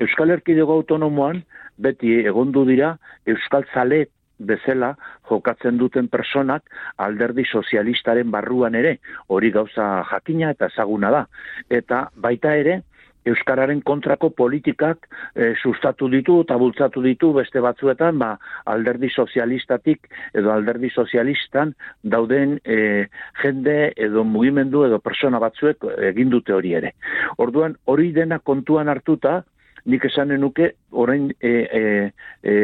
Euskal 0.00 0.30
Erkidego 0.30 0.72
Autonomoan, 0.72 1.42
beti 1.76 2.20
egondu 2.24 2.64
dira, 2.64 2.96
Euskal 3.26 3.64
Zalet 3.72 4.10
bezala 4.38 4.94
jokatzen 5.30 5.78
duten 5.78 6.08
personak 6.08 6.62
alderdi 6.96 7.44
sozialistaren 7.44 8.30
barruan 8.30 8.74
ere, 8.74 8.98
hori 9.28 9.50
gauza 9.50 10.04
jakina 10.10 10.50
eta 10.50 10.70
ezaguna 10.72 11.10
da. 11.10 11.24
Eta 11.70 12.06
baita 12.16 12.54
ere, 12.56 12.82
Euskararen 13.26 13.80
kontrako 13.82 14.30
politikak 14.38 15.08
e, 15.34 15.48
sustatu 15.58 16.06
ditu 16.12 16.38
eta 16.44 16.56
bultzatu 16.60 17.02
ditu 17.02 17.32
beste 17.34 17.58
batzuetan 17.64 18.20
ba, 18.22 18.28
alderdi 18.70 19.10
sozialistatik 19.10 20.06
edo 20.34 20.52
alderdi 20.54 20.92
sozialistan 20.94 21.74
dauden 22.02 22.56
e, 22.62 23.08
jende 23.42 23.76
edo 23.96 24.22
mugimendu 24.24 24.84
edo 24.86 25.00
persona 25.02 25.42
batzuek 25.42 25.88
egin 26.12 26.30
dute 26.30 26.54
hori 26.54 26.76
ere. 26.78 26.94
Orduan 27.42 27.74
hori 27.90 28.12
dena 28.14 28.38
kontuan 28.38 28.88
hartuta, 28.88 29.40
nik 29.86 30.04
esanen 30.08 30.40
nuke 30.42 30.72
orain 30.90 31.28
e, 31.40 31.50
e, 31.50 31.82
e, 32.42 32.54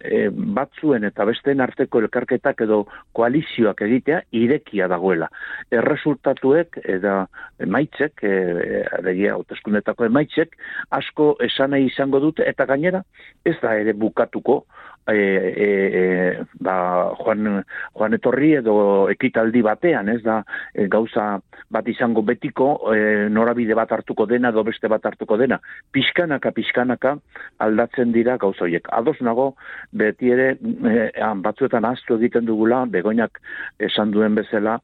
e, 0.00 0.20
batzuen 0.56 1.04
eta 1.08 1.26
besteen 1.28 1.60
arteko 1.60 2.00
elkarketak 2.04 2.62
edo 2.66 2.82
koalizioak 3.16 3.82
egitea 3.86 4.22
irekia 4.40 4.88
dagoela. 4.92 5.28
Erresultatuek 5.74 6.80
eta 6.82 7.18
emaitzek, 7.66 8.24
e, 8.24 8.82
adegia 8.98 9.36
hauteskundetako 9.36 10.08
emaitzek, 10.08 10.56
asko 10.96 11.34
esanei 11.44 11.84
izango 11.90 12.20
dute 12.24 12.46
eta 12.48 12.66
gainera 12.68 13.04
ez 13.44 13.56
da 13.62 13.76
ere 13.76 13.92
bukatuko 13.92 14.62
e, 15.08 15.16
e, 15.16 15.68
e, 16.00 16.44
ba, 16.60 16.76
joan, 17.20 17.62
joan 17.94 18.16
etorri 18.16 18.52
edo 18.60 18.76
ekitaldi 19.12 19.62
batean, 19.62 20.08
ez 20.10 20.22
da 20.24 20.40
e, 20.74 20.86
gauza 20.92 21.26
bat 21.72 21.88
izango 21.88 22.22
betiko 22.26 22.68
e, 22.94 23.28
norabide 23.32 23.74
bat 23.78 23.92
hartuko 23.92 24.26
dena 24.26 24.50
edo 24.54 24.64
beste 24.66 24.90
bat 24.90 25.04
hartuko 25.06 25.38
dena. 25.38 25.58
Piskanaka, 25.94 26.52
piskanaka 26.56 27.16
aldatzen 27.62 28.12
dira 28.14 28.36
gauza 28.42 28.66
horiek. 28.66 28.88
Ados 28.92 29.18
nago, 29.20 29.52
beti 29.92 30.32
ere 30.34 30.52
e, 30.56 31.10
batzuetan 31.44 31.86
aztu 31.88 32.18
egiten 32.18 32.46
dugula, 32.48 32.84
begoinak 32.90 33.40
esan 33.78 34.10
duen 34.14 34.34
bezala, 34.38 34.78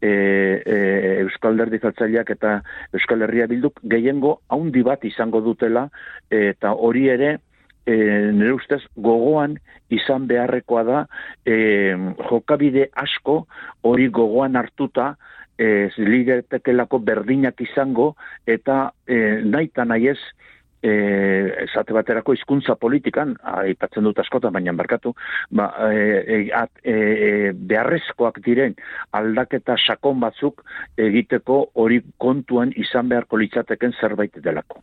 e, 0.00 0.08
e, 0.08 0.76
Euskal 1.22 1.56
Derdi 1.56 1.80
eta 1.82 2.60
Euskal 2.92 3.22
Herria 3.22 3.46
bilduk 3.46 3.80
gehiengo 3.82 4.40
haundi 4.48 4.82
bat 4.82 5.04
izango 5.04 5.40
dutela, 5.40 5.88
eta 6.30 6.72
hori 6.72 7.08
ere, 7.08 7.38
e, 7.86 7.94
nire 8.32 8.52
ustez 8.56 8.82
gogoan 8.96 9.56
izan 9.92 10.26
beharrekoa 10.30 10.82
da 10.88 11.00
e, 11.44 11.56
jokabide 12.30 12.88
asko 13.04 13.46
hori 13.82 14.08
gogoan 14.08 14.56
hartuta 14.56 15.14
e, 15.58 15.90
lidertekelako 15.98 16.98
berdinak 16.98 17.60
izango 17.60 18.14
eta 18.46 18.92
e, 19.06 19.42
nahi 19.44 19.70
eta 19.72 19.84
nahi 19.88 20.08
ez 20.14 20.20
e, 20.82 20.92
esate 21.64 21.94
baterako 21.94 22.34
hizkuntza 22.34 22.74
politikan, 22.80 23.36
aipatzen 23.62 24.04
dut 24.08 24.18
askotan, 24.18 24.52
baina 24.54 24.74
barkatu, 24.76 25.14
ba, 25.54 25.68
e, 25.94 26.40
e, 26.42 26.64
e, 26.82 26.96
beharrezkoak 27.54 28.42
diren 28.44 28.74
aldaketa 29.18 29.78
sakon 29.78 30.20
batzuk 30.24 30.64
egiteko 30.98 31.62
hori 31.78 32.02
kontuan 32.18 32.74
izan 32.76 33.08
beharko 33.12 33.40
litzateken 33.44 33.96
zerbait 34.00 34.42
delako. 34.42 34.82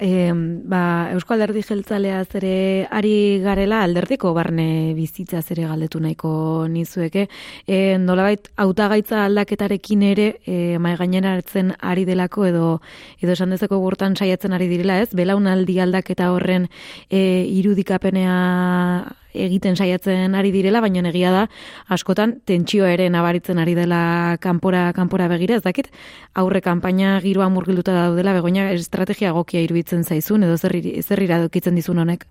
E, 0.00 0.32
ba, 0.32 1.10
Eusko 1.12 1.34
Alderdi 1.34 1.60
Jeltzalea 1.60 2.22
zere 2.24 2.88
ari 2.90 3.38
garela 3.44 3.82
alderdiko 3.84 4.32
barne 4.32 4.94
bizitza 4.96 5.42
zere 5.42 5.66
galdetu 5.68 6.00
nahiko 6.00 6.32
nizueke. 6.72 7.26
E, 7.68 7.98
nolabait, 8.00 8.48
hautagaitza 8.56 9.26
aldaketarekin 9.26 10.02
ere 10.08 10.28
e, 10.46 10.78
mai 10.78 10.96
hartzen 10.96 11.74
ari 11.80 12.06
delako 12.08 12.46
edo 12.46 12.80
edo 13.20 13.32
esan 13.32 13.50
dezeko 13.50 13.78
gurtan 13.78 14.16
saiatzen 14.16 14.52
ari 14.56 14.68
direla 14.68 15.02
ez, 15.02 15.10
belaunaldi 15.12 15.78
aldaketa 15.80 16.32
horren 16.32 16.68
e, 17.10 17.44
irudikapenea 17.44 19.19
egiten 19.34 19.76
saiatzen 19.76 20.34
ari 20.34 20.50
direla, 20.54 20.80
baina 20.80 21.02
egia 21.08 21.30
da 21.30 21.46
askotan 21.88 22.40
tentsio 22.44 22.86
ere 22.86 23.08
nabaritzen 23.10 23.58
ari 23.58 23.74
dela 23.74 24.36
kanpora 24.40 24.92
kanpora 24.92 25.28
begira, 25.28 25.56
ez 25.56 25.62
dakit 25.62 25.90
aurre 26.34 26.60
kanpaina 26.60 27.20
giroa 27.20 27.48
murgilduta 27.48 27.92
daudela 27.92 28.34
begoina 28.34 28.70
estrategia 28.72 29.30
egokia 29.30 29.60
iruditzen 29.60 30.04
zaizun 30.04 30.44
edo 30.44 30.56
zer 30.56 30.76
zer 31.02 31.22
iradokitzen 31.22 31.74
dizun 31.74 31.98
honek. 31.98 32.26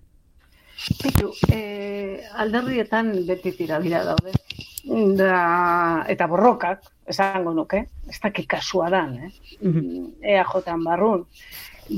Bitu, 1.02 1.32
eh, 1.52 2.24
alderrietan 2.40 3.12
beti 3.26 3.52
tira 3.52 3.80
dira 3.80 4.02
daude. 4.04 4.32
Da, 5.16 6.04
eta 6.08 6.26
borrokak, 6.26 6.86
esango 7.06 7.52
nuke, 7.52 7.82
ez 8.08 8.18
dakit 8.22 8.46
kasua 8.48 8.88
dan, 8.90 9.14
eh? 9.14 9.30
Mm 9.60 9.72
-hmm. 9.72 10.12
EAJ 10.22 10.78
barrun 10.84 11.26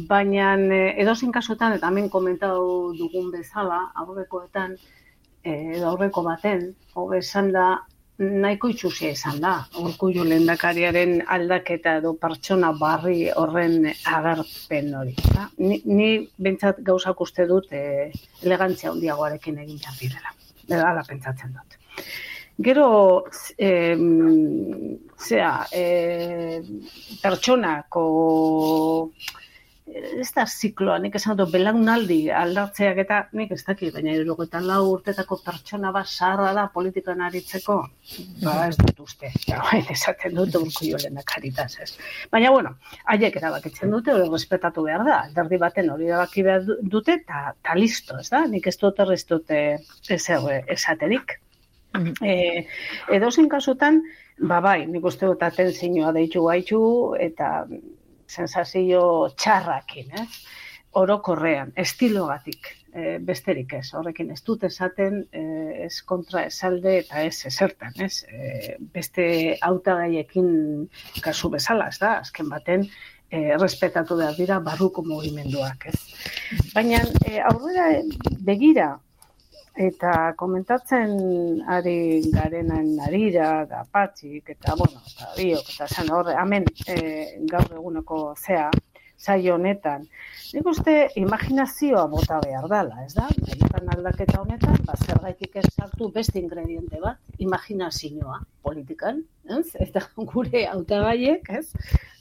baina 0.09 0.55
eh, 0.57 0.95
edozein 1.03 1.33
kasutan 1.33 1.77
eta 1.77 1.89
hemen 1.89 2.09
komentatu 2.11 2.93
dugun 2.99 3.31
bezala 3.33 3.81
aurrekoetan 4.03 4.77
eh, 5.45 5.77
edo 5.77 5.89
aurreko 5.91 6.23
baten 6.27 6.71
hobe 6.95 7.19
esan 7.19 7.53
da 7.53 7.67
nahiko 8.23 8.69
itxusia 8.69 9.11
izan 9.17 9.41
da. 9.43 9.53
Urkullu 9.83 10.25
lehendakariaren 10.29 11.23
aldaketa 11.37 11.97
edo 12.01 12.13
pertsona 12.21 12.73
barri 12.79 13.31
horren 13.35 13.89
agerpen 13.89 14.93
hori. 14.95 15.15
Da? 15.35 15.49
ni, 15.59 15.81
ni 15.85 16.11
bentsat 16.39 16.83
gauzak 16.87 17.21
uste 17.25 17.47
dut 17.49 17.73
e, 17.73 18.11
elegantzia 18.43 18.93
handiagoarekin 18.93 19.59
egin 19.65 19.81
behar 19.81 19.99
direla. 20.01 20.37
Ala 20.93 21.03
pentsatzen 21.09 21.57
dut. 21.57 21.79
Gero, 22.63 23.25
eh, 23.57 23.97
zera, 25.19 25.67
eh, 25.73 26.61
pertsonako 27.23 28.05
ez 29.93 30.29
da 30.35 30.45
zikloa, 30.47 30.97
nik 31.03 31.17
esan 31.19 31.37
dut, 31.39 31.51
belaunaldi 31.53 32.19
aldatzeak 32.35 33.01
eta 33.05 33.19
nik 33.39 33.53
ez 33.55 33.61
dakit, 33.67 33.93
baina 33.95 34.15
eta 34.45 34.61
lau 34.65 34.81
urtetako 34.93 35.39
pertsona 35.45 35.93
bat 35.93 36.09
zaharra 36.09 36.53
da 36.57 36.67
politikan 36.75 37.21
aritzeko, 37.27 37.77
ba 38.43 38.55
ez 38.69 38.77
dut 38.81 39.03
uste, 39.07 39.31
esaten 39.97 40.35
dut 40.39 40.57
urku 40.61 40.89
jo 40.91 40.99
karitaz, 41.27 41.71
ez. 41.85 41.91
Baina, 42.31 42.51
bueno, 42.51 42.75
haiek 43.13 43.37
erabakitzen 43.37 43.91
dute, 43.91 44.15
hori 44.15 44.29
respetatu 44.33 44.87
behar 44.89 45.05
da, 45.09 45.21
alderdi 45.29 45.61
baten 45.63 45.91
hori 45.91 46.11
erabaki 46.11 46.47
behar 46.49 46.67
dute, 46.83 47.19
eta 47.23 47.55
ta 47.63 47.79
listo, 47.79 48.19
ez 48.19 48.29
da, 48.33 48.45
nik 48.47 48.67
ez 48.67 48.77
dut 48.81 49.01
errez 49.05 49.25
dute 49.29 49.63
ezer 50.09 50.51
esaterik. 50.67 51.39
Mm 51.93 52.13
-hmm. 52.21 53.41
e, 53.45 53.49
kasutan, 53.49 54.03
ba 54.41 54.61
bai, 54.61 54.87
nik 54.87 55.05
uste 55.05 55.27
dut 55.27 55.43
atentzioa 55.43 56.13
deitu 56.13 56.47
gaitu, 56.47 56.81
eta 57.21 57.67
sensazio 58.33 59.03
txarrakin, 59.37 60.13
eh? 60.19 60.27
orokorrean, 61.01 61.73
estilogatik, 61.81 62.69
e, 62.93 63.17
besterik 63.25 63.73
ez, 63.79 63.87
horrekin 63.97 64.33
ez 64.35 64.41
dut 64.45 64.67
esaten, 64.69 65.23
e, 65.33 65.45
ez 65.87 65.95
kontra 66.09 66.45
esalde 66.51 66.99
eta 67.01 67.23
ez 67.25 67.39
esertan, 67.49 67.97
ez? 68.05 68.27
E, 68.29 68.77
beste 68.93 69.25
hautagaiekin 69.65 70.51
kasu 71.25 71.49
bezala, 71.55 71.89
ez 71.89 71.99
da, 72.03 72.19
azken 72.27 72.51
baten, 72.53 72.85
e, 73.31 73.57
respetatu 73.57 74.19
behar 74.21 74.37
dira 74.37 74.61
barruko 74.61 75.05
mugimenduak, 75.07 75.89
ez? 75.89 75.97
Baina, 76.75 77.01
e, 77.25 77.41
aurrera 77.41 77.89
begira, 78.45 78.91
eta 79.77 80.35
komentatzen 80.37 81.63
ari 81.69 82.23
garenen 82.33 82.99
arira, 83.01 83.65
da 83.69 83.85
patxik, 83.91 84.51
eta, 84.57 84.77
bueno, 84.77 85.01
eta 85.09 85.33
biok, 85.37 85.75
eta 85.75 85.89
zen 85.89 86.11
horre, 86.13 86.37
amen, 86.37 86.67
e, 86.87 86.97
gaur 87.49 87.73
eguneko 87.79 88.25
zea, 88.37 88.71
saio 89.23 89.55
honetan. 89.55 90.07
Nik 90.53 90.67
uste 90.69 90.95
imaginazioa 91.17 92.05
bota 92.11 92.41
behar 92.43 92.67
dela, 92.69 93.05
ez 93.07 93.15
da? 93.15 93.29
Egiten 93.55 93.93
aldaketa 93.95 94.41
honetan, 94.43 94.77
ba, 94.85 94.97
zer 94.99 95.21
ez 95.63 95.69
sartu 95.71 96.11
beste 96.13 96.41
ingrediente 96.41 96.99
bat, 97.01 97.19
imaginazioa 97.39 98.41
politikan, 98.63 99.23
ez? 99.49 99.69
Eta 99.81 100.03
gure 100.17 100.67
hautagaiek, 100.67 101.49
ez? 101.49 101.71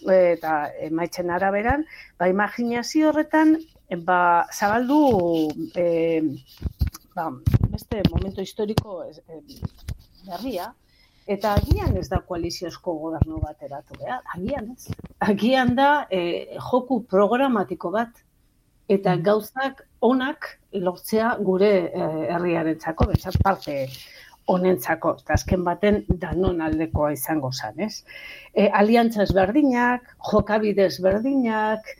Eta 0.07 0.69
emaitzen 0.87 1.29
araberan, 1.29 1.85
ba, 2.19 2.29
imaginazio 2.29 3.09
horretan, 3.09 3.57
ba, 4.05 4.47
zabaldu, 4.53 5.01
e, 5.75 6.21
ba, 7.15 7.29
beste 7.71 8.03
momento 8.09 8.41
historiko 8.41 9.03
ez, 9.03 9.19
berria, 10.27 10.71
Eta 11.29 11.53
agian 11.53 11.95
ez 11.99 12.07
da 12.09 12.17
koaliziozko 12.25 12.95
gobernu 12.97 13.39
bat 13.43 13.61
eratu 13.61 13.97
behar, 13.99 14.23
agian 14.35 14.71
ez. 14.73 14.89
Agian 15.21 15.75
da 15.77 16.07
e, 16.09 16.57
joku 16.71 17.03
programatiko 17.09 17.91
bat, 17.93 18.09
eta 18.89 19.15
mm. 19.15 19.23
gauzak 19.27 19.83
onak 20.01 20.49
lortzea 20.73 21.35
gure 21.39 21.71
e, 21.85 22.07
herriaren 22.33 22.79
txako, 22.81 23.11
bezat 23.13 23.37
parte 23.43 23.77
honentzako, 24.51 25.13
eta 25.21 25.37
azken 25.37 25.63
baten 25.63 26.01
danon 26.09 26.59
aldekoa 26.65 27.11
izango 27.13 27.51
zan, 27.53 27.77
ez? 27.85 28.01
E, 28.51 28.67
aliantza 28.67 29.21
ezberdinak, 29.27 30.09
jokabide 30.31 30.89
ezberdinak, 30.89 31.93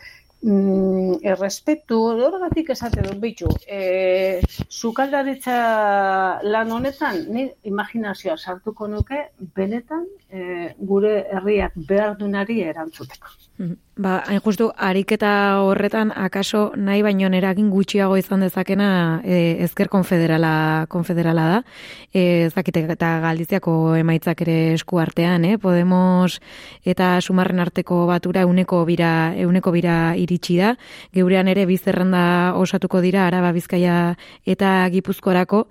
mm, 0.44 1.20
errespetu, 1.34 2.00
horregatik 2.26 2.72
esate 2.76 3.04
dut 3.06 3.20
bitu, 3.22 3.50
e, 3.68 4.42
zukaldaritza 4.70 5.58
lan 6.44 6.72
honetan, 6.78 7.24
ni 7.34 7.48
imaginazioa 7.72 8.38
sartuko 8.38 8.88
nuke, 8.92 9.24
benetan 9.56 10.06
e, 10.30 10.74
gure 10.94 11.16
herriak 11.32 11.78
behar 11.88 12.18
dunari 12.18 12.62
erantzuteko. 12.74 13.38
Mm-hmm. 13.60 13.80
Ba, 14.02 14.24
hain 14.26 14.40
justu, 14.42 14.72
ariketa 14.82 15.62
horretan, 15.62 16.10
akaso 16.18 16.72
nahi 16.74 17.04
baino 17.06 17.28
eragin 17.38 17.68
gutxiago 17.70 18.16
izan 18.18 18.42
dezakena 18.42 19.22
e, 19.22 19.62
ezker 19.62 19.92
konfederala, 19.94 20.88
konfederala 20.90 21.44
da. 21.52 21.60
E, 22.10 22.50
zakite 22.50 22.82
eta 22.96 23.12
galdiziako 23.22 23.74
emaitzak 24.00 24.42
ere 24.42 24.56
esku 24.74 24.98
artean, 24.98 25.46
eh? 25.46 25.60
Podemos 25.62 26.40
eta 26.84 27.12
sumarren 27.22 27.62
arteko 27.62 28.08
batura 28.10 28.42
euneko 28.48 28.82
bira, 28.90 29.36
euneko 29.38 29.76
bira 29.76 30.16
iritsi 30.18 30.58
da. 30.58 30.74
Geurean 31.14 31.52
ere 31.54 31.68
bizerrenda 31.70 32.56
osatuko 32.58 33.04
dira, 33.06 33.28
araba 33.28 33.54
bizkaia 33.54 34.16
eta 34.50 34.74
gipuzkorako 34.90 35.68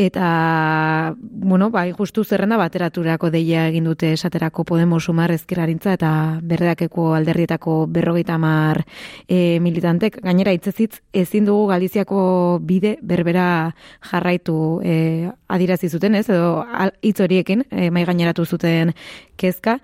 eta 0.00 1.14
bueno, 1.20 1.70
bai 1.70 1.92
justu 1.92 2.24
zerrenda 2.24 2.56
bateraturako 2.56 3.30
deia 3.30 3.66
egin 3.68 3.84
dute 3.84 4.12
esaterako 4.16 4.64
Podemos 4.64 5.04
sumar 5.04 5.32
ezkerarintza 5.34 5.92
eta 5.98 6.12
berdeakeko 6.42 7.12
alderrietako 7.60 7.86
berrogeita 7.86 8.34
hamar 8.34 8.84
e, 9.28 9.60
militantek 9.60 10.20
gainera 10.22 10.52
hitzezitz 10.52 11.00
ezin 11.12 11.44
dugu 11.44 11.68
Galiziako 11.68 12.58
bide 12.62 12.96
berbera 13.02 13.72
jarraitu 14.02 14.80
e, 14.82 15.30
adirazi 15.48 15.88
zuten, 15.88 16.14
ez? 16.14 16.28
Edo 16.28 16.64
hitz 17.02 17.20
horiekin 17.20 17.64
e, 17.70 17.90
mai 17.90 18.04
gaineratu 18.04 18.44
zuten 18.44 18.92
kezka 19.36 19.78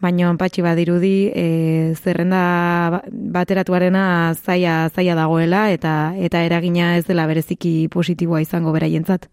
baina 0.00 0.34
patxi 0.36 0.62
badirudi 0.62 1.30
e, 1.34 1.94
zerrenda 1.94 3.02
bateratuarena 3.10 4.34
zaia 4.34 4.88
zaia 4.88 5.14
dagoela 5.14 5.70
eta 5.70 6.14
eta 6.16 6.42
eragina 6.44 6.96
ez 6.96 7.06
dela 7.06 7.26
bereziki 7.26 7.88
positiboa 7.88 8.40
izango 8.40 8.72
beraientzat. 8.72 9.28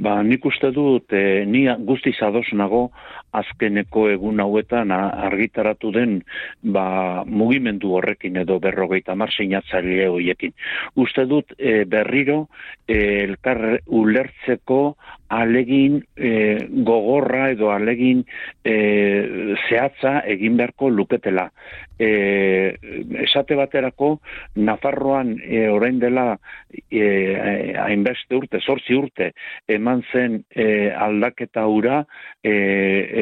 Ba, 0.00 0.22
nik 0.22 0.44
uste 0.48 0.70
dut, 0.72 1.12
e, 1.12 1.44
ni 1.44 1.66
guzti 1.84 2.14
zadoz 2.16 2.46
nago, 2.56 2.90
azkeneko 3.32 4.06
egun 4.12 4.40
hauetan 4.44 4.92
argitaratu 4.92 5.92
den 5.94 6.18
ba, 6.62 7.24
mugimendu 7.26 7.94
horrekin 7.96 8.36
edo 8.42 8.58
berrogeita 8.60 9.16
mar 9.16 9.32
seinatzaile 9.32 10.08
horiekin. 10.12 10.54
Uste 10.96 11.26
dut, 11.30 11.54
e, 11.58 11.84
berriro, 11.88 12.46
e, 12.86 12.98
elkar 13.24 13.62
ulertzeko 13.86 14.82
alegin 15.32 16.02
e, 16.16 16.32
gogorra 16.84 17.48
edo 17.54 17.70
alegin 17.72 18.24
e, 18.64 18.74
zehatza 19.68 20.20
egin 20.28 20.58
beharko 20.60 20.90
luketela. 20.92 21.48
E, 21.98 22.76
esate 23.22 23.56
baterako, 23.56 24.16
Nafarroan 24.56 25.36
e, 25.40 25.64
orain 25.72 26.00
dela 26.02 26.36
e, 26.90 27.04
hainbeste 27.80 28.36
urte, 28.36 28.60
zortzi 28.60 28.96
urte, 28.98 29.30
eman 29.68 30.02
zen 30.12 30.42
e, 30.50 30.66
aldaketa 30.90 31.64
ura 31.70 32.02
e, 32.42 32.52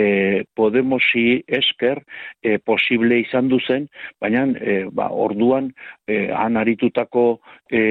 e, 0.01 0.44
Podemosi 0.57 1.42
esker 1.61 2.01
e, 2.42 2.59
posible 2.59 3.20
izan 3.24 3.48
duzen, 3.53 3.88
baina 4.20 4.46
e, 4.57 4.76
ba, 4.92 5.11
orduan 5.26 5.70
e, 6.09 6.28
anaritutako 6.46 7.26
e, 7.70 7.82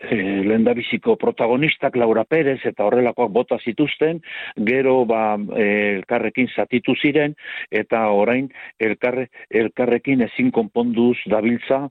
e, 0.00 0.16
lendabiziko 0.44 1.16
protagonistak 1.16 1.96
Laura 1.96 2.24
Perez 2.24 2.60
eta 2.64 2.84
horrelakoak 2.86 3.32
bota 3.32 3.58
zituzten, 3.62 4.20
gero 4.68 5.04
ba, 5.08 5.36
e, 5.56 5.66
elkarrekin 5.98 6.50
zatitu 6.54 6.94
ziren, 7.00 7.36
eta 7.70 8.06
orain 8.10 8.50
elkarre, 8.80 9.28
elkarrekin 9.50 10.26
ezin 10.28 10.50
konponduz 10.54 11.18
dabiltza 11.30 11.86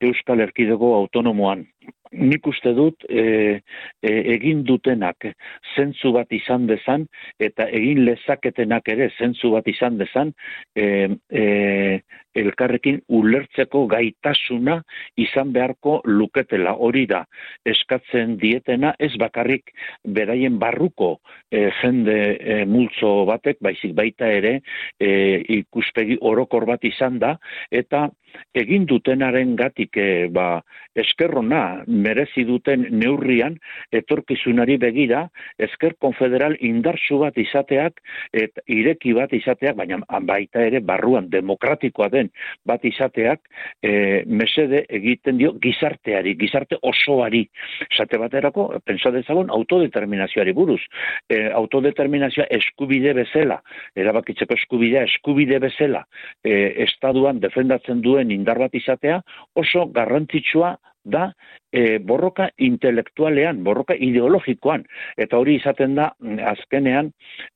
Euskal 0.00 0.46
Erkidego 0.46 0.94
autonomoan. 0.98 1.66
Nik 2.08 2.46
uste 2.48 2.72
dut 2.72 3.04
e, 3.04 3.60
e, 4.00 4.12
egin 4.34 4.62
dutenak 4.64 5.26
zentzu 5.74 6.12
bat 6.14 6.32
izan 6.32 6.64
dezan 6.68 7.04
eta 7.38 7.66
egin 7.68 8.00
lezaketenak 8.06 8.88
ere 8.88 9.10
zentzu 9.18 9.50
bat 9.52 9.68
izan 9.68 9.98
dezan 10.00 10.32
e, 10.72 10.86
e, 11.28 11.44
elkarrekin 12.36 13.00
ulertzeko 13.08 13.86
gaitasuna 13.90 14.78
izan 15.16 15.52
beharko 15.52 16.00
luketela. 16.04 16.74
Hori 16.74 17.06
da 17.10 17.24
eskatzen 17.66 18.36
dietena 18.40 18.94
ez 18.98 19.14
bakarrik 19.20 19.72
beraien 20.04 20.58
barruko 20.58 21.18
e, 21.50 21.68
jende 21.80 22.18
e, 22.38 22.64
multzo 22.68 23.24
batek 23.28 23.62
baizik 23.64 23.94
baita 23.96 24.28
ere 24.28 24.58
e, 25.00 25.10
ikuspegi 25.60 26.18
orokor 26.20 26.66
bat 26.68 26.84
izan 26.84 27.18
da 27.18 27.36
eta 27.70 28.08
egin 28.54 28.86
dutenaren 28.88 29.54
gatik 29.56 29.96
e, 29.96 30.28
ba, 30.32 30.60
eskerrona 30.98 31.84
merezi 31.86 32.44
duten 32.48 32.86
neurrian 32.90 33.56
etorkizunari 33.94 34.78
begira 34.80 35.26
esker 35.58 35.94
konfederal 36.02 36.56
indarsu 36.64 37.20
bat 37.22 37.38
izateak 37.38 38.00
et 38.32 38.62
ireki 38.66 39.14
bat 39.16 39.32
izateak 39.36 39.76
baina 39.78 40.00
baita 40.26 40.64
ere 40.66 40.80
barruan 40.80 41.28
demokratikoa 41.30 42.08
den 42.12 42.30
bat 42.66 42.84
izateak 42.84 43.40
e, 43.82 44.24
mesede 44.26 44.84
egiten 44.88 45.38
dio 45.38 45.54
gizarteari 45.62 46.34
gizarte 46.38 46.78
osoari. 46.82 47.44
Esate 47.88 48.18
baterako 48.20 48.68
pensa 48.84 49.12
dezagun 49.14 49.50
autodeterminazioari 49.54 50.54
buruz. 50.56 50.80
E, 51.30 51.44
autodeterminazioa 51.60 52.48
eskubide 52.58 53.14
bezala 53.16 53.60
erabakitzeko 53.98 54.56
eskubidea 54.58 55.04
eskubide 55.08 55.58
bezala 55.62 56.04
e, 56.44 56.84
estaduan 56.88 57.40
defendatzen 57.42 58.02
duen 58.02 58.27
indar 58.34 58.58
bat 58.58 58.74
izatea 58.74 59.20
oso 59.54 59.86
garrantzitsua 59.94 60.76
da 61.04 61.32
e, 61.72 61.98
borroka 61.98 62.48
intelektualean, 62.56 63.62
borroka 63.64 63.94
ideologikoan, 63.94 64.84
eta 65.16 65.38
hori 65.38 65.58
izaten 65.58 65.94
da 65.98 66.10
mm, 66.18 66.38
azkenean 66.52 67.10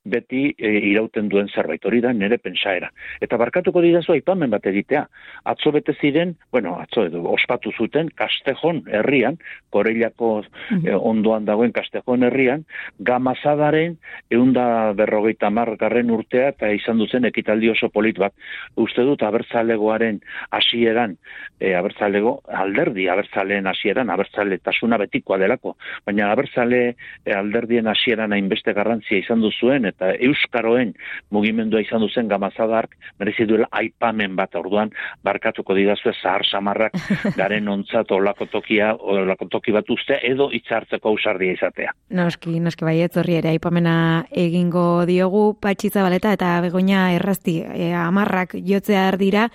beti 0.05 0.45
e, 0.57 0.73
irauten 0.91 1.29
duen 1.31 1.49
zerbait, 1.49 1.83
hori 1.85 2.01
da 2.03 2.13
nire 2.13 2.37
pensaera. 2.37 2.91
Eta 3.21 3.37
barkatuko 3.41 3.81
didazu 3.81 4.13
aipamen 4.13 4.51
bat 4.53 4.65
egitea, 4.69 5.05
atzo 5.49 5.73
bete 5.75 5.95
ziren, 5.99 6.35
bueno, 6.51 6.75
atzo 6.81 7.07
edo, 7.09 7.23
ospatu 7.33 7.73
zuten, 7.77 8.11
Kastejon 8.15 8.83
herrian, 8.91 9.39
Korellako 9.73 10.31
e, 10.43 10.93
ondoan 10.93 11.45
dagoen 11.49 11.73
Kastejon 11.73 12.27
herrian, 12.27 12.65
gamazadaren 12.99 13.97
eunda 14.31 14.93
berrogeita 14.97 15.49
margarren 15.49 16.11
urtea 16.13 16.51
eta 16.53 16.69
izan 16.73 17.01
duzen 17.01 17.25
ekitaldi 17.29 17.71
oso 17.73 17.89
polit 17.89 18.19
bat. 18.21 18.33
Uste 18.77 19.05
dut 19.07 19.23
abertzalegoaren 19.25 20.21
hasieran, 20.53 21.17
e, 21.59 21.73
abertzalego, 21.75 22.39
alderdi 22.47 23.07
abertzaleen 23.09 23.67
hasieran 23.67 24.02
hasieran 24.03 24.09
abertzale 24.09 24.57
tasuna 24.59 24.97
betikoa 24.97 25.37
delako, 25.37 25.77
baina 26.05 26.31
abertzale 26.31 26.95
eh, 27.25 27.35
alderdien 27.35 27.87
hasieran 27.87 28.33
hainbeste 28.33 28.73
garrantzia 28.73 29.17
izan 29.17 29.41
du 29.41 29.51
zuen 29.51 29.85
eta 29.85 30.13
euskaroen 30.19 30.93
mugimendua 31.31 31.81
izan 31.81 32.01
du 32.01 32.09
zen 32.09 32.27
gamazadark 32.27 32.95
merezi 33.19 33.45
duela 33.45 33.67
aipamen 33.71 34.35
bat 34.35 34.55
orduan 34.55 34.91
barkatuko 35.23 35.73
didazu 35.73 36.11
zahar 36.21 36.43
samarrak 36.45 36.93
garen 37.39 37.67
ontzat 37.67 38.11
olako 38.11 38.45
tokia 38.45 38.95
olako 38.95 39.47
toki 39.49 39.71
bat 39.71 39.89
uste 39.89 40.19
edo 40.23 40.49
hitzartzeko 40.51 41.09
ausardia 41.09 41.53
izatea. 41.53 41.93
Noski, 42.09 42.59
noski 42.59 42.85
bai 42.85 42.99
horri 43.03 43.37
ere 43.39 43.49
aipamena 43.49 44.25
egingo 44.29 45.05
diogu 45.05 45.55
patxitza 45.61 46.03
baleta 46.03 46.33
eta 46.33 46.59
begoina 46.61 47.11
errazti 47.13 47.61
e, 47.63 47.91
amarrak 47.93 48.55
jotzea 48.65 49.11
dira 49.17 49.47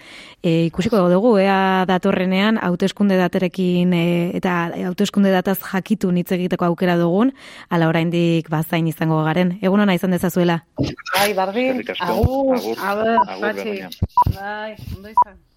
e, 0.42 0.66
ikusiko 0.68 1.08
dugu 1.10 1.36
ea 1.42 1.84
datorrenean 1.88 2.58
hauteskunde 2.62 3.16
daterekin 3.18 3.92
e, 3.92 4.04
eta 4.38 4.54
autoeskunde 4.90 5.32
dataz 5.34 5.58
jakitu 5.72 6.12
hitz 6.14 6.30
egiteko 6.32 6.68
aukera 6.70 6.96
dugun, 7.00 7.32
ala 7.70 7.88
oraindik 7.88 8.48
bazain 8.50 8.86
izango 8.88 9.22
garen. 9.24 9.58
Egun 9.62 9.80
ona 9.80 9.94
izan 9.98 10.14
dezazuela. 10.16 10.62
Bai, 10.78 11.34
bardin. 11.34 11.84
Agur, 11.98 12.56
agur, 12.56 12.78
agur, 12.78 13.12
agur, 13.18 13.50
agur, 13.50 13.58
agur, 13.58 13.84
agur, 13.84 13.98
agur, 14.38 15.12
agur, 15.26 15.47